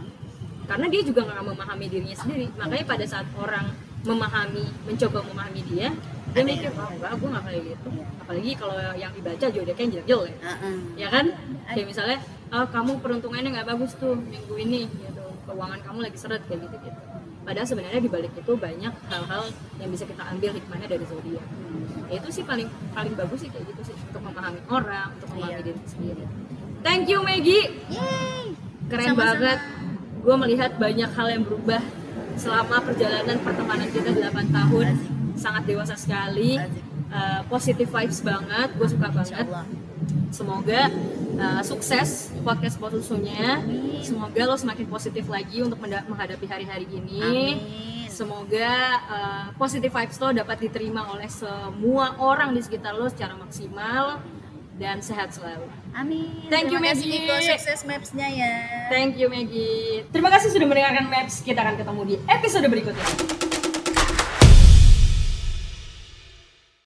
Karena 0.66 0.86
dia 0.90 1.02
juga 1.02 1.20
nggak 1.22 1.38
memahami 1.44 1.86
dirinya 1.86 2.16
sendiri. 2.18 2.50
Makanya 2.58 2.84
pada 2.84 3.04
saat 3.06 3.26
orang 3.38 3.70
memahami, 4.02 4.66
mencoba 4.82 5.22
memahami 5.22 5.62
dia, 5.70 5.94
dia 6.34 6.42
mikir, 6.42 6.66
yang- 6.66 6.82
oh 6.82 6.90
enggak, 6.90 7.12
gue 7.14 7.28
nggak 7.30 7.44
kayak 7.46 7.62
gitu. 7.70 7.88
Apalagi 8.18 8.50
kalau 8.58 8.74
yang 8.98 9.12
dibaca 9.14 9.46
zodiaknya 9.46 9.86
jelek-jelek. 9.92 10.34
Heeh. 10.42 10.74
ya 10.98 11.08
kan 11.14 11.24
kayak 11.70 11.86
misalnya 11.86 12.18
"Ah, 12.52 12.66
kamu 12.66 13.00
peruntungannya 13.00 13.50
nggak 13.50 13.66
bagus 13.66 13.96
tuh 13.96 14.12
minggu 14.14 14.54
ini 14.58 14.84
gitu 14.86 15.24
keuangan 15.42 15.80
kamu 15.80 15.98
lagi 16.02 16.16
seret 16.16 16.44
kayak 16.44 16.60
gitu 16.62 16.76
gitu 16.82 17.00
padahal 17.42 17.66
sebenarnya 17.66 17.98
di 17.98 18.06
balik 18.06 18.30
itu 18.32 18.52
banyak 18.54 18.92
hal-hal 19.08 19.42
yang 19.76 19.90
bisa 19.90 20.04
kita 20.04 20.22
ambil 20.22 20.52
hikmahnya 20.52 20.86
dari 20.86 21.04
zodiak 21.04 21.46
ya 22.06 22.14
itu 22.14 22.28
sih 22.30 22.44
paling 22.44 22.68
paling 22.92 23.14
bagus 23.14 23.38
sih 23.40 23.50
kayak 23.50 23.66
gitu 23.66 23.90
sih 23.90 23.96
untuk 24.04 24.22
memahami 24.22 24.60
orang 24.68 25.10
untuk 25.12 25.28
memahami 25.32 25.50
Iya. 25.50 25.66
diri 25.66 25.80
sendiri 25.84 26.24
thank 26.82 27.08
you 27.08 27.18
Maggie 27.20 27.66
Yeay. 27.88 28.54
keren 28.86 29.06
Sama-sama. 29.10 29.24
banget 29.34 29.58
gue 30.22 30.36
melihat 30.38 30.70
banyak 30.78 31.10
hal 31.10 31.28
yang 31.28 31.42
berubah 31.42 31.82
selama 32.34 32.76
perjalanan 32.80 33.36
pertemanan 33.38 33.88
kita 33.90 34.10
8 34.12 34.28
tahun 34.48 34.86
Asik. 34.86 35.10
sangat 35.34 35.62
dewasa 35.66 35.94
sekali 35.96 36.60
Asik. 36.60 36.84
Uh, 37.10 37.40
positive 37.46 37.90
vibes 37.90 38.20
banget 38.20 38.72
gue 38.72 38.88
suka 38.88 39.08
banget. 39.10 39.44
Semoga 40.30 40.88
uh, 41.36 41.62
sukses 41.64 42.32
podcast. 42.42 42.76
Amin. 42.82 44.02
Semoga 44.02 44.42
lo 44.44 44.56
semakin 44.58 44.86
positif 44.88 45.24
lagi 45.28 45.62
untuk 45.62 45.78
menghadapi 45.82 46.46
hari-hari 46.48 46.86
ini. 46.90 47.20
Amin. 47.22 47.56
Semoga 48.12 48.72
uh, 49.08 49.46
positive 49.56 49.88
vibes 49.88 50.20
lo 50.20 50.36
dapat 50.36 50.68
diterima 50.68 51.08
oleh 51.16 51.28
semua 51.32 52.20
orang 52.20 52.52
di 52.52 52.60
sekitar 52.60 52.92
lo 52.92 53.08
secara 53.08 53.32
maksimal 53.38 54.20
dan 54.76 55.00
sehat 55.00 55.32
selalu. 55.32 55.68
Amin. 55.96 56.48
Thank 56.48 56.72
you, 56.72 56.80
Terima 56.80 56.92
kasih 56.92 57.08
Maggie. 57.08 57.24
Iko 57.24 57.34
sukses 57.56 57.80
maps-nya 57.88 58.28
ya. 58.28 58.52
Thank 58.92 59.16
you 59.16 59.28
Maggie. 59.32 60.04
Terima 60.12 60.28
kasih 60.32 60.52
sudah 60.52 60.68
mendengarkan 60.68 61.08
Maps. 61.08 61.40
Kita 61.40 61.60
akan 61.64 61.76
ketemu 61.80 62.00
di 62.04 62.14
episode 62.28 62.66
berikutnya. 62.68 63.08